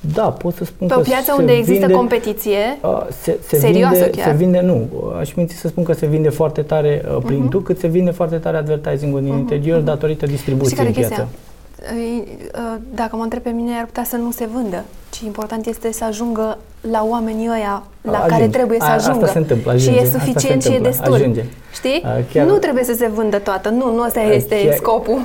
Uh, 0.08 0.14
Da, 0.14 0.22
pot 0.24 0.56
să 0.56 0.64
spun 0.66 0.88
Pe 0.88 0.94
că 0.94 1.00
o 1.00 1.04
piață 1.04 1.24
se 1.24 1.32
unde 1.42 1.52
există 1.52 1.80
vinde, 1.86 1.94
competiție, 1.94 2.78
uh, 2.82 3.02
se, 3.22 3.38
se 3.48 3.58
Serioasă 3.60 3.94
vinde, 4.04 4.10
chiar? 4.10 4.26
Se 4.28 4.36
vinde, 4.36 4.60
nu, 4.62 4.88
aș 5.20 5.34
minți 5.34 5.56
să 5.56 5.68
spun 5.68 5.84
că 5.84 5.94
se 5.94 6.06
vinde 6.06 6.30
foarte 6.30 6.62
tare 6.62 7.02
uh, 7.06 7.12
Mhm. 7.18 7.26
printul, 7.26 7.62
cât 7.62 7.80
se 7.80 7.88
vinde 7.88 8.12
foarte 8.12 8.36
tare 8.36 8.58
advertising-ul 8.58 9.22
din 9.24 9.34
interior 9.34 9.80
datorită 9.80 10.26
știi 10.26 10.36
distribuției 10.38 10.78
care 10.78 10.88
e 10.88 10.92
în 10.92 10.98
piață. 11.08 11.14
chestia? 11.14 11.28
Îi, 11.96 12.28
uh, 12.56 12.78
Dacă 12.96 13.16
mă 13.16 13.24
întreb 13.24 13.42
pe 13.42 13.50
mine, 13.50 13.72
ar 13.80 13.86
putea 13.86 14.04
să 14.04 14.16
nu 14.16 14.32
se 14.32 14.48
vândă, 14.54 14.84
ci 15.10 15.20
important 15.20 15.66
este 15.66 15.92
să 15.92 16.04
ajungă 16.04 16.58
la 16.92 17.06
oamenii 17.10 17.50
ăia 17.50 17.84
la 18.02 18.12
Ajunge. 18.12 18.30
care 18.36 18.48
trebuie 18.48 18.80
să 18.80 18.86
A- 18.86 18.94
asta 18.94 19.10
ajungă. 19.10 19.28
se 19.28 19.38
întâmplă, 19.38 19.72
și 19.72 19.78
ajunge. 19.78 20.00
e 20.00 20.04
Asta 20.04 20.20
se 20.20 20.26
suficient 20.26 20.62
și 20.62 20.68
e 20.68 20.76
întâmplă, 20.76 21.00
destul. 21.00 21.14
ajunge. 21.22 21.44
Știi? 21.74 22.02
A, 22.06 22.10
chiar- 22.34 22.46
Nu 22.46 22.58
trebuie 22.58 22.84
să 22.84 22.94
se 22.94 23.08
vândă 23.08 23.38
toată. 23.38 23.70
Nu, 23.70 23.94
nu 23.96 24.02
asta 24.02 24.20
este 24.22 24.56
Chiar- 24.66 24.76
scopul. 24.76 25.20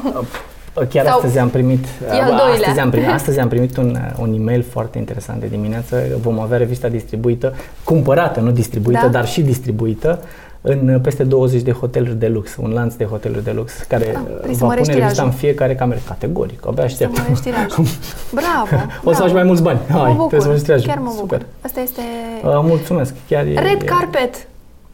Chiar 0.89 1.05
Sau- 1.07 1.15
astăzi 1.17 1.39
am 1.39 1.49
primit, 1.49 1.85
E 1.85 2.11
al 2.11 2.31
bă, 2.31 2.37
doilea. 2.37 2.53
astăzi 2.59 2.79
am 2.81 2.91
primit, 2.91 3.09
astăzi 3.19 3.39
am 3.39 3.49
primit 3.49 3.77
un, 3.77 3.97
un 4.19 4.35
e-mail 4.35 4.63
foarte 4.63 4.99
interesant 4.99 5.41
de 5.41 5.47
dimineață. 5.47 6.03
Vom 6.21 6.41
avea 6.41 6.59
revista 6.59 6.89
distribuită, 6.89 7.55
cumpărată, 7.85 8.41
nu 8.41 8.51
distribuită, 8.51 9.01
Da. 9.03 9.09
dar 9.09 9.27
și 9.27 9.43
distribuită 9.43 10.23
în 10.61 11.01
peste 11.03 11.25
20 11.25 11.63
de 11.63 11.73
hoteluri 11.73 12.19
de 12.19 12.29
lux, 12.29 12.57
un 12.57 12.71
lanț 12.71 12.95
de 12.95 13.05
hoteluri 13.05 13.45
de 13.45 13.51
lux 13.53 13.73
care 13.89 14.05
Ah, 14.05 14.21
trebuie 14.25 14.55
să 14.55 14.61
va 14.61 14.67
mărești 14.67 14.91
pune 14.91 15.03
revista 15.03 15.23
în 15.23 15.29
tirajul. 15.29 15.49
fiecare 15.49 15.75
cameră, 15.75 16.01
categoric, 16.07 16.67
abia 16.67 16.77
Să 16.77 16.85
aștept. 16.93 17.19
mărești 17.19 17.43
tirajul. 17.43 17.85
Bravo! 18.41 18.83
O 19.05 19.13
să 19.13 19.21
faci 19.23 19.33
mai 19.33 19.43
mulți 19.43 19.63
bani. 19.63 19.79
Hai, 19.89 19.99
mă 19.99 20.07
bucur. 20.07 20.17
trebuie 20.17 20.41
să 20.41 20.47
mărești 20.47 20.65
tirajul. 20.67 20.89
Chiar 20.89 20.99
mă 20.99 21.11
bucur. 21.15 21.21
Super. 21.21 21.47
Asta 21.61 21.81
este 21.81 22.01
Uh, 22.45 22.51
mulțumesc, 22.63 23.15
chiar 23.29 23.45
e, 23.47 23.53
Red 23.55 23.83
e 23.83 23.85
Carpet 23.85 24.47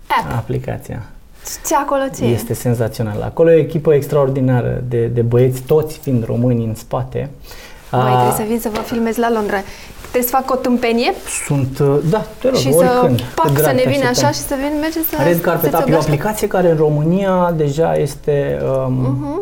App. 0.06 0.32
aplicația. 0.36 1.02
Ce 1.66 1.74
acolo 1.74 2.02
ce 2.16 2.24
e? 2.24 2.28
Este 2.28 2.54
senzațional. 2.54 3.22
Acolo 3.22 3.50
e 3.50 3.54
o 3.54 3.58
echipă 3.58 3.94
extraordinară 3.94 4.82
de, 4.88 5.06
de 5.06 5.20
băieți, 5.22 5.60
toți 5.62 5.98
fiind 5.98 6.24
români 6.24 6.64
în 6.64 6.74
spate. 6.74 7.30
Băi, 7.90 8.00
Ah, 8.00 8.12
trebuie 8.14 8.32
să 8.36 8.42
vin 8.48 8.60
să 8.60 8.68
vă 8.72 8.78
filmez 8.80 9.16
la 9.16 9.30
Londra. 9.30 9.56
Trebuie 10.00 10.22
să 10.30 10.36
fac 10.36 10.50
o 10.50 10.56
tâmpenie 10.56 11.12
Sunt, 11.46 11.78
uh, 11.78 11.98
da, 12.10 12.24
te 12.40 12.48
rog, 12.48 12.56
și 12.56 12.72
să 12.72 12.78
oricând. 13.00 13.20
cu 13.20 13.26
pac 13.34 13.52
drag 13.52 13.64
să 13.66 13.72
ne 13.72 13.80
te 13.82 13.88
vină 13.90 14.08
așteptăm. 14.08 14.24
așa 14.24 14.30
și 14.30 14.38
să 14.38 14.54
vin, 14.60 14.78
merge 14.80 14.98
să 15.02 15.16
Red 15.22 15.40
Carpet 15.40 15.62
să-ți 15.62 15.74
App 15.74 15.88
e 15.88 15.92
o 15.92 15.94
obraște- 15.94 16.10
aplicație 16.10 16.46
care 16.46 16.70
în 16.70 16.76
România 16.76 17.52
deja 17.56 17.94
este 17.94 18.60
um, 18.86 19.40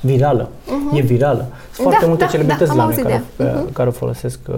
virală. 0.00 0.48
E 0.92 1.00
virală. 1.00 1.46
Sunt 1.72 1.86
foarte 1.86 1.90
Mhm. 1.96 2.00
Da, 2.00 2.06
multe 2.06 2.24
da, 2.24 2.30
celebrități 2.30 2.64
da, 2.66 2.70
am 2.72 2.76
la 2.78 2.84
noi 2.84 2.92
auzit 2.94 3.04
care, 3.10 3.22
de 3.36 3.44
ea. 3.44 3.64
care 3.72 3.88
o 3.88 3.92
folosesc, 3.92 4.38
uh, 4.48 4.54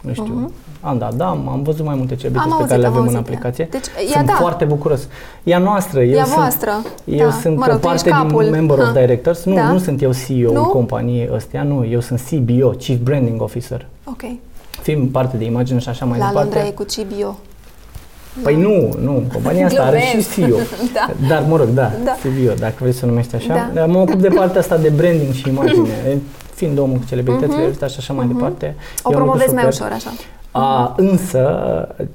nu 0.00 0.12
știu, 0.12 0.52
am 0.80 0.98
dat, 0.98 1.14
da, 1.14 1.26
am, 1.28 1.48
am 1.48 1.62
văzut 1.62 1.84
mai 1.84 1.94
multe 1.94 2.14
celebrități 2.16 2.50
Am 2.52 2.56
pe 2.56 2.62
auzit, 2.62 2.68
care 2.68 2.80
le 2.80 2.86
am 2.86 2.92
avem 2.92 3.06
în 3.08 3.14
auzit 3.14 3.26
de 3.26 3.32
ea. 3.32 3.36
aplicație. 3.38 3.68
Deci, 3.70 3.86
ea 4.10 4.16
sunt 4.16 4.26
da. 4.26 4.32
foarte 4.32 4.64
bucuros. 4.64 5.08
E 5.42 5.54
a 5.54 5.58
noastră. 5.58 6.00
Eu 6.02 6.16
E 6.16 6.20
a 6.20 6.24
sunt, 6.24 6.36
voastră. 6.36 6.70
Eu 7.04 7.26
Da. 7.26 7.32
sunt 7.32 7.56
Mă 7.56 7.64
rog, 7.66 7.74
tu 7.74 7.80
parte 7.80 8.08
ești 8.08 8.18
capul. 8.20 8.42
din 8.42 8.50
Member 8.52 8.78
of 8.78 8.84
Ha. 8.84 9.00
Directors. 9.00 9.44
Nu, 9.44 9.54
Da. 9.54 9.72
nu 9.72 9.78
sunt 9.78 10.02
eu 10.02 10.10
CEO-ul 10.26 10.54
Nu? 10.54 10.62
companiei 10.64 11.28
ăstea, 11.34 11.62
nu. 11.62 11.86
Eu 11.90 12.00
sunt 12.00 12.20
CBO, 12.30 12.68
Chief 12.68 12.98
Branding 12.98 13.42
Officer. 13.42 13.86
Ok. 14.04 14.20
Fim 14.82 15.08
parte 15.08 15.36
de 15.36 15.44
imagine 15.44 15.78
și 15.78 15.88
așa 15.88 16.04
mai 16.04 16.18
La 16.18 16.26
departe. 16.26 16.48
Londra 16.54 16.68
e 16.68 16.70
cu 16.74 16.82
Cibio. 16.84 17.38
Păi 18.42 18.56
nu, 18.56 18.94
nu, 19.02 19.22
compania 19.32 19.66
asta 19.66 19.82
are 19.82 19.98
și 19.98 20.06
Glumesc. 20.10 20.34
CEO. 20.34 20.56
Da. 20.94 21.10
Dar, 21.28 21.44
mă 21.48 21.56
rog, 21.56 21.68
da, 21.68 21.90
Da. 22.04 22.16
CEO, 22.22 22.52
dacă 22.58 22.74
vrei 22.78 22.92
să 22.92 23.00
o 23.04 23.08
numești 23.08 23.34
așa. 23.34 23.54
Da. 23.54 23.70
Dar 23.74 23.86
Mă 23.86 23.98
ocup 23.98 24.20
de 24.20 24.28
partea 24.28 24.60
asta 24.60 24.76
de 24.76 24.88
branding 24.88 25.32
și 25.32 25.48
imagine. 25.48 25.88
Fiind 26.60 26.78
omul 26.78 26.96
cu 26.96 27.04
celebritățile 27.08 27.66
uh 27.82 27.88
și 27.88 27.96
așa 27.98 28.12
mai 28.12 28.26
departe. 28.26 28.74
Mhm. 28.76 29.00
O 29.02 29.10
e 29.12 29.14
un 29.14 29.18
lucru 29.20 29.24
promovezi 29.24 29.54
mai 29.54 29.72
super. 29.72 29.86
ușor 29.86 29.96
așa. 29.96 30.10
A, 30.52 30.94
însă, 30.96 31.42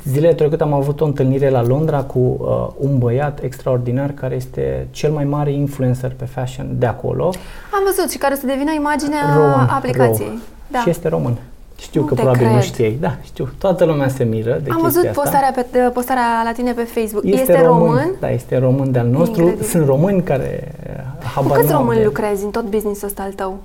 zilele 0.08 0.34
trecute 0.34 0.64
am 0.64 0.74
avut 0.74 1.02
o 1.02 1.06
întâlnire 1.06 1.50
la 1.50 1.64
Londra 1.64 2.02
cu 2.04 2.20
uh, 2.20 2.68
un 2.90 2.98
băiat 2.98 3.40
extraordinar 3.44 4.10
care 4.12 4.36
este 4.36 4.88
cel 4.92 5.12
mai 5.12 5.24
mare 5.24 5.52
influencer 5.52 6.12
pe 6.18 6.26
fashion 6.26 6.68
de 6.80 6.86
acolo. 6.86 7.26
Am 7.74 7.82
văzut 7.86 8.12
și 8.12 8.18
care 8.18 8.34
o 8.34 8.38
să 8.38 8.46
devină 8.46 8.72
imaginea 8.76 9.20
Rowan 9.36 9.68
aplicației. 9.70 10.28
Rowe. 10.28 10.40
Da. 10.68 10.80
Și 10.80 10.90
este 10.90 11.08
român. 11.08 11.36
Știu 11.80 12.02
Nu 12.02 12.08
că 12.08 12.14
te 12.14 12.22
probabil 12.22 12.46
nu 12.46 12.52
cred. 12.52 12.64
știai. 12.64 12.98
Da, 13.02 13.16
știu. 13.24 13.50
Toată 13.58 13.86
lumea 13.86 14.08
se 14.08 14.24
miră 14.24 14.60
de 14.64 14.70
Am 14.70 14.82
chestia 14.82 14.82
văzut 14.82 15.04
asta. 15.06 15.22
postarea, 15.22 15.52
pe, 15.72 15.80
postarea 15.94 16.24
la 16.44 16.52
tine 16.52 16.72
pe 16.74 16.82
Facebook. 16.84 17.24
Este, 17.26 17.62
român? 17.66 18.12
Da, 18.20 18.30
este 18.30 18.58
român 18.58 18.92
de-al 18.92 19.08
nostru. 19.08 19.42
Incredibil. 19.42 19.66
Sunt 19.70 19.86
români 19.86 20.24
care 20.24 20.72
uh, 20.88 20.94
Cu 21.20 21.26
habar 21.36 21.58
câți 21.58 21.70
n-au 21.72 21.80
români 21.80 21.98
de- 22.00 22.04
lucrezi 22.06 22.44
în 22.44 22.50
tot 22.50 22.64
business-ul 22.64 23.08
ăsta 23.08 23.22
al 23.24 23.32
tău? 23.32 23.58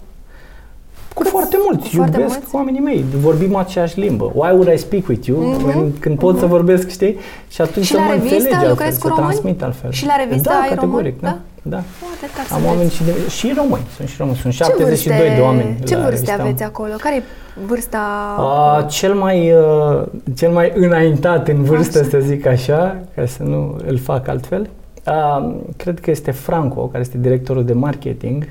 Cu 1.15 1.23
foarte 1.25 1.57
mulți. 1.65 1.89
Cu 1.89 1.95
foarte 1.97 2.17
Iubesc 2.19 2.37
mulți? 2.39 2.55
oamenii 2.55 2.81
mei. 2.81 3.05
Vorbim 3.21 3.55
aceeași 3.57 4.01
limbă. 4.01 4.25
Why 4.35 4.51
would 4.51 4.73
I 4.73 4.77
speak 4.77 5.07
with 5.09 5.27
you? 5.27 5.39
When, 5.67 5.93
când 5.99 6.19
pot 6.19 6.39
să 6.39 6.47
vorbesc, 6.47 6.89
știi? 6.89 7.17
Și 7.49 7.61
atunci 7.61 7.77
Mhm. 7.77 7.85
Și 7.85 7.93
să 7.93 7.97
la 7.99 8.03
mă 8.05 8.13
revistă 8.13 8.35
înțelegi 8.35 8.55
altfel, 8.55 8.71
lucrezi 8.71 8.99
cu 9.01 9.07
să 9.07 9.13
români? 9.17 9.29
transmit 9.35 9.63
altfel. 9.63 9.91
Și 9.91 10.07
la 10.07 10.15
revistă 10.17 10.49
da, 10.49 10.55
ai 10.55 10.69
categoric, 10.69 11.21
români? 11.21 11.39
da. 11.63 11.77
da. 11.77 11.83
Poate 12.03 12.27
ca 12.37 12.43
să 12.49 12.55
Am 12.55 12.61
vezi. 12.61 12.71
oameni 12.73 12.91
și, 12.91 13.03
de, 13.05 13.13
și 13.39 13.53
români. 13.57 13.83
Sunt 13.97 14.09
și 14.09 14.17
români. 14.19 14.37
Sunt 14.37 14.53
Ce 14.53 14.63
72 14.63 15.17
vârste, 15.19 15.35
de 15.37 15.41
oameni 15.43 15.77
ce 15.89 15.97
la 15.97 16.03
vârste 16.03 16.25
revista. 16.25 16.43
aveți 16.43 16.63
acolo? 16.63 16.93
Care 17.05 17.17
e 17.17 17.23
vârsta? 17.67 18.01
A, 18.39 18.83
cel 18.83 19.15
mai 19.15 19.53
uh, 19.53 20.03
cel 20.37 20.51
mai 20.51 20.73
înaintat 20.75 21.49
în 21.49 21.63
vârstă, 21.63 21.99
Așa. 21.99 22.09
să 22.09 22.19
zic 22.21 22.47
așa, 22.47 22.97
ca 23.15 23.27
să 23.27 23.43
nu 23.43 23.77
îl 23.87 23.99
fac 23.99 24.29
altfel. 24.29 24.69
A, 25.05 25.53
cred 25.77 26.01
că 26.01 26.11
este 26.11 26.31
Franco, 26.31 26.81
care 26.87 27.03
este 27.03 27.19
directorul 27.19 27.65
de 27.65 27.73
marketing 27.73 28.45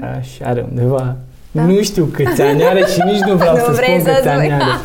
a, 0.00 0.20
și 0.20 0.42
are 0.42 0.66
undeva 0.70 1.02
Mhm. 1.02 1.16
Da. 1.50 1.62
nu 1.62 1.82
știu 1.82 2.04
câți 2.04 2.42
ani 2.42 2.64
are 2.64 2.84
și 2.84 3.00
nici 3.04 3.20
nu 3.20 3.34
vreau 3.34 3.56
Nu 3.56 3.62
să 3.64 3.70
vrei 3.70 4.00
spun 4.00 4.12
să 4.12 4.16
câți 4.18 4.28
ani 4.28 4.40
spui. 4.42 4.52
are. 4.52 4.64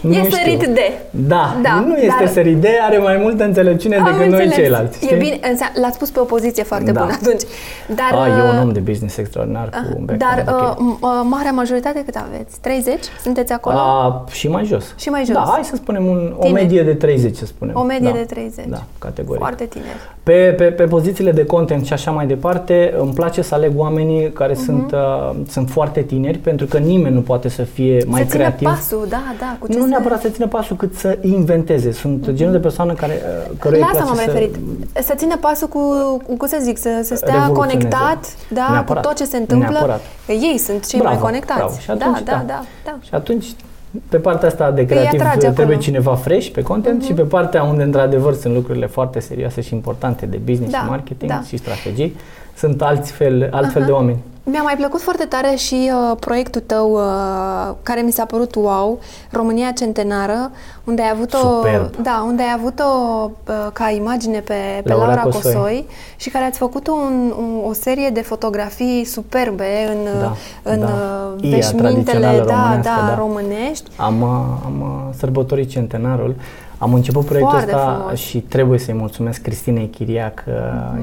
Nu 0.00 0.12
E 0.12 0.16
știu. 0.24 0.30
sărit 0.36 0.58
de. 0.66 0.92
Da, 1.10 1.56
Da, 1.62 1.84
nu 1.86 1.96
este 1.96 2.14
dar- 2.24 2.28
sărit 2.32 2.56
de, 2.56 2.68
are 2.82 2.98
mai 2.98 3.16
multă 3.16 3.44
înțelepciune 3.44 3.96
Am 3.96 4.04
decât 4.04 4.18
noi 4.18 4.26
înțeles. 4.28 4.54
ceilalți. 4.54 5.04
E 5.04 5.06
știi? 5.06 5.16
bine, 5.18 5.38
înse- 5.50 5.72
l-ați 5.80 5.98
pus 5.98 6.10
pe 6.10 6.20
o 6.20 6.24
poziție 6.24 6.62
foarte 6.62 6.92
Da. 6.92 7.00
bună 7.00 7.12
atunci. 7.22 7.42
Dar, 7.86 8.20
A, 8.20 8.26
e 8.28 8.42
un 8.50 8.56
uh, 8.56 8.62
om 8.62 8.72
de 8.72 8.80
business 8.80 9.16
extraordinar 9.16 9.68
cu 9.68 9.94
un 9.98 10.06
Dar 10.06 10.16
background 10.44 10.62
uh, 10.62 10.76
ok. 10.76 10.96
m- 10.96 11.00
uh, 11.00 11.08
marea 11.30 11.50
majoritate 11.50 12.02
cât 12.04 12.16
aveți? 12.16 12.60
30? 12.60 12.94
Sunteți 13.22 13.52
acolo? 13.52 13.76
A, 13.78 14.24
și 14.30 14.48
mai 14.48 14.64
jos. 14.64 14.84
Și 14.98 15.08
mai 15.08 15.24
jos. 15.24 15.34
Da, 15.34 15.44
hai 15.52 15.64
să 15.64 15.76
spunem 15.76 16.06
un, 16.06 16.34
o 16.38 16.42
Tineri. 16.44 16.62
medie 16.62 16.82
de 16.82 16.94
30, 16.94 17.36
să 17.36 17.46
spunem. 17.46 17.74
o 17.76 17.82
medie 17.82 18.10
da. 18.10 18.16
de 18.18 18.24
30. 18.24 18.64
Da, 18.68 18.82
categoric. 18.98 19.40
Foarte 19.40 19.64
tineri. 19.64 20.13
Pe, 20.24 20.54
pe, 20.56 20.64
pe 20.64 20.84
pozițiile 20.84 21.32
de 21.32 21.44
content 21.46 21.86
și 21.86 21.92
așa 21.92 22.10
mai 22.10 22.26
departe, 22.26 22.94
îmi 22.98 23.12
place 23.12 23.42
să 23.42 23.54
aleg 23.54 23.72
oamenii 23.78 24.32
care 24.32 24.52
Mhm. 24.52 24.62
sunt, 24.64 24.92
uh, 24.92 25.30
sunt 25.48 25.70
foarte 25.70 26.02
tineri, 26.02 26.38
pentru 26.38 26.66
că 26.66 26.78
nimeni 26.78 27.14
nu 27.14 27.20
poate 27.20 27.48
să 27.48 27.62
fie 27.62 28.04
mai 28.06 28.20
să 28.22 28.26
țină 28.28 28.42
creativ. 28.42 28.68
pasul, 28.68 29.06
da, 29.08 29.22
da, 29.38 29.56
cu 29.58 29.66
ce 29.68 29.76
Nu 29.78 29.82
se- 29.82 29.88
neapărat 29.88 30.20
să 30.20 30.28
țină 30.28 30.46
pasul, 30.46 30.76
cât 30.76 30.94
să 30.94 31.18
inventeze. 31.20 31.92
Sunt 31.92 32.30
genul 32.30 32.52
de 32.52 32.58
persoană 32.58 32.92
care, 32.92 33.12
uh, 33.12 33.56
căruia 33.58 33.80
La 33.80 33.86
îi 33.86 33.92
asta 33.98 34.04
place 34.04 34.20
m-am 34.20 34.34
să- 34.34 34.40
referit. 34.42 34.54
Să 35.06 35.14
țină 35.16 35.36
pasul 35.40 35.68
cu, 35.68 35.78
cu 36.26 36.36
cum 36.36 36.46
să 36.48 36.58
zic, 36.60 36.78
să, 36.78 36.88
să 37.02 37.14
stea 37.14 37.32
Revoluționeze. 37.34 37.78
conectat 37.78 38.34
da, 38.48 38.66
Neapărat. 38.70 39.02
cu 39.02 39.08
tot 39.08 39.16
ce 39.16 39.24
se 39.24 39.36
întâmplă. 39.36 39.70
Neapărat. 39.70 40.00
Că 40.26 40.32
ei 40.32 40.58
sunt 40.58 40.86
cei 40.88 40.98
Bravo, 41.00 41.14
mai 41.14 41.22
conectați. 41.24 41.58
bravo. 41.58 41.74
Și 41.78 41.90
atunci, 41.90 42.20
da, 42.24 42.32
da, 42.32 42.42
da, 42.46 42.62
da. 42.84 42.96
Și 43.02 43.10
atunci, 43.14 43.46
pe 44.08 44.16
partea 44.16 44.48
asta 44.48 44.70
de 44.70 44.80
Îi 44.80 44.86
creativ 44.86 45.20
atrage 45.20 45.38
trebuie 45.38 45.56
acolo. 45.62 45.74
Mhm. 45.76 45.80
cineva 45.84 46.14
fresh 46.14 46.48
pe 46.48 46.62
content 46.62 47.02
și 47.02 47.12
pe 47.12 47.22
partea 47.22 47.62
unde 47.62 47.82
într-adevăr 47.82 48.34
sunt 48.34 48.54
lucrurile 48.54 48.86
foarte 48.86 49.20
serioase 49.20 49.60
și 49.60 49.74
importante 49.74 50.26
de 50.26 50.36
business 50.36 50.72
Da, 50.72 50.78
și 50.78 50.88
marketing 50.88 51.30
da. 51.30 51.42
și 51.46 51.56
strategii, 51.56 52.16
sunt 52.56 52.82
alți 52.82 53.12
fel, 53.12 53.48
altfel 53.50 53.80
Aha. 53.80 53.90
de 53.90 53.92
oameni. 53.96 54.18
Mi-a 54.46 54.62
mai 54.62 54.76
plăcut 54.76 55.00
foarte 55.00 55.24
tare 55.24 55.54
și 55.56 55.90
uh, 56.10 56.16
proiectul 56.20 56.62
tău 56.66 56.92
uh, 56.92 57.74
care 57.82 58.00
mi 58.00 58.12
s-a 58.12 58.24
părut 58.24 58.54
wow, 58.54 58.98
România 59.30 59.70
Centenară, 59.70 60.50
unde 60.84 61.02
ai 61.02 61.10
avut-o, 61.10 61.36
Superb. 61.36 61.96
da, 62.02 62.24
unde 62.26 62.42
ai 62.42 62.54
avut-o 62.58 62.84
uh, 63.48 63.54
ca 63.72 63.90
imagine 63.90 64.38
pe, 64.38 64.54
pe 64.82 64.88
Laura 64.88 65.06
Laura, 65.06 65.20
Cosoi. 65.22 65.52
Cosoi. 65.52 65.86
și 66.16 66.30
care 66.30 66.44
ați 66.44 66.58
făcut 66.58 66.86
un, 66.86 67.32
un, 67.38 67.60
o 67.68 67.72
serie 67.72 68.08
de 68.10 68.20
fotografii 68.20 69.04
superbe 69.04 69.88
în, 69.88 70.20
Da, 70.20 70.36
în 70.62 70.80
da. 70.80 70.86
uh, 70.86 71.42
Ia 71.50 71.56
veșmintele 71.56 71.88
tradițională 71.90 72.44
da, 72.44 72.54
românească, 72.54 73.00
da, 73.00 73.06
da. 73.08 73.14
românești. 73.18 73.90
Am, 73.96 74.20
uh, 74.20 74.28
am 74.64 74.80
uh, 74.80 75.14
sărbătorit 75.16 75.68
centenarul. 75.68 76.34
Am 76.84 76.94
început 76.94 77.24
proiectul 77.24 77.56
Foarte 77.58 77.74
ăsta 77.74 77.94
frumos. 77.98 78.18
și 78.18 78.38
trebuie 78.38 78.78
să-i 78.78 78.94
mulțumesc 78.94 79.42
Cristinei 79.42 79.86
Chiriac, 79.88 80.44
că 80.44 80.52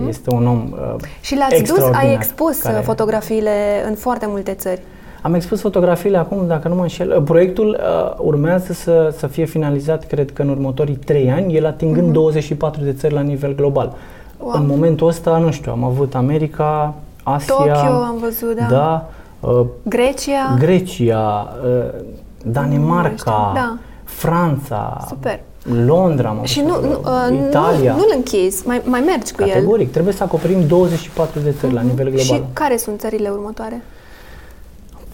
este 0.08 0.34
un 0.34 0.48
om 0.48 0.72
uh, 0.72 0.96
Și 1.22 1.36
l-ați 1.36 1.50
dus, 1.50 1.78
ai 1.78 1.80
extraordinar, 1.80 2.14
expus 2.14 2.58
care- 2.62 2.74
care... 2.74 2.86
fotografiile 2.86 3.52
în 3.88 3.96
foarte 3.96 4.26
multe 4.30 4.54
țări. 4.54 4.82
Am 5.22 5.34
expus 5.34 5.62
fotografiile 5.62 6.18
acum, 6.18 6.48
dacă 6.48 6.68
nu 6.68 6.76
mă 6.76 6.82
înșel. 6.82 7.22
Proiectul 7.22 7.80
uh, 7.80 8.14
urmează 8.18 8.74
să, 8.74 9.14
să 9.18 9.28
fie 9.28 9.46
finalizat, 9.46 10.06
cred 10.08 10.32
că 10.32 10.42
în 10.42 10.50
următorii 10.50 10.96
3 10.96 11.32
ani, 11.32 11.56
el 11.56 11.66
atingând 11.66 12.12
24 12.14 12.84
de 12.84 12.94
țări 12.94 13.14
la 13.14 13.22
nivel 13.22 13.56
global. 13.56 13.86
Mhm. 13.88 14.46
Wow. 14.46 14.54
În 14.56 14.66
momentul 14.68 15.08
ăsta, 15.08 15.38
nu 15.38 15.52
știu, 15.52 15.72
am 15.72 15.84
avut 15.84 16.16
America, 16.16 16.94
Asia, 17.24 17.54
Tokyo 17.56 17.72
am 18.04 18.18
văzut, 18.22 18.56
da. 18.56 18.66
da 18.70 19.10
uh, 19.50 19.66
Grecia. 19.84 20.56
Grecia, 20.60 21.54
uh, 21.66 22.02
Danemarca, 22.46 23.52
Da. 23.56 23.78
Franța, 24.04 25.06
Super. 25.08 25.40
Londra, 25.64 26.30
am 26.30 26.44
Și 26.44 26.64
avut, 26.68 26.84
nu, 26.84 26.90
nu, 26.90 27.00
uh, 27.00 27.48
Italia. 27.48 27.92
nu, 27.92 27.98
nu-l 27.98 28.14
închizi, 28.16 28.68
mai, 28.68 28.82
mai 28.86 29.00
mergi 29.00 29.32
cu 29.32 29.42
el. 29.42 29.48
Categoric, 29.48 29.92
trebuie 29.92 30.14
să 30.14 30.24
acoperim 30.24 30.68
24 30.68 31.40
de 31.40 31.56
țări 31.60 31.74
la 31.74 31.82
nivel 31.82 32.06
global. 32.06 32.24
Și 32.24 32.44
care 32.54 32.78
sunt 32.78 33.00
țările 33.00 33.30
următoare? 33.30 33.82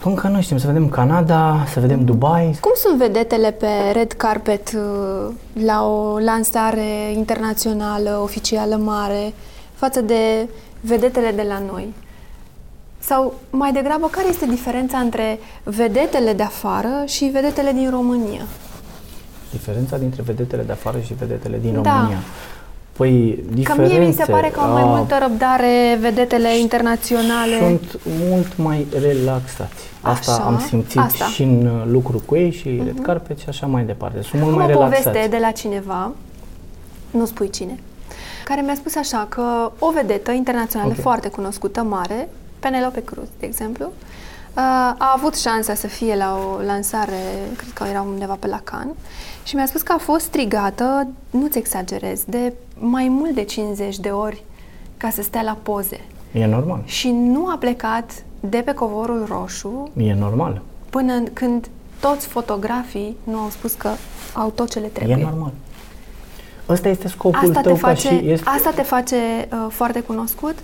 Încă 0.04 0.28
nu 0.28 0.42
știm, 0.42 0.58
să 0.58 0.68
vedem 0.68 0.90
Canada, 0.90 1.66
să 1.74 1.80
vedem 1.80 2.06
Dubai, 2.06 2.58
Cum 2.60 2.72
sunt 2.76 2.98
vedetele 2.98 3.52
pe 3.52 3.68
red 3.94 4.12
carpet 4.12 4.72
uh, 4.76 5.34
la 5.66 5.88
o 5.88 6.20
lansare 6.20 7.12
internațională, 7.14 8.20
oficială 8.24 8.76
mare, 8.76 9.34
față 9.74 10.02
de 10.02 10.48
vedetele 10.82 11.32
de 11.36 11.46
la 11.48 11.62
noi? 11.72 11.94
Sau 13.00 13.34
mai 13.50 13.72
degrabă, 13.72 14.08
care 14.12 14.28
este 14.28 14.46
diferența 14.46 14.98
între 14.98 15.40
vedetele 15.64 16.34
de 16.34 16.44
afară 16.44 17.04
și 17.06 17.26
vedetele 17.26 17.72
din 17.72 17.90
România? 17.90 18.42
Diferența 19.52 19.98
dintre 19.98 20.22
vedetele 20.22 20.64
de 20.64 20.72
afară 20.72 21.00
și 21.00 21.14
vedetele 21.14 21.58
din 21.62 21.82
Da. 21.82 21.94
România. 21.96 22.18
Păi, 22.92 23.36
Că 23.36 23.54
diferențe... 23.54 23.98
mie 23.98 24.08
mi 24.08 24.14
se 24.14 24.26
pare 24.26 24.48
că 24.50 24.60
au 24.60 24.72
mai 24.72 24.82
a, 24.82 24.86
multă 24.86 25.18
răbdare 25.22 25.98
vedetele 26.00 26.60
internaționale. 26.60 27.58
Sunt 27.60 28.00
mult 28.30 28.58
mai 28.58 28.88
relaxați. 29.00 29.84
Asta 30.02 30.32
Așa, 30.32 30.44
am 30.44 30.60
simțit 30.60 31.00
asta. 31.00 31.24
Mhm. 31.26 31.34
și 31.34 31.44
în 31.44 31.66
uh, 31.66 31.84
lucru 31.86 32.22
cu 32.26 32.36
ei 32.36 32.52
și 32.52 32.82
red 32.86 33.00
carpet 33.02 33.38
și 33.38 33.46
așa 33.50 33.66
mai 33.66 33.84
departe. 33.84 34.22
Sunt 34.22 34.42
mult 34.42 34.54
Am 34.54 34.60
mai 34.60 34.68
o 34.68 34.70
relaxați. 34.70 35.04
poveste 35.04 35.28
de 35.30 35.38
la 35.42 35.52
cineva, 35.52 36.12
nu 37.12 37.26
spui 37.26 37.50
cine, 37.50 37.80
care 38.46 38.62
mi-a 38.62 38.76
spus 38.76 38.96
așa 38.96 39.26
că 39.30 39.72
o 39.80 39.92
vedetă 39.92 40.32
internațională 40.32 40.92
Ok. 40.96 41.00
foarte 41.02 41.30
cunoscută, 41.30 41.82
mare, 41.82 42.30
Penelope 42.60 43.04
Cruz, 43.04 43.28
de 43.40 43.46
exemplu, 43.46 43.86
uh, 43.86 43.92
a 44.98 45.14
avut 45.16 45.36
șansa 45.36 45.74
să 45.74 45.88
fie 45.88 46.16
la 46.16 46.38
o 46.38 46.62
lansare, 46.62 47.22
cred 47.56 47.72
că 47.74 47.84
era 47.90 48.02
undeva 48.02 48.38
pe 48.40 48.48
la 48.48 48.60
Cannes, 48.64 48.96
și 49.44 49.56
mi-a 49.56 49.66
spus 49.66 49.82
că 49.82 49.92
a 49.92 49.98
fost 49.98 50.26
strigată, 50.26 51.08
nu-ți 51.30 51.58
exagerez, 51.58 52.24
de 52.28 52.54
mai 52.78 53.08
mult 53.08 53.32
de 53.36 53.44
50 53.44 53.98
de 53.98 54.10
ori 54.10 54.44
ca 54.98 55.10
să 55.10 55.22
stea 55.22 55.42
la 55.42 55.58
poze. 55.64 56.02
E 56.32 56.46
normal. 56.46 56.82
Și 56.86 57.10
nu 57.12 57.48
a 57.48 57.58
plecat 57.60 58.12
de 58.40 58.58
pe 58.58 58.74
covorul 58.74 59.26
roșu 59.30 59.90
E 59.98 60.14
normal. 60.14 60.62
până 60.90 61.20
când 61.34 61.68
toți 62.00 62.28
fotografii 62.28 63.18
nu 63.24 63.38
au 63.38 63.50
spus 63.50 63.74
că 63.74 63.90
au 64.34 64.50
tot 64.50 64.70
ce 64.70 64.80
le 64.80 64.88
trebuie. 64.88 65.18
E 65.20 65.24
normal. 65.24 65.52
Ăsta 66.70 66.88
este 66.90 67.08
scopul 67.08 67.48
Asta 67.48 67.62
tău 67.62 67.74
te 67.74 67.80
face, 67.80 68.08
ca 68.08 68.16
și... 68.16 68.30
Este, 68.30 68.50
asta 68.50 68.72
te 68.76 68.82
face 68.82 69.16
uh, 69.52 69.66
foarte 69.70 70.00
cunoscut? 70.00 70.56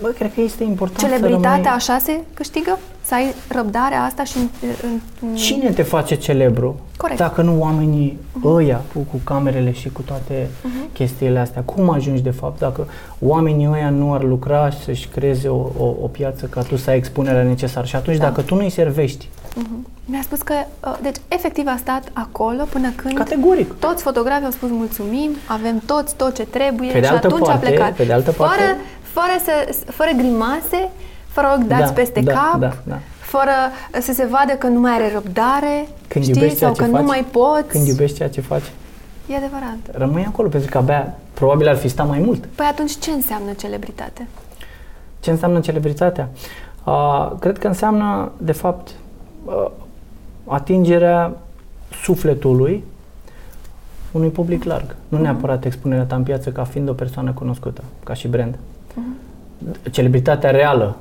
Bă, 0.00 0.08
cred 0.08 0.34
că 0.34 0.40
este 0.40 0.64
important 0.64 0.98
să 0.98 1.06
Celebritatea 1.06 1.50
rămâi... 1.54 1.70
așa 1.70 1.98
se 1.98 2.20
câștigă? 2.34 2.78
Să 3.04 3.14
ai 3.14 3.34
răbdarea 3.48 4.02
asta 4.02 4.24
și 4.24 4.36
în, 4.36 4.48
în, 4.82 5.00
în... 5.28 5.34
Cine 5.34 5.70
te 5.70 5.82
face 5.82 6.14
celebru? 6.14 6.80
Corect. 6.96 7.18
Dacă 7.18 7.42
nu 7.42 7.60
oamenii 7.60 8.18
ăia 8.44 8.80
cu, 8.92 8.98
cu 8.98 9.16
camerele 9.24 9.72
și 9.72 9.90
cu 9.90 10.02
toate 10.02 10.48
Mhm. 10.62 10.92
chestiile 10.92 11.38
astea. 11.38 11.62
Cum 11.62 11.90
ajungi 11.90 12.22
de 12.22 12.30
fapt 12.30 12.58
dacă 12.58 12.86
oamenii 13.20 13.68
ăia 13.72 13.90
nu 13.90 14.12
ar 14.12 14.22
lucra 14.22 14.70
și 14.70 14.78
să-și 14.84 15.08
creeze 15.08 15.48
o, 15.48 15.56
o, 15.78 15.84
o 16.02 16.06
piață 16.06 16.46
ca 16.46 16.60
tu 16.62 16.76
să 16.76 16.90
ai 16.90 16.96
expunerea 16.96 17.42
necesară? 17.42 17.86
Și 17.86 17.96
atunci 17.96 18.16
Da. 18.16 18.24
dacă 18.24 18.40
tu 18.42 18.54
nu-i 18.54 18.70
servești, 18.70 19.28
Mhm. 19.58 19.86
Mi-a 20.04 20.20
spus 20.22 20.40
că, 20.42 20.54
uh, 20.84 20.98
deci, 21.02 21.16
efectiv 21.28 21.66
a 21.66 21.76
stat 21.78 22.02
acolo 22.12 22.62
până 22.70 22.88
când 22.96 23.14
categoric. 23.16 23.72
toți 23.78 24.02
fotografii 24.02 24.44
au 24.44 24.50
spus 24.50 24.68
mulțumim, 24.70 25.30
avem 25.46 25.82
toți 25.86 26.14
tot 26.16 26.34
ce 26.34 26.42
trebuie 26.42 26.90
Pe 26.92 26.98
de 27.00 27.06
și 27.06 27.12
altă 27.12 27.26
atunci 27.26 27.46
parte- 27.46 27.66
a 27.66 27.68
plecat. 27.68 27.92
pe 27.92 28.04
de 28.04 28.12
altă 28.12 28.30
parte- 28.32 28.54
fără, 28.56 28.76
fără, 29.16 29.34
să, 29.44 29.82
fără 29.90 30.10
grimase, 30.16 30.80
fără 31.26 31.46
ochi 31.56 31.66
dați 31.66 31.82
Da, 31.82 31.90
peste 32.00 32.20
da, 32.20 32.32
cap, 32.32 32.58
da, 32.60 32.72
da. 32.82 32.98
fără 33.20 33.54
să 34.00 34.12
se 34.12 34.24
vadă 34.26 34.52
că 34.58 34.66
nu 34.66 34.80
mai 34.80 34.92
are 34.92 35.10
răbdare, 35.12 35.88
Când 36.08 36.24
știi, 36.24 36.36
iubești 36.36 36.58
ceea 36.58 36.70
sau 36.74 36.78
ce 36.78 36.82
că 36.82 36.96
faci, 36.96 37.00
nu 37.00 37.06
mai 37.06 37.24
poți. 37.30 37.68
Când 37.68 37.86
iubești 37.86 38.16
ceea 38.16 38.28
ce 38.28 38.40
faci, 38.40 38.68
E 39.28 39.36
adevărat. 39.36 39.78
rămâi 39.90 40.24
acolo, 40.28 40.48
pentru 40.48 40.70
că 40.70 40.78
abia 40.78 41.14
probabil 41.34 41.68
ar 41.68 41.76
fi 41.76 41.88
stat 41.88 42.08
mai 42.08 42.18
mult. 42.18 42.46
Păi 42.46 42.66
atunci 42.70 42.98
ce 42.98 43.10
înseamnă 43.10 43.52
celebritate? 43.52 44.26
Ce 45.20 45.30
înseamnă 45.30 45.60
celebritatea? 45.60 46.28
Uh, 46.84 47.30
cred 47.40 47.58
că 47.58 47.66
înseamnă, 47.66 48.32
de 48.36 48.52
fapt, 48.52 48.90
uh, 49.44 49.70
atingerea 50.46 51.32
sufletului 52.02 52.84
unui 54.12 54.28
public 54.28 54.64
larg. 54.64 54.94
Nu 55.08 55.18
neapărat 55.18 55.64
expunerea 55.64 56.04
ta 56.04 56.14
în 56.16 56.22
piață 56.22 56.50
ca 56.50 56.64
fiind 56.64 56.88
o 56.88 56.92
persoană 56.92 57.32
cunoscută, 57.32 57.82
ca 58.04 58.14
și 58.14 58.28
brand. 58.28 58.58
Celebritatea 59.90 60.50
reală, 60.50 60.96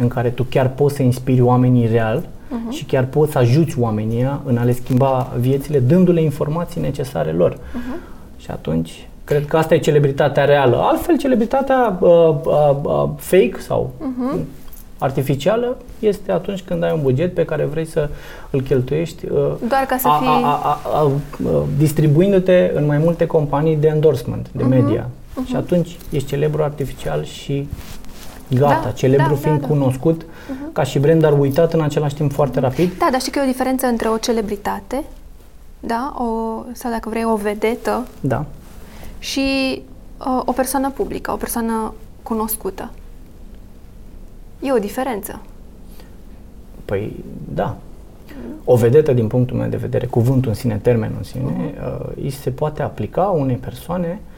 în 0.00 0.08
care 0.08 0.28
tu 0.28 0.42
chiar 0.42 0.68
poți 0.68 0.94
să 0.94 1.02
inspiri 1.02 1.40
oamenii 1.40 1.86
real 1.86 2.22
și 2.68 2.84
chiar 2.84 3.04
poți 3.04 3.32
să 3.32 3.38
ajuți 3.38 3.78
oamenii 3.78 4.18
ăia 4.18 4.40
în 4.44 4.56
a 4.56 4.62
le 4.62 4.72
schimba 4.72 5.32
viețile, 5.38 5.78
dându-le 5.78 6.22
informații 6.22 6.80
necesare 6.80 7.30
lor. 7.30 7.58
Și 8.36 8.50
atunci, 8.50 9.08
cred 9.24 9.46
că 9.46 9.56
asta 9.56 9.74
e 9.74 9.78
celebritatea 9.78 10.44
reală. 10.44 10.76
Altfel, 10.76 11.18
celebritatea 11.18 11.98
uh, 12.00 12.08
uh, 12.44 12.76
uh, 12.82 13.08
fake 13.16 13.56
sau 13.58 13.92
artificială 14.98 15.76
este 15.98 16.32
atunci 16.32 16.62
când 16.62 16.82
ai 16.82 16.92
un 16.92 17.02
buget 17.02 17.34
pe 17.34 17.44
care 17.44 17.64
vrei 17.64 17.84
să 17.84 18.08
îl 18.50 18.60
cheltuiești 18.60 19.24
uh, 19.24 19.52
Doar 19.68 19.84
ca 19.88 19.96
să 19.96 20.08
a, 20.08 20.18
fii... 20.18 20.28
a, 20.28 20.32
a, 20.32 20.80
a, 20.84 21.00
a, 21.00 21.10
distribuindu-te 21.78 22.72
în 22.74 22.86
mai 22.86 22.98
multe 22.98 23.26
companii 23.26 23.76
de 23.76 23.86
endorsement, 23.86 24.48
de 24.52 24.62
media. 24.62 25.08
Și 25.46 25.56
atunci 25.56 25.98
ești 26.10 26.28
celebru 26.28 26.62
artificial 26.62 27.24
și 27.24 27.68
gata, 28.50 28.80
Da, 28.84 28.90
celebru 28.90 29.28
da, 29.28 29.34
fiind 29.34 29.60
da, 29.60 29.66
da. 29.66 29.72
cunoscut 29.72 30.26
ca 30.72 30.82
și 30.82 30.98
brand, 30.98 31.20
dar 31.20 31.38
uitat 31.38 31.72
în 31.72 31.80
același 31.80 32.14
timp 32.14 32.32
foarte 32.32 32.60
rapid. 32.60 32.98
Da, 32.98 33.08
dar 33.10 33.20
știi 33.20 33.32
că 33.32 33.38
e 33.38 33.42
o 33.42 33.50
diferență 33.50 33.86
între 33.86 34.08
o 34.08 34.16
celebritate, 34.16 35.04
da, 35.80 36.14
o, 36.18 36.24
sau 36.72 36.90
dacă 36.90 37.08
vrei 37.08 37.24
o 37.24 37.36
vedetă 37.36 38.06
Da. 38.20 38.44
și 39.18 39.42
uh, 40.18 40.42
o 40.44 40.52
persoană 40.52 40.90
publică, 40.90 41.32
o 41.32 41.36
persoană 41.36 41.94
cunoscută. 42.22 42.90
E 44.60 44.72
o 44.72 44.78
diferență. 44.78 45.40
Păi, 46.84 47.24
da. 47.54 47.76
O 48.64 48.76
vedetă, 48.76 49.12
din 49.12 49.26
punctul 49.26 49.56
meu 49.56 49.68
de 49.68 49.76
vedere, 49.76 50.06
cuvântul 50.06 50.48
în 50.50 50.56
sine, 50.56 50.76
termenul 50.76 51.16
în 51.16 51.24
sine, 51.24 51.74
uh, 52.00 52.06
îi 52.22 52.30
se 52.30 52.50
poate 52.50 52.82
aplica 52.82 53.22
unei 53.22 53.56
persoane, 53.56 54.20
uh, 54.22 54.33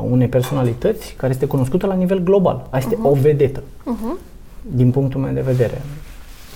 unei 0.00 0.28
personalități 0.28 1.14
care 1.16 1.32
este 1.32 1.46
cunoscută 1.46 1.86
la 1.86 1.94
nivel 1.94 2.18
global. 2.22 2.66
Asta 2.70 2.88
este 2.92 2.98
o 3.08 3.12
vedetă, 3.12 3.62
Uh-huh. 3.62 4.18
din 4.62 4.90
punctul 4.90 5.20
meu 5.20 5.32
de 5.32 5.40
vedere. 5.40 5.82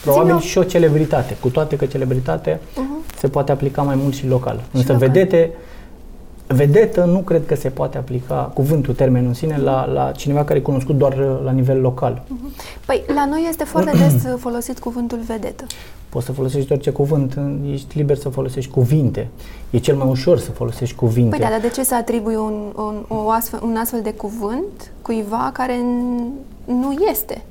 Probabil 0.03 0.27
Zi-mi 0.29 0.39
o- 0.39 0.43
și 0.47 0.59
o 0.59 0.63
celebritate, 0.63 1.37
cu 1.41 1.49
toate 1.49 1.77
că 1.77 1.87
celebritate 1.87 2.59
Uh-huh. 2.59 3.17
se 3.19 3.29
poate 3.29 3.53
aplica 3.53 3.83
mai 3.83 3.95
mult 4.03 4.15
și 4.15 4.27
local. 4.27 4.61
Însă 4.73 4.93
local. 4.93 5.09
vedete 5.09 5.53
Vedetă 6.51 7.05
nu 7.05 7.19
cred 7.19 7.47
că 7.47 7.55
se 7.55 7.69
poate 7.69 7.99
aplica 7.99 8.51
cuvântul, 8.55 8.95
termenul 8.95 9.29
în 9.29 9.35
sine, 9.35 9.59
la, 9.59 9.87
la 9.87 10.11
cineva 10.11 10.45
care 10.45 10.59
e 10.59 10.63
cunoscut 10.63 10.97
doar 10.99 11.13
uh, 11.13 11.41
la 11.45 11.51
nivel 11.51 11.81
local. 11.81 12.23
Păi, 12.87 13.03
la 13.15 13.27
noi 13.27 13.47
este 13.49 13.65
foarte 13.65 13.91
des 14.03 14.13
uh, 14.25 14.35
folosit 14.39 14.79
cuvântul 14.79 15.19
vedetă. 15.27 15.65
Poți 16.09 16.27
să 16.27 16.33
folosești 16.33 16.73
orice 16.73 16.91
cuvânt, 16.91 17.39
ești 17.73 17.97
liber 17.99 18.17
să 18.17 18.29
folosești 18.29 18.71
cuvinte. 18.71 19.29
E 19.71 19.79
cel 19.79 19.97
mai 19.97 20.09
ușor 20.09 20.39
să 20.39 20.51
folosești 20.51 20.95
cuvinte. 20.97 21.37
Păi 21.37 21.39
da, 21.45 21.51
dar 21.51 21.61
de 21.61 21.69
ce 21.69 21.83
să 21.85 21.95
atribui 21.95 22.35
un, 22.35 22.63
un, 22.77 23.05
o 23.09 23.31
astfel, 23.31 23.61
un 23.63 23.77
astfel 23.77 24.01
de 24.03 24.13
cuvânt 24.13 24.93
cuiva 25.03 25.51
care 25.53 25.75
n- 25.75 26.23
nu 26.65 26.93
este? 27.11 27.43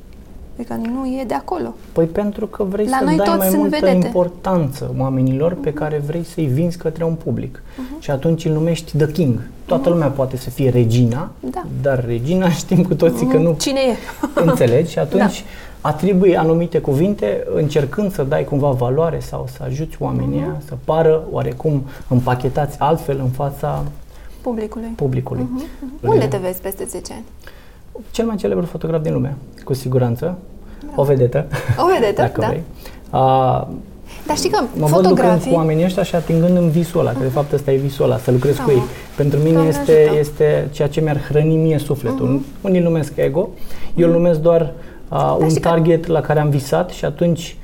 Adică 0.60 0.74
nu 0.94 1.06
e 1.06 1.24
de 1.28 1.34
acolo. 1.34 1.74
Păi 1.92 2.06
pentru 2.06 2.48
că 2.48 2.64
vrei 2.64 2.86
La 2.88 2.98
să 2.98 3.04
noi 3.04 3.16
dai 3.16 3.26
toți 3.26 3.38
mai 3.38 3.48
sunt 3.48 3.60
multă 3.60 3.78
vedete. 3.80 4.06
importanță 4.06 4.94
oamenilor 4.98 5.54
pe 5.54 5.74
care 5.74 6.02
vrei 6.08 6.24
să-i 6.24 6.46
vinzi 6.46 6.78
către 6.78 7.04
un 7.04 7.14
public. 7.14 7.62
Și 8.00 8.12
atunci 8.12 8.46
îl 8.46 8.52
numești 8.52 8.98
The 8.98 9.12
King. 9.12 9.40
Toată 9.66 9.90
lumea 9.90 10.08
poate 10.08 10.38
să 10.38 10.50
fie 10.50 10.70
regina, 10.70 11.32
Da. 11.40 11.64
dar 11.82 12.06
regina 12.06 12.50
știm 12.62 12.84
cu 12.84 12.96
toții 12.96 13.28
că 13.28 13.38
nu 13.38 13.56
Cine 13.60 13.80
e? 13.80 13.96
înțelegi 14.42 14.92
și 14.92 15.00
atunci 15.08 15.44
atribui 15.82 16.38
anumite 16.38 16.80
cuvinte 16.80 17.44
încercând 17.56 18.14
să 18.14 18.24
dai 18.24 18.44
cumva 18.44 18.70
valoare 18.70 19.20
sau 19.20 19.48
să 19.58 19.64
ajuți 19.64 19.96
oamenii 20.00 20.38
ăia 20.38 20.62
să 20.68 20.74
pară 20.84 21.22
oarecum 21.32 21.84
împachetați 22.08 22.80
altfel 22.80 23.20
în 23.20 23.30
fața 23.30 23.84
Publicului. 24.42 24.88
publicului. 24.96 25.48
Unde 26.02 26.26
te 26.26 26.38
vezi 26.38 26.62
peste 26.62 26.86
10 26.86 27.14
ani? 27.14 27.24
Cel 28.12 28.26
mai 28.26 28.36
celebru 28.36 28.66
fotograf 28.66 29.02
din 29.02 29.14
lume, 29.14 29.36
cu 29.64 29.74
siguranță. 29.74 30.38
O 30.96 31.04
vedetă. 31.04 31.46
O 31.78 31.86
vedetă, 31.94 32.22
dacă 32.26 32.42
da. 32.42 32.48
vrei. 32.48 32.62
A, 33.10 33.68
Dar 34.28 34.36
știi 34.38 34.50
că 34.50 34.60
mă 34.62 34.68
văd 34.74 34.82
lucrând 34.82 35.08
fotografii... 35.08 35.52
cu 35.52 35.58
oamenii 35.58 35.84
ăștia 35.84 36.04
și 36.04 36.16
atingând 36.16 36.58
în 36.58 36.70
visul 36.70 37.00
ăla, 37.00 37.12
că 37.12 37.20
de 37.20 37.28
fapt 37.28 37.52
ăsta 37.52 37.72
e 37.72 37.76
visul 37.78 38.06
ăla, 38.06 38.18
să 38.18 38.32
lucrez 38.32 38.56
cu 38.58 38.64
Bravo. 38.66 38.80
ei. 38.80 38.86
Pentru 39.16 39.40
mine 39.40 39.52
Doamne 39.52 39.70
este, 39.70 40.00
ajută. 40.02 40.20
este 40.20 40.68
ceea 40.72 40.88
ce 40.88 41.02
mi-ar 41.02 41.22
hrăni 41.30 41.56
mie 41.56 41.78
sufletul. 41.78 42.42
Unii 42.62 42.78
îl 42.80 42.84
numesc 42.84 43.12
ego, 43.16 43.50
eu 43.96 44.08
îl 44.08 44.14
numesc 44.14 44.40
doar 44.40 44.74
a, 45.10 45.32
un 45.40 45.50
știi 45.50 45.62
că- 45.62 45.68
target 45.70 46.06
la 46.06 46.22
care 46.22 46.40
am 46.40 46.50
visat 46.50 46.90
și 46.90 47.06
atunci 47.06 47.56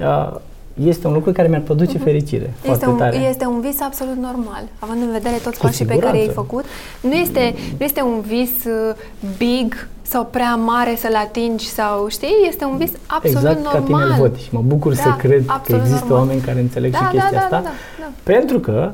a, 0.00 0.40
este 0.84 1.06
un 1.06 1.12
lucru 1.12 1.32
care 1.32 1.48
mi-ar 1.48 1.60
produce 1.60 1.98
fericire 1.98 2.42
Este 2.54 2.66
foarte 2.66 2.86
un, 2.86 2.96
tare. 2.96 3.16
este 3.16 3.46
un 3.46 3.60
vis 3.60 3.80
absolut 3.80 4.16
normal, 4.16 4.62
având 4.78 5.02
în 5.02 5.10
vedere 5.12 5.34
toți 5.42 5.58
Cu 5.58 5.64
pașii 5.66 5.84
pe 5.84 5.96
care 5.98 6.16
i-ai 6.16 6.26
siguranță. 6.26 6.40
făcut. 6.50 6.64
Nu 7.00 7.12
este, 7.12 7.54
nu 7.78 7.84
este 7.84 8.02
un 8.02 8.20
vis 8.20 8.50
uh, 8.64 8.94
big 9.38 9.88
sau 10.02 10.24
prea 10.30 10.54
mare 10.54 10.94
să-l 10.96 11.14
atingi 11.14 11.66
sau, 11.66 12.08
știi? 12.08 12.34
Este 12.48 12.64
un 12.64 12.76
vis 12.76 12.92
absolut 13.06 13.36
exact 13.36 13.56
normal. 13.62 13.72
ca 13.80 13.86
tine 13.86 14.02
îl 14.02 14.20
văd 14.20 14.38
și 14.38 14.48
mă 14.50 14.60
bucur 14.64 14.94
să 14.94 15.02
Da, 15.08 15.16
cred 15.16 15.44
că 15.46 15.52
absolut 15.52 15.80
există 15.82 16.04
normal. 16.08 16.26
oameni 16.26 16.40
care 16.40 16.60
înțeleg 16.60 16.90
Da, 16.92 16.96
și 16.98 17.04
da, 17.04 17.08
chestia 17.10 17.30
da, 17.38 17.44
asta. 17.44 17.56
da, 17.56 17.62
da, 17.62 17.70
da. 18.00 18.06
Pentru 18.22 18.60
că 18.60 18.90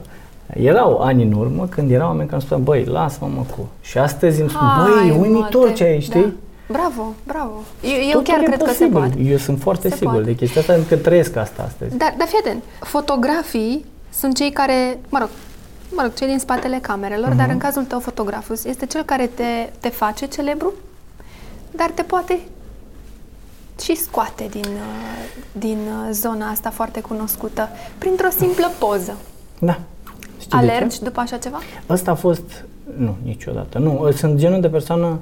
erau 0.54 0.98
ani 0.98 1.22
în 1.22 1.32
urmă 1.32 1.66
când 1.70 1.90
erau 1.90 2.06
oameni 2.06 2.28
care 2.28 2.34
îmi 2.34 2.42
spuneau, 2.42 2.66
băi, 2.66 2.84
lasă-mă 2.92 3.30
mă 3.36 3.42
cu. 3.56 3.68
Și 3.80 3.98
astăzi 3.98 4.40
îmi 4.40 4.50
spun, 4.50 4.66
Hai, 4.66 4.90
băi, 5.00 5.08
e 5.08 5.12
mă, 5.12 5.24
uimitor 5.24 5.66
te- 5.68 5.72
ce 5.74 5.84
ai, 5.84 6.00
știi? 6.00 6.20
Da. 6.20 6.28
Bravo, 6.70 7.14
bravo. 7.26 7.62
Eu, 7.82 7.90
eu 7.90 8.10
Totul 8.10 8.22
chiar 8.22 8.40
e 8.40 8.44
cred 8.44 8.58
posibil. 8.58 8.78
că 8.88 8.94
se 8.94 8.98
poate. 8.98 9.20
Eu 9.20 9.36
sunt 9.36 9.60
foarte 9.60 9.88
Se 9.88 9.94
sigur 9.96 10.12
poate. 10.12 10.26
de 10.26 10.34
chestia 10.34 10.60
asta, 10.60 10.72
pentru 10.72 10.94
că 10.96 11.02
trăiesc 11.02 11.36
asta 11.36 11.62
astăzi. 11.62 11.96
Dar, 11.96 12.14
dar 12.18 12.26
fii 12.26 12.38
atent, 12.40 12.62
fotografii 12.80 13.84
sunt 14.12 14.36
cei 14.36 14.50
care, 14.50 14.98
mă 15.08 15.18
rog, 15.18 15.28
mă 15.92 16.02
rog, 16.02 16.14
cei 16.14 16.26
din 16.26 16.38
spatele 16.38 16.78
camerelor, 16.82 17.32
dar 17.32 17.48
în 17.48 17.58
cazul 17.58 17.84
tău 17.84 18.00
fotograful 18.00 18.56
este 18.64 18.86
cel 18.86 19.02
care 19.02 19.26
te, 19.26 19.70
te 19.80 19.88
face 19.88 20.26
celebru, 20.26 20.72
dar 21.70 21.90
te 21.90 22.02
poate 22.02 22.40
și 23.82 23.96
scoate 23.96 24.46
din, 24.50 24.64
uh, 24.64 25.28
din 25.52 25.78
uh, 25.78 26.08
zona 26.12 26.48
asta 26.50 26.70
foarte 26.70 27.00
cunoscută 27.00 27.68
printr-o 27.98 28.28
simplă 28.38 28.70
poză. 28.78 29.16
Da. 29.58 29.78
Știi 30.40 30.58
de 30.58 30.66
ce? 30.66 30.72
Alergi 30.72 31.02
după 31.02 31.20
așa 31.20 31.36
ceva? 31.36 31.58
Ăsta 31.88 32.10
a 32.10 32.14
fost... 32.14 32.64
Nu, 32.96 33.16
niciodată. 33.24 33.78
Nu, 33.78 34.10
sunt 34.16 34.36
genul 34.38 34.60
de 34.60 34.68
persoană 34.68 35.18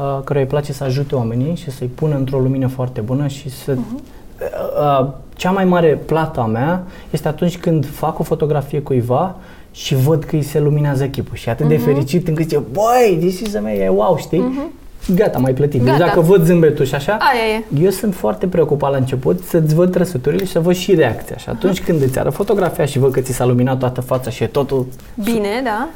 uh, 0.00 0.20
care 0.24 0.40
îi 0.40 0.46
place 0.46 0.72
să 0.72 0.84
ajute 0.84 1.14
oamenii 1.14 1.56
și 1.56 1.70
să-i 1.70 1.90
pună 1.94 2.16
într-o 2.16 2.38
lumină 2.38 2.66
foarte 2.66 3.00
bună 3.00 3.26
și 3.26 3.50
să... 3.50 3.76
Uh, 3.76 5.08
cea 5.34 5.50
mai 5.50 5.64
mare 5.64 6.00
plată 6.06 6.40
a 6.40 6.46
mea 6.46 6.82
este 7.10 7.28
atunci 7.28 7.58
când 7.58 7.86
fac 7.86 8.18
o 8.18 8.22
fotografie 8.22 8.80
cuiva 8.80 9.36
și 9.70 9.94
văd 9.94 10.24
că 10.24 10.36
îi 10.36 10.42
se 10.42 10.60
luminează 10.60 11.06
chipul 11.06 11.36
și 11.36 11.48
e 11.48 11.52
atât 11.52 11.68
de 11.68 11.76
fericit 11.76 12.28
încât 12.28 12.44
zice, 12.44 12.62
băi, 12.72 13.16
this 13.20 13.40
is 13.40 13.54
amazing, 13.54 13.82
e 13.82 13.88
wow, 13.88 14.16
știi? 14.16 14.70
Gata, 15.14 15.38
mai 15.38 15.52
plătit. 15.52 15.82
Deci 15.82 15.92
Gata. 15.92 16.04
dacă 16.04 16.20
văd 16.20 16.44
zâmbetul 16.44 16.84
și 16.84 16.94
așa, 16.94 17.12
Aia 17.12 17.58
e. 17.58 17.82
eu 17.84 17.90
sunt 17.90 18.14
foarte 18.14 18.46
preocupat 18.46 18.90
la 18.90 18.96
început 18.96 19.44
să-ți 19.44 19.74
văd 19.74 19.92
trăsăturile 19.92 20.44
și 20.44 20.50
să 20.52 20.60
văd 20.60 20.74
și 20.74 20.94
reacția. 20.94 21.36
Și 21.36 21.48
atunci 21.48 21.82
când 21.82 22.02
îți 22.02 22.18
arăt 22.18 22.34
fotografia 22.34 22.84
și 22.84 22.98
văd 22.98 23.12
că 23.12 23.20
ți 23.20 23.32
s-a 23.32 23.44
luminat 23.44 23.78
toată 23.78 24.00
fața 24.00 24.30
și 24.30 24.42
e 24.42 24.46
totul 24.46 24.86
Bine, 25.22 25.60
da? 25.64 25.88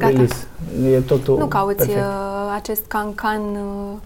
Gata. 0.00 0.12
release, 0.12 0.46
e 0.96 0.98
totul 1.00 1.38
Nu 1.38 1.46
cauți 1.46 1.76
perfect. 1.76 1.98
uh, 1.98 2.04
acest 2.56 2.82
cancan 2.88 3.40
uh, 3.40 3.96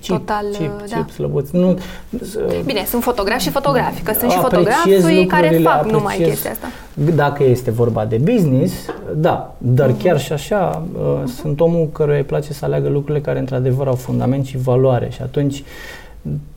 Chip, 0.00 0.14
total, 0.16 0.44
chip, 0.52 0.60
uh, 0.74 0.80
chip, 0.86 0.90
da. 0.94 1.06
slăbuț. 1.12 1.50
Nu, 1.50 1.78
s- 2.22 2.36
Bine, 2.64 2.84
sunt 2.88 3.02
fotografi 3.02 3.42
și 3.42 3.50
fotografi, 3.50 4.02
că 4.02 4.12
sunt 4.18 4.30
și 4.30 4.36
apreciez 4.38 4.72
fotografii 4.72 5.26
care 5.26 5.42
lucrurile, 5.46 5.68
fac 5.70 5.84
numai 5.90 6.14
apreciez- 6.14 6.28
chestia 6.28 6.50
asta. 6.50 6.66
Dacă 7.14 7.44
este 7.44 7.70
vorba 7.70 8.04
de 8.04 8.16
business, 8.16 8.74
da, 9.14 9.54
dar 9.58 9.88
Mhm. 9.88 10.02
chiar 10.02 10.20
și 10.20 10.32
așa, 10.32 10.82
uh, 10.98 11.22
sunt 11.40 11.60
omul 11.60 11.88
căruia 11.92 12.16
îi 12.16 12.22
place 12.24 12.52
să 12.52 12.64
aleagă 12.64 12.88
lucrurile 12.88 13.20
care 13.24 13.38
într-adevăr 13.38 13.86
au 13.86 13.94
fundament 13.94 14.46
și 14.46 14.58
valoare 14.58 15.08
și 15.10 15.22
atunci 15.22 15.64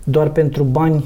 doar 0.03 0.29
pentru 0.29 0.63
bani 0.63 1.03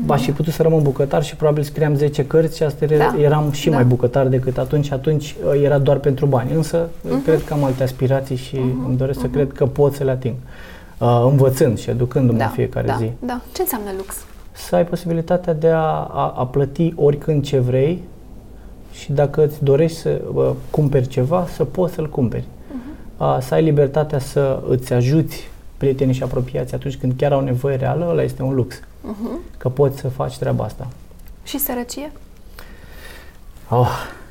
Mhm. 0.00 0.10
aș 0.10 0.22
fi 0.22 0.32
putut 0.32 0.52
să 0.52 0.62
rămân 0.62 0.82
bucătar 0.82 1.22
și 1.22 1.36
probabil 1.36 1.62
scriam 1.62 1.94
10 1.94 2.26
cărți 2.26 2.56
și 2.56 2.62
asta 2.62 2.86
Da. 2.86 3.14
eram 3.20 3.50
și 3.50 3.68
Da. 3.68 3.74
mai 3.74 3.84
bucătar 3.84 4.26
decât 4.26 4.58
atunci. 4.58 4.90
Atunci 4.92 5.36
uh, 5.54 5.62
era 5.62 5.78
doar 5.78 5.96
pentru 5.96 6.26
bani. 6.26 6.52
Însă 6.54 6.88
Mhm. 7.02 7.22
cred 7.24 7.42
că 7.44 7.52
am 7.52 7.64
alte 7.64 7.82
aspirații 7.82 8.36
și 8.36 8.56
îmi 8.86 8.96
doresc 8.96 9.20
să 9.20 9.26
cred 9.26 9.52
că 9.52 9.66
pot 9.66 9.92
să 9.94 10.04
le 10.04 10.10
ating. 10.10 10.34
Uh, 10.98 11.26
învățând 11.30 11.78
și 11.78 11.90
educându-mă 11.90 12.42
în 12.42 12.48
fiecare 12.48 12.86
da, 12.86 12.96
zi. 12.98 13.10
Da. 13.18 13.40
Ce 13.54 13.60
înseamnă 13.62 13.88
lux? 13.96 14.16
Să 14.52 14.76
ai 14.76 14.84
posibilitatea 14.86 15.52
de 15.54 15.68
a, 15.68 15.80
a, 16.12 16.34
a 16.36 16.46
plăti 16.46 16.92
oricând 16.96 17.44
ce 17.44 17.58
vrei 17.58 18.02
și 18.92 19.12
dacă 19.12 19.44
îți 19.44 19.64
dorești 19.64 19.98
să 19.98 20.20
uh, 20.34 20.50
cumperi 20.70 21.06
ceva, 21.08 21.46
să 21.54 21.64
poți 21.64 21.94
să-l 21.94 22.08
cumperi. 22.08 22.44
Uh, 23.18 23.36
să 23.40 23.54
ai 23.54 23.62
libertatea 23.62 24.18
să 24.18 24.62
îți 24.68 24.92
ajuți 24.92 25.50
prietenii 25.76 26.14
și 26.14 26.22
apropiații 26.22 26.76
atunci 26.76 26.96
când 26.96 27.12
chiar 27.16 27.32
au 27.32 27.40
nevoie 27.40 27.76
reală, 27.76 28.06
ăla 28.10 28.22
este 28.22 28.42
un 28.42 28.54
lux. 28.54 28.80
Uh-huh. 29.06 29.58
Că 29.58 29.68
poți 29.68 29.98
să 29.98 30.08
faci 30.08 30.38
treaba 30.38 30.64
asta. 30.64 30.88
Și 31.44 31.58
sărăcie? 31.58 32.12
Oh, 33.68 33.90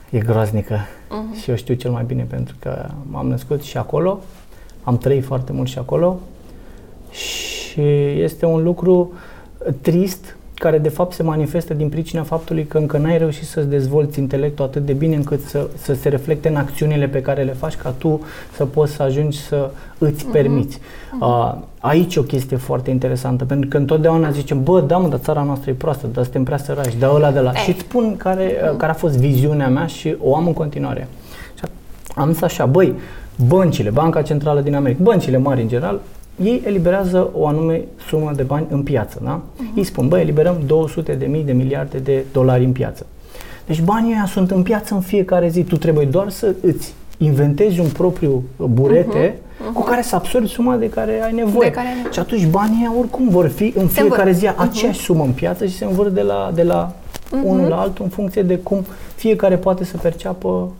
e 0.09 0.17
groaznică. 0.17 0.79
Mhm. 1.09 1.35
Și 1.35 1.49
eu 1.49 1.55
știu 1.55 1.73
cel 1.73 1.91
mai 1.91 2.03
bine 2.03 2.23
pentru 2.23 2.55
că 2.59 2.89
m-am 3.09 3.27
născut 3.27 3.61
și 3.61 3.77
acolo, 3.77 4.19
am 4.83 4.97
trăit 4.97 5.25
foarte 5.25 5.51
mult 5.51 5.67
și 5.67 5.77
acolo 5.77 6.19
și 7.09 7.81
este 8.21 8.45
un 8.45 8.63
lucru 8.63 9.13
trist 9.81 10.34
care 10.59 10.77
de 10.77 10.89
fapt 10.89 11.13
se 11.13 11.23
manifestă 11.23 11.73
din 11.73 11.89
pricina 11.89 12.23
faptului 12.23 12.65
că 12.65 12.77
încă 12.77 12.97
n-ai 12.97 13.17
reușit 13.17 13.47
să-ți 13.47 13.67
dezvolți 13.67 14.19
intelectul 14.19 14.65
atât 14.65 14.85
de 14.85 14.93
bine 14.93 15.15
încât 15.15 15.41
să, 15.41 15.67
să 15.77 15.93
se 15.93 16.09
reflecte 16.09 16.47
în 16.47 16.55
acțiunile 16.55 17.07
pe 17.07 17.21
care 17.21 17.43
le 17.43 17.53
faci 17.53 17.75
ca 17.75 17.89
tu 17.89 18.21
să 18.55 18.65
poți 18.65 18.93
să 18.93 19.03
ajungi 19.03 19.37
să 19.37 19.69
îți 19.97 20.25
permiți. 20.25 20.79
Uh, 21.21 21.53
aici 21.79 22.15
e 22.15 22.19
o 22.19 22.23
chestie 22.23 22.57
foarte 22.57 22.89
interesantă 22.89 23.45
pentru 23.45 23.69
că 23.69 23.77
întotdeauna 23.77 24.31
zicem, 24.31 24.63
bă, 24.63 24.81
da 24.81 24.97
mă, 24.97 25.07
dar 25.07 25.19
țara 25.19 25.43
noastră 25.43 25.69
e 25.69 25.73
proastă, 25.73 26.07
dar 26.13 26.23
suntem 26.23 26.43
prea 26.43 26.57
săraci, 26.57 26.95
da 26.99 27.11
ăla 27.13 27.31
de 27.31 27.39
la... 27.39 27.51
Ei. 27.55 27.61
Și 27.61 27.69
îți 27.69 27.79
spun 27.79 28.17
care, 28.17 28.55
uh, 28.71 28.77
care 28.77 28.91
a 28.91 28.95
fost 28.95 29.17
viziunea 29.17 29.67
mea 29.67 29.85
și 29.85 30.15
o 30.19 30.35
am 30.35 30.47
în 30.47 30.53
continuare. 30.53 31.07
Și 31.55 31.63
am 32.15 32.31
zis 32.31 32.41
așa, 32.41 32.65
băi, 32.65 32.93
băncile, 33.47 33.89
Banca 33.89 34.21
Centrală 34.21 34.61
din 34.61 34.75
America, 34.75 35.03
băncile 35.03 35.37
mari 35.37 35.61
în 35.61 35.67
general, 35.67 35.99
ei 36.43 36.61
eliberează 36.65 37.29
o 37.33 37.47
anume 37.47 37.83
sumă 38.07 38.31
de 38.35 38.43
bani 38.43 38.65
în 38.69 38.83
piață, 38.83 39.19
da? 39.23 39.41
Ei 39.75 39.83
spun, 39.83 40.07
băi, 40.07 40.21
eliberăm 40.21 40.57
200 40.65 41.13
de 41.13 41.25
mii 41.25 41.43
de 41.43 41.51
miliarde 41.51 41.97
de 41.97 42.25
dolari 42.31 42.63
în 42.63 42.71
piață. 42.71 43.05
Deci 43.65 43.81
banii 43.81 44.11
ăia 44.11 44.25
sunt 44.27 44.51
în 44.51 44.63
piață 44.63 44.93
în 44.93 45.01
fiecare 45.01 45.49
zi. 45.49 45.63
Tu 45.63 45.77
trebuie 45.77 46.05
doar 46.05 46.29
să 46.29 46.55
îți 46.61 46.93
inventezi 47.17 47.79
un 47.79 47.87
propriu 47.87 48.43
burete 48.57 49.37
cu 49.73 49.81
care 49.81 50.01
să 50.01 50.15
absorbi 50.15 50.47
suma 50.47 50.75
de 50.75 50.89
care 50.89 51.21
ai 51.23 51.33
nevoie. 51.33 51.69
De 51.69 51.75
care 51.75 51.87
ai 51.87 51.93
nevoie. 51.93 52.13
Și 52.13 52.19
atunci 52.19 52.47
banii 52.47 52.77
ăia 52.79 52.99
oricum 52.99 53.29
vor 53.29 53.47
fi 53.47 53.73
în 53.75 53.87
Se 53.87 54.01
fiecare 54.01 54.29
învârt. 54.29 54.37
zi 54.37 54.61
aceeași 54.61 54.99
sumă 54.99 55.23
în 55.23 55.31
piață 55.31 55.65
și 55.65 55.77
se 55.77 55.85
învârt 55.85 56.13
de 56.13 56.21
la, 56.21 56.51
de 56.55 56.63
la 56.63 56.93
unul 57.43 57.67
la 57.67 57.79
altul 57.79 58.03
în 58.03 58.09
funcție 58.09 58.41
de 58.41 58.57
cum 58.57 58.85
fiecare 59.15 59.55
poate 59.55 59.83
să 59.83 59.97
perceapă 59.97 60.71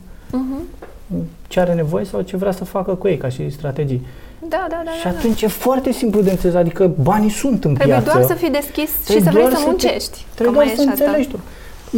ce 1.48 1.60
are 1.60 1.74
nevoie 1.74 2.04
sau 2.04 2.20
ce 2.20 2.36
vrea 2.36 2.52
să 2.52 2.64
facă 2.64 2.94
cu 2.94 3.08
ei 3.08 3.16
ca 3.16 3.28
și 3.28 3.50
strategii. 3.50 4.06
Da, 4.48 4.66
da, 4.68 4.82
da. 4.84 4.90
Și 4.90 5.04
da, 5.04 5.10
da. 5.10 5.18
atunci 5.18 5.42
e 5.42 5.46
foarte 5.46 5.92
simplu 5.92 6.20
de 6.20 6.30
înțeles, 6.30 6.54
adică 6.54 6.90
banii 7.02 7.30
sunt 7.30 7.64
în 7.64 7.74
Trebuie 7.74 7.96
piață. 7.96 8.10
doar 8.18 8.26
să 8.28 8.34
fii 8.34 8.50
deschis 8.50 8.90
și 8.90 8.96
Trebuie 9.04 9.24
să 9.24 9.30
vrei 9.30 9.42
doar 9.42 9.54
să 9.54 9.58
te- 9.60 9.66
muncești. 9.68 10.24
Trebuie 10.34 10.46
Că 10.46 10.52
doar 10.52 10.64
mai 10.64 10.66
să 10.76 10.80
e 10.80 10.84
și 10.84 10.90
asta. 10.90 11.04
înțelegi 11.04 11.28
tu. 11.28 11.40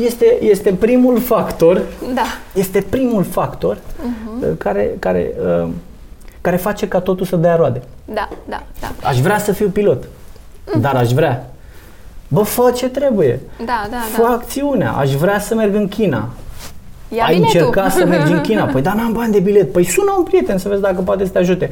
Este, 0.05 0.37
este 0.45 0.73
primul 0.73 1.21
factor, 1.21 1.83
Da. 2.15 2.23
este 2.55 2.85
primul 2.89 3.25
factor 3.25 3.79
Mhm. 4.03 4.43
uh, 4.43 4.49
care, 4.59 4.97
care, 4.99 5.33
uh, 5.63 5.69
care 6.41 6.57
face 6.57 6.89
ca 6.89 7.01
totul 7.01 7.27
să 7.27 7.37
dea 7.37 7.57
roade. 7.57 7.83
Da, 8.05 8.29
da, 8.49 8.63
da. 8.81 9.09
Aș 9.09 9.21
vrea 9.21 9.39
să 9.39 9.53
fiu 9.53 9.69
pilot, 9.69 10.09
dar 10.81 10.95
aș 10.95 11.11
vrea. 11.13 11.51
Bă, 12.29 12.43
fă 12.43 12.73
ce 12.77 12.89
trebuie. 12.89 13.41
Da, 13.65 13.87
da, 13.91 13.97
Fă 14.13 14.23
da. 14.23 14.29
acțiunea. 14.29 14.93
Aș 14.93 15.13
vrea 15.15 15.39
să 15.41 15.55
merg 15.55 15.75
în 15.75 15.89
China. 15.89 16.29
Ia 17.09 17.25
ai 17.25 17.35
biletul. 17.35 17.59
încercat 17.61 17.93
să 17.93 18.05
mergi 18.07 18.33
în 18.33 18.41
China. 18.41 18.65
Păi 18.73 18.83
da, 18.83 18.93
n-am 18.95 19.13
bani 19.13 19.33
de 19.33 19.41
bilet. 19.41 19.73
Păi 19.73 19.85
sună 19.85 20.15
un 20.19 20.23
prieten 20.25 20.59
să 20.59 20.69
vezi 20.69 20.81
dacă 20.81 21.01
poate 21.01 21.25
să 21.25 21.31
te 21.31 21.39
ajute. 21.39 21.71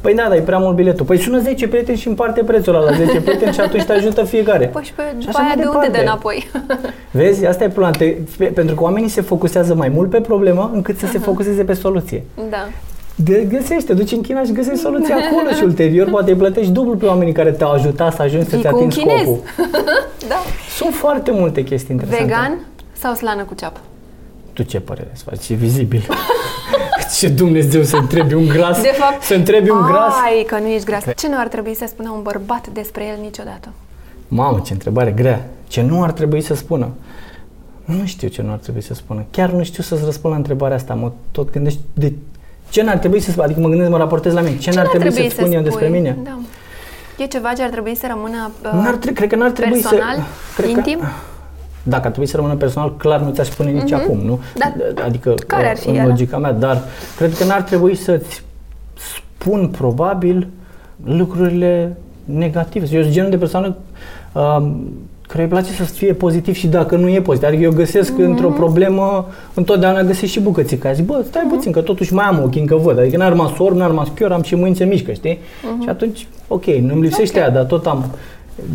Păi 0.00 0.14
da, 0.14 0.22
dar 0.28 0.36
e 0.36 0.40
prea 0.40 0.58
mult 0.58 0.76
biletul. 0.76 1.06
Păi 1.06 1.18
sună 1.18 1.38
10 1.38 1.68
prieteni 1.68 1.98
și 1.98 2.08
împarte 2.08 2.42
prețul 2.42 2.74
ăla 2.74 2.90
la 2.90 2.96
10 2.96 3.20
prieteni 3.26 3.52
și 3.52 3.60
atunci 3.60 3.84
te 3.84 3.92
ajută 3.92 4.24
fiecare. 4.24 4.66
Păi 4.66 4.82
și 4.84 4.92
pe, 4.92 5.02
Și 5.18 5.26
după 5.26 5.28
așa 5.28 5.38
aia 5.38 5.46
mai 5.46 5.56
de 5.56 5.62
unde 5.68 5.86
departe. 5.86 5.96
de 5.98 6.02
înapoi? 6.02 6.50
Vezi, 7.20 7.46
asta 7.46 7.64
e 7.64 7.68
problema. 7.68 7.90
Te, 8.36 8.44
pentru 8.48 8.74
că 8.74 8.82
oamenii 8.82 9.08
se 9.08 9.20
focusează 9.20 9.74
mai 9.74 9.88
mult 9.88 10.10
pe 10.10 10.20
problemă 10.20 10.70
încât 10.74 10.98
să 10.98 11.06
se 11.06 11.18
focuseze 11.18 11.64
pe 11.64 11.72
soluție. 11.72 12.24
da. 12.50 12.68
Gă- 13.24 13.48
Găsește, 13.48 13.92
duci 13.92 14.12
în 14.12 14.20
China 14.20 14.42
și 14.42 14.52
găsești 14.52 14.80
soluția 14.88 15.14
acolo 15.16 15.50
și 15.56 15.62
ulterior 15.64 16.10
poate 16.10 16.30
îi 16.30 16.36
plătești 16.36 16.70
dublu 16.72 16.96
pe 16.96 17.06
oamenii 17.06 17.32
care 17.32 17.50
te-au 17.50 17.70
ajutat 17.72 18.14
să 18.14 18.22
ajungi 18.22 18.48
să-ți 18.48 18.62
Fii 18.62 18.70
cu 18.70 18.76
un 18.78 18.84
atingi 18.86 18.98
chinez. 18.98 19.20
scopul. 19.20 19.40
da. 20.28 20.36
Sunt 20.76 20.94
foarte 20.94 21.30
multe 21.30 21.62
chestii 21.64 21.94
interesante. 21.94 22.24
Vegan 22.34 22.58
sau 22.92 23.14
slană 23.14 23.42
cu 23.42 23.54
ceapă? 23.54 23.80
Tu 24.52 24.62
ce 24.62 24.80
părere 24.80 25.08
îți 25.12 25.22
faci? 25.22 25.48
E 25.48 25.54
vizibil. 25.54 26.06
Ce 27.18 27.28
Dumnezeu 27.28 27.82
să 27.82 27.96
întrebi 27.96 28.34
un 28.34 28.48
gras? 28.48 28.80
De 28.80 28.94
fapt, 28.98 29.22
să 29.22 29.34
întrebi 29.34 29.70
un 29.70 29.82
gras? 29.86 30.14
Ai, 30.24 30.42
că 30.42 30.58
nu 30.58 30.66
ești 30.66 30.84
gras. 30.86 31.04
Ce 31.16 31.28
nu 31.28 31.38
ar 31.38 31.48
trebui 31.48 31.74
să 31.74 31.84
spună 31.88 32.10
un 32.10 32.22
bărbat 32.22 32.68
despre 32.68 33.04
el 33.04 33.18
niciodată? 33.22 33.68
Mamă, 34.28 34.60
ce 34.64 34.72
întrebare 34.72 35.10
grea. 35.10 35.46
Ce 35.68 35.82
nu 35.82 36.02
ar 36.02 36.12
trebui 36.12 36.40
să 36.40 36.54
spună? 36.54 36.88
Nu 37.84 38.04
știu 38.04 38.28
ce 38.28 38.42
nu 38.42 38.50
ar 38.50 38.58
trebui 38.58 38.82
să 38.82 38.94
spună. 38.94 39.24
Chiar 39.30 39.50
nu 39.50 39.62
știu 39.64 39.82
să-ți 39.82 40.04
răspund 40.04 40.32
la 40.32 40.38
întrebarea 40.38 40.76
asta. 40.76 40.94
Mă 40.94 41.12
tot 41.30 41.50
gândești 41.50 41.80
de 41.92 42.12
ce 42.70 42.82
n-ar 42.82 42.98
trebui 42.98 43.20
să 43.20 43.30
spun? 43.30 43.44
Adică 43.44 43.60
mă 43.60 43.68
gândesc, 43.68 43.90
mă 43.90 43.96
raportez 43.96 44.32
la 44.32 44.40
mine. 44.40 44.56
Ce, 44.58 44.70
n-ar 44.70 44.86
trebui, 44.86 45.12
să 45.12 45.26
spun 45.28 45.52
eu 45.52 45.60
despre 45.60 45.86
spui? 45.86 45.98
mine? 45.98 46.18
Da. 46.24 46.38
E 47.18 47.26
ceva 47.26 47.52
ce 47.52 47.62
ar 47.62 47.68
trebui 47.68 47.96
să 47.96 48.06
rămână 48.08 48.50
uh, 48.64 48.70
N-ar 48.72 48.94
tre- 48.94 49.12
cred 49.12 49.28
că 49.28 49.36
n-ar 49.36 49.50
trebui 49.50 49.80
personal, 49.80 50.14
să... 50.16 50.62
Cred 50.62 50.70
intim? 50.70 50.98
Că, 50.98 51.06
dacă 51.82 52.02
ar 52.04 52.10
trebui 52.10 52.26
să 52.28 52.36
rămână 52.36 52.54
personal, 52.54 52.96
clar 52.96 53.20
nu 53.20 53.30
ți-aș 53.30 53.46
spune 53.48 53.70
nici 53.70 53.92
acum, 53.92 54.18
nu? 54.24 54.38
Da. 54.58 54.72
Adică, 55.04 55.34
Care 55.46 55.68
ar 55.70 55.76
fi 55.76 55.88
în 55.88 55.94
ela? 55.94 56.06
logica 56.06 56.38
mea, 56.38 56.52
dar 56.52 56.82
cred 57.16 57.34
că 57.34 57.44
n-ar 57.44 57.62
trebui 57.62 57.94
să-ți 57.96 58.42
spun 59.14 59.68
probabil 59.68 60.46
lucrurile 61.04 61.96
negative. 62.24 62.86
Eu 62.92 63.00
sunt 63.02 63.12
genul 63.14 63.30
de 63.30 63.36
persoană 63.36 63.76
um, 64.32 64.92
care 65.28 65.42
îi 65.42 65.48
place 65.48 65.72
să 65.72 65.82
fie 65.82 66.12
pozitiv 66.12 66.54
și 66.54 66.66
dacă 66.66 66.96
nu 66.96 67.08
e 67.08 67.20
pozitiv. 67.20 67.48
Adică 67.48 67.62
eu 67.62 67.72
găsesc 67.72 68.12
Mhm. 68.12 68.22
într-o 68.22 68.48
problemă, 68.48 69.26
întotdeauna 69.54 70.02
găsesc 70.02 70.32
și 70.32 70.40
bucățica. 70.40 70.92
Zic, 70.92 71.04
bă, 71.04 71.22
stai 71.28 71.42
Mhm. 71.46 71.54
puțin, 71.54 71.72
că 71.72 71.80
totuși 71.80 72.14
mai 72.14 72.24
am 72.24 72.42
ochii, 72.44 72.60
încă 72.60 72.76
văd. 72.76 72.98
Adică 72.98 73.16
n-a 73.16 73.28
rămas 73.28 73.58
orb, 73.58 73.76
n-a 73.76 73.86
rămas 73.86 74.08
chior, 74.14 74.32
am 74.32 74.42
și 74.42 74.54
mâini 74.54 74.76
se 74.76 74.84
mișcă, 74.84 75.12
știi? 75.12 75.38
Și 75.82 75.88
atunci, 75.88 76.26
ok, 76.48 76.64
nu-mi 76.64 77.02
lipsește 77.02 77.38
Mhm. 77.38 77.46
Ok. 77.46 77.52
aia, 77.54 77.60
dar 77.60 77.64
tot 77.64 77.86
am 77.86 78.04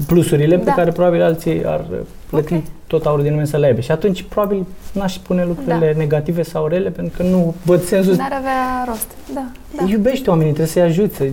plusurile 0.07 0.57
pe 0.57 0.63
Da. 0.63 0.71
care 0.73 0.91
probabil 0.91 1.21
alții 1.21 1.65
ar 1.65 1.85
plăti 2.29 2.53
Ok. 2.53 2.61
tot 2.87 3.05
aurul 3.05 3.23
din 3.23 3.31
lume 3.31 3.45
să 3.45 3.57
le 3.57 3.65
aibă. 3.65 3.81
Și 3.81 3.91
atunci, 3.91 4.21
probabil, 4.29 4.65
n-aș 4.93 5.13
spune 5.13 5.45
lucrurile 5.45 5.91
Da. 5.93 5.97
negative 5.99 6.41
sau 6.43 6.67
rele, 6.67 6.89
pentru 6.89 7.17
că 7.17 7.23
nu 7.23 7.55
văd 7.63 7.83
sensul. 7.83 8.15
N-ar 8.15 8.33
avea 8.37 8.83
rost. 8.87 9.07
Da, 9.33 9.45
da. 9.77 9.83
Iubești 9.89 10.29
oamenii, 10.29 10.53
trebuie 10.53 10.73
să-i 10.73 10.81
ajuți, 10.81 11.15
să, 11.15 11.25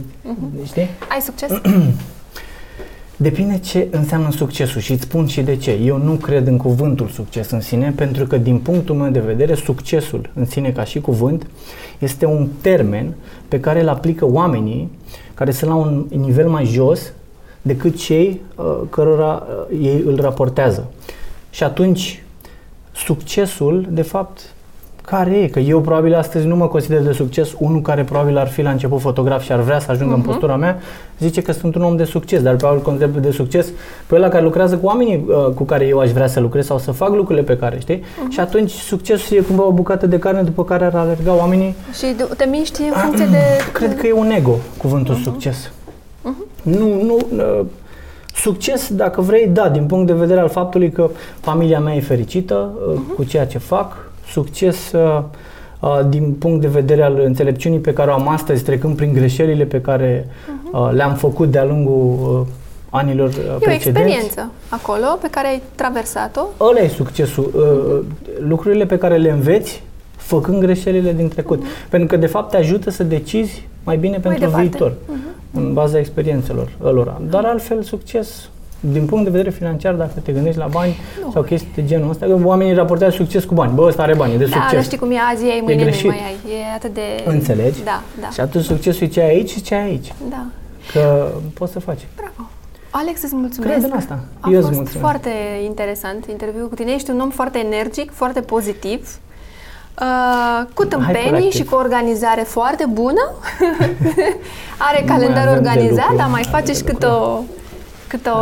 știi? 0.64 0.88
Ai 1.10 1.20
succes? 1.20 1.50
Depinde 3.16 3.58
ce 3.58 3.88
înseamnă 3.90 4.30
succesul 4.30 4.80
și 4.80 4.92
îți 4.92 5.02
spun 5.02 5.26
și 5.26 5.42
de 5.42 5.56
ce. 5.56 5.70
Eu 5.84 5.96
nu 5.96 6.12
cred 6.12 6.46
în 6.46 6.56
cuvântul 6.56 7.08
succes 7.08 7.50
în 7.50 7.60
sine, 7.60 7.92
pentru 7.96 8.26
că 8.26 8.36
din 8.36 8.58
punctul 8.58 8.94
meu 8.94 9.10
de 9.10 9.20
vedere, 9.20 9.54
succesul 9.54 10.30
în 10.34 10.44
sine 10.46 10.70
ca 10.70 10.84
și 10.84 11.00
cuvânt 11.00 11.46
este 11.98 12.26
un 12.26 12.48
termen 12.60 13.14
pe 13.48 13.60
care 13.60 13.80
îl 13.80 13.88
aplică 13.88 14.26
oamenii 14.26 14.90
care 15.34 15.50
sunt 15.50 15.70
la 15.70 15.76
un 15.76 16.06
nivel 16.10 16.48
mai 16.48 16.64
jos 16.64 17.12
decât 17.62 17.96
cei 17.96 18.40
uh, 18.56 18.64
cărora 18.90 19.42
uh, 19.70 19.78
ei 19.82 20.02
îl 20.06 20.18
raportează. 20.20 20.90
Și 21.50 21.64
atunci, 21.64 22.22
succesul, 22.92 23.86
de 23.90 24.02
fapt, 24.02 24.40
care 25.04 25.30
e? 25.36 25.46
Că 25.48 25.58
eu 25.58 25.80
probabil 25.80 26.14
astăzi 26.14 26.46
nu 26.46 26.56
mă 26.56 26.66
consider 26.68 27.00
de 27.00 27.12
succes. 27.12 27.48
Unul 27.58 27.80
care 27.80 28.04
probabil 28.04 28.38
ar 28.38 28.48
fi 28.48 28.62
la 28.62 28.70
început 28.70 29.00
fotograf 29.00 29.42
și 29.42 29.52
ar 29.52 29.60
vrea 29.60 29.78
să 29.78 29.90
ajungă 29.90 30.14
în 30.14 30.20
postura 30.20 30.56
mea, 30.56 30.78
zice 31.18 31.42
că 31.42 31.52
sunt 31.52 31.74
un 31.74 31.82
om 31.82 31.96
de 31.96 32.04
succes, 32.04 32.42
dar 32.42 32.56
probabil 32.56 32.82
consider 32.82 33.08
de 33.08 33.30
succes 33.30 33.68
pe 34.06 34.14
ăla 34.14 34.28
care 34.28 34.42
lucrează 34.44 34.76
cu 34.76 34.86
oamenii 34.86 35.24
uh, 35.28 35.54
cu 35.54 35.62
care 35.64 35.86
eu 35.86 35.98
aș 35.98 36.10
vrea 36.10 36.26
să 36.26 36.40
lucrez 36.40 36.66
sau 36.66 36.78
să 36.78 36.90
fac 36.90 37.08
lucrurile 37.14 37.44
pe 37.44 37.56
care, 37.56 37.78
știi? 37.80 38.02
Și 38.28 38.40
atunci 38.40 38.70
succesul 38.70 39.36
e 39.36 39.40
cumva 39.40 39.66
o 39.66 39.72
bucată 39.72 40.06
de 40.06 40.18
carne 40.18 40.42
după 40.42 40.64
care 40.64 40.84
ar 40.84 40.94
alerga 40.94 41.34
oamenii. 41.34 41.74
Și 41.94 42.06
de- 42.16 42.28
te 42.36 42.44
miști 42.44 42.82
în 42.82 42.92
funcție 43.00 43.26
de... 43.26 43.42
Cred 43.72 43.96
că 43.96 44.06
e 44.06 44.12
un 44.12 44.30
ego 44.30 44.56
cuvântul 44.76 45.14
succes. 45.14 45.70
Nu, 46.62 47.02
nu, 47.02 47.18
uh, 47.36 47.60
succes, 48.34 48.94
dacă 48.94 49.20
vrei, 49.20 49.46
da, 49.46 49.68
din 49.68 49.86
punct 49.86 50.06
de 50.06 50.12
vedere 50.12 50.40
al 50.40 50.48
faptului 50.48 50.90
că 50.90 51.10
familia 51.40 51.80
mea 51.80 51.94
e 51.94 52.00
fericită 52.00 52.70
uh, 52.94 53.00
cu 53.14 53.24
ceea 53.24 53.46
ce 53.46 53.58
fac. 53.58 54.10
Succes 54.30 54.92
uh, 54.92 55.22
uh, 55.80 56.00
din 56.08 56.32
punct 56.32 56.60
de 56.60 56.66
vedere 56.66 57.02
al 57.02 57.20
înțelepciunii 57.24 57.78
pe 57.78 57.92
care 57.92 58.10
o 58.10 58.14
am 58.14 58.28
astăzi, 58.28 58.62
trecând 58.64 58.96
prin 58.96 59.12
greșelile 59.12 59.64
pe 59.64 59.80
care 59.80 60.28
uh, 60.72 60.90
le-am 60.92 61.14
făcut 61.14 61.50
de-a 61.50 61.64
lungul 61.64 62.38
uh, 62.40 62.46
anilor 62.90 63.28
uh, 63.28 63.34
E 63.36 63.50
o 63.54 63.58
precedenți. 63.58 63.88
experiență 63.88 64.50
acolo 64.68 65.06
pe 65.20 65.28
care 65.30 65.46
ai 65.48 65.62
traversat-o. 65.74 66.40
Ăla 66.60 66.80
e 66.80 66.88
succesul. 66.88 67.50
Uh, 67.54 68.06
Lucrurile 68.48 68.86
pe 68.86 68.98
care 68.98 69.16
le 69.16 69.30
înveți 69.30 69.82
făcând 70.16 70.60
greșelile 70.60 71.12
din 71.12 71.28
trecut. 71.28 71.62
Pentru 71.88 72.08
că, 72.08 72.16
de 72.16 72.26
fapt, 72.26 72.50
te 72.50 72.56
ajută 72.56 72.90
să 72.90 73.02
decizi 73.04 73.68
mai 73.84 73.96
bine 73.96 74.18
pentru 74.18 74.40
departe. 74.40 74.60
viitor, 74.68 74.92
în 75.54 75.72
baza 75.72 75.98
experiențelor 75.98 76.68
lor. 76.80 77.16
Dar 77.30 77.44
altfel, 77.44 77.82
succes 77.82 78.48
din 78.80 79.04
punct 79.06 79.24
de 79.24 79.30
vedere 79.30 79.50
financiar, 79.50 79.94
dacă 79.94 80.12
te 80.22 80.32
gândești 80.32 80.58
la 80.58 80.66
bani 80.66 80.96
Nu. 81.24 81.30
sau 81.30 81.42
chestii 81.42 81.70
de 81.74 81.84
genul 81.84 82.10
ăsta, 82.10 82.26
că 82.26 82.38
oamenii 82.44 82.74
raportează 82.74 83.14
succes 83.16 83.44
cu 83.44 83.54
bani. 83.54 83.72
Bă, 83.74 83.82
ăsta 83.86 84.02
are 84.02 84.14
bani, 84.14 84.34
e 84.34 84.36
de 84.36 84.44
Da, 84.44 84.50
succes. 84.50 84.72
dar 84.72 84.82
știi 84.82 84.98
cum 84.98 85.10
e 85.10 85.14
azi, 85.32 85.44
ai, 85.44 85.60
mâine 85.62 85.78
nu 85.82 85.88
greșit. 85.88 86.06
mai 86.08 86.18
ai. 86.18 86.52
E 86.52 86.74
atât 86.74 86.94
de... 86.94 87.00
Înțelegi? 87.24 87.82
Da, 87.84 88.02
da. 88.20 88.28
Și 88.30 88.40
atunci 88.40 88.64
succesul 88.64 89.06
e 89.06 89.10
ce 89.10 89.20
ai 89.20 89.28
aici 89.28 89.50
și 89.50 89.62
ce 89.62 89.74
ai 89.74 89.82
aici. 89.84 90.12
Da, 90.30 90.44
Că 90.92 91.28
poți 91.54 91.72
să 91.72 91.80
faci. 91.80 92.06
bravo. 92.16 92.48
Alex, 92.90 93.22
îți 93.22 93.34
mulțumesc. 93.34 93.72
Cred 93.72 93.84
în 93.90 93.96
asta. 93.96 94.18
A 94.40 94.48
Eu 94.50 94.56
îți 94.58 94.66
fost 94.66 94.78
mulțumesc. 94.78 94.98
foarte 95.10 95.30
interesant 95.64 96.26
interviul 96.30 96.68
cu 96.68 96.74
tine. 96.74 96.92
Ești 96.92 97.10
un 97.10 97.20
om 97.20 97.30
foarte 97.30 97.58
energic, 97.58 98.10
foarte 98.12 98.40
pozitiv, 98.40 99.08
uh, 100.00 100.66
cu 100.74 100.84
tâmpenii 100.84 101.20
Hyperactiv. 101.22 101.52
și 101.52 101.64
cu 101.64 101.74
o 101.74 101.78
organizare 101.78 102.42
foarte 102.42 102.84
bună. 102.90 103.30
Are 104.88 105.00
Nu 105.00 105.06
calendar 105.06 105.44
mai 105.44 105.48
avem 105.52 105.62
de 105.62 105.68
organizat, 105.68 106.02
lucru. 106.08 106.16
dar 106.16 106.28
mai 106.30 106.42
De 106.42 106.48
face 106.48 106.72
și 106.72 106.82
cât 106.82 107.02
o... 107.02 107.38
Cât 108.06 108.26
o 108.26 108.38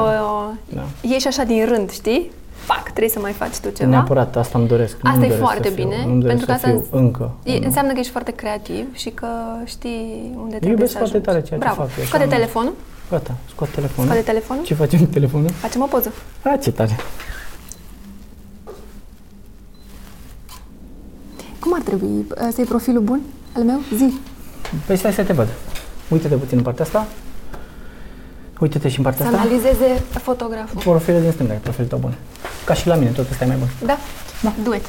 Da. 0.68 0.82
Ieși 1.00 1.26
așa 1.26 1.42
din 1.42 1.66
rând, 1.66 1.90
știi? 1.90 2.30
Fac, 2.54 2.82
trebuie 2.82 3.08
să 3.08 3.18
mai 3.20 3.32
faci 3.32 3.56
tu 3.56 3.68
ceva. 3.76 3.90
Neapărat, 3.90 4.36
asta 4.36 4.58
îmi 4.58 4.68
doresc. 4.68 4.96
Asta 5.02 5.10
Nu-mi 5.10 5.24
e 5.24 5.28
doresc 5.28 5.44
foarte 5.46 5.68
să 5.68 5.74
fiu, 5.74 5.84
bine, 5.84 5.96
Nu-mi 6.06 6.20
doresc 6.20 6.26
pentru 6.26 6.46
că 6.46 6.52
să 6.52 6.56
asta 6.56 6.68
fiu 6.68 6.76
îns- 6.78 7.02
încă. 7.04 7.30
E, 7.42 7.50
unul. 7.52 7.64
înseamnă 7.66 7.92
că 7.92 7.98
ești 7.98 8.10
foarte 8.10 8.30
creativ 8.32 8.84
și 8.96 9.10
că 9.10 9.26
știi 9.64 10.30
unde 10.36 10.48
trebuie 10.50 10.70
iubesc 10.70 10.90
să 10.92 10.96
foarte 10.98 11.16
ajungi. 11.16 11.26
tare 11.30 11.42
ceea 11.46 11.58
ce 11.58 11.64
Bravo. 11.64 11.80
fac, 11.80 11.90
e 11.90 11.92
așa 12.00 12.06
Scoate 12.06 12.24
nu- 12.24 12.30
telefonul. 12.30 12.72
Gata, 13.10 13.32
scot 13.52 13.68
telefonul. 13.68 14.10
Scoate 14.10 14.26
telefonul. 14.30 14.64
Ce 14.64 14.74
facem 14.74 14.98
cu 14.98 15.04
telefonul? 15.04 15.50
Facem 15.50 15.80
o 15.82 15.84
poză. 15.86 16.12
A, 16.42 16.56
ce 16.56 16.70
tare. 16.72 16.96
Cum 21.60 21.74
ar 21.74 21.80
trebui 21.80 22.06
uh, 22.08 22.48
să-i 22.52 22.64
profilul 22.64 23.02
bun 23.02 23.20
al 23.56 23.62
meu? 23.62 23.80
Zi. 23.96 24.14
Păi 24.86 24.96
stai 24.96 25.12
să 25.12 25.22
te 25.22 25.32
văd. 25.32 25.48
Uite-te 26.08 26.34
puțin 26.34 26.56
în 26.56 26.62
partea 26.64 26.84
asta. 26.84 27.06
Uite-te 28.60 28.88
și 28.88 28.98
în 28.98 29.04
partea 29.04 29.26
Să 29.26 29.30
asta. 29.34 29.40
analizeze 29.46 30.02
fotograful. 30.22 30.80
Profilul 30.80 31.20
din 31.20 31.30
stânga, 31.30 31.52
e 31.52 31.56
profilul 31.56 31.88
tău 31.88 31.98
bun. 31.98 32.14
Ca 32.64 32.74
și 32.74 32.86
la 32.86 32.94
mine, 32.94 33.10
tot 33.10 33.30
ăsta 33.30 33.44
e 33.44 33.46
mai 33.46 33.56
bun. 33.56 33.68
Da? 33.84 33.96
Da. 34.42 34.52
Duet. 34.62 34.84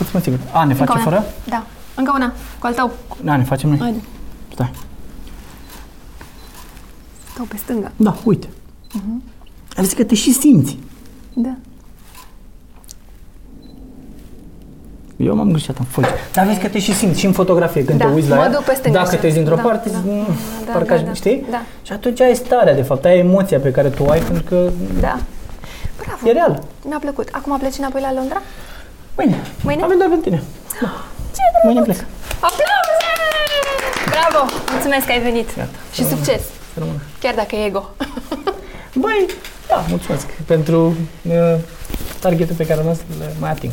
Îți 0.00 0.10
mă 0.12 0.20
sigur. 0.20 0.38
A, 0.52 0.64
ne 0.64 0.72
Încă 0.72 0.84
face 0.84 0.98
una. 0.98 1.02
fără? 1.10 1.24
Da. 1.48 1.66
Încă 1.94 2.12
una. 2.14 2.32
Cu 2.58 2.66
al 2.66 2.74
tău. 2.74 2.92
Da, 3.22 3.36
ne 3.36 3.44
facem 3.44 3.68
noi. 3.68 3.78
Haide. 3.78 3.98
Stai. 4.52 4.70
Stau 7.32 7.44
pe 7.44 7.56
stânga. 7.56 7.92
Da, 7.96 8.16
uite. 8.24 8.46
Uh-huh. 8.46 9.22
Vezi 9.76 9.94
că 9.94 10.04
te 10.04 10.14
și 10.14 10.32
simți. 10.32 10.78
Da. 11.34 11.54
Eu 15.26 15.34
m-am 15.34 15.50
greșit 15.50 15.78
în 15.78 15.84
folie. 15.84 16.08
Dar 16.32 16.46
vezi 16.46 16.58
că 16.58 16.68
te 16.68 16.78
și 16.78 16.94
simți 16.94 17.18
și 17.18 17.26
în 17.26 17.32
fotografie 17.32 17.84
când 17.84 17.98
Da, 17.98 18.06
te 18.06 18.12
uiți 18.14 18.28
la 18.28 18.36
mă 18.36 18.42
ea. 18.42 18.50
duc 18.50 18.62
pe 18.64 18.74
stânga 18.74 18.98
Dacă 18.98 19.08
așa. 19.10 19.18
te 19.18 19.24
uiți 19.26 19.36
dintr-o 19.38 19.54
Da, 19.54 19.62
parte, 19.62 19.88
da, 19.88 19.98
zici, 19.98 20.04
"Mm, 20.12 20.26
da, 20.66 20.72
parcă 20.72 20.88
da, 20.88 20.94
aș, 20.94 21.02
da. 21.02 21.12
știi? 21.12 21.46
Da. 21.50 21.62
Și 21.82 21.92
atunci 21.92 22.20
ai 22.20 22.34
starea, 22.34 22.74
de 22.74 22.82
fapt, 22.82 23.04
ai 23.04 23.18
emoția 23.18 23.58
pe 23.58 23.70
care 23.70 23.88
tu 23.88 24.02
o 24.04 24.10
ai, 24.10 24.20
pentru 24.20 24.42
că 24.48 24.70
Da. 25.00 25.18
Bravo. 26.02 26.28
e 26.28 26.32
real. 26.32 26.62
Mi-a 26.88 26.98
plăcut. 27.00 27.28
Acum 27.32 27.58
pleci 27.58 27.78
înapoi 27.78 28.00
la 28.00 28.12
Londra? 28.12 28.42
Mâine. 29.16 29.36
Mâine? 29.64 29.82
Avem 29.82 29.96
doar 29.98 30.08
pentru 30.08 30.28
tine. 30.28 30.42
Da. 30.80 30.90
Ce 31.36 31.42
drăguț! 31.52 31.64
Mâine 31.64 31.80
plec. 31.82 31.98
Aplauze! 32.48 33.10
Bravo! 34.14 34.40
Mulțumesc 34.72 35.06
că 35.06 35.12
ai 35.12 35.20
venit. 35.20 35.48
Gata. 35.56 35.78
Și 35.92 36.04
succes. 36.06 36.42
Să 36.72 36.76
rămână. 36.78 36.98
Chiar 37.20 37.34
dacă 37.34 37.56
e 37.56 37.64
ego. 37.64 37.90
Băi, 38.94 39.26
da, 39.68 39.84
mulțumesc 39.88 40.26
pentru 40.46 40.78
uh, 41.28 41.54
targetul 42.20 42.54
pe 42.56 42.66
care 42.66 42.80
o 42.80 42.92
să-l 42.94 43.04
mai 43.40 43.50
ating. 43.50 43.72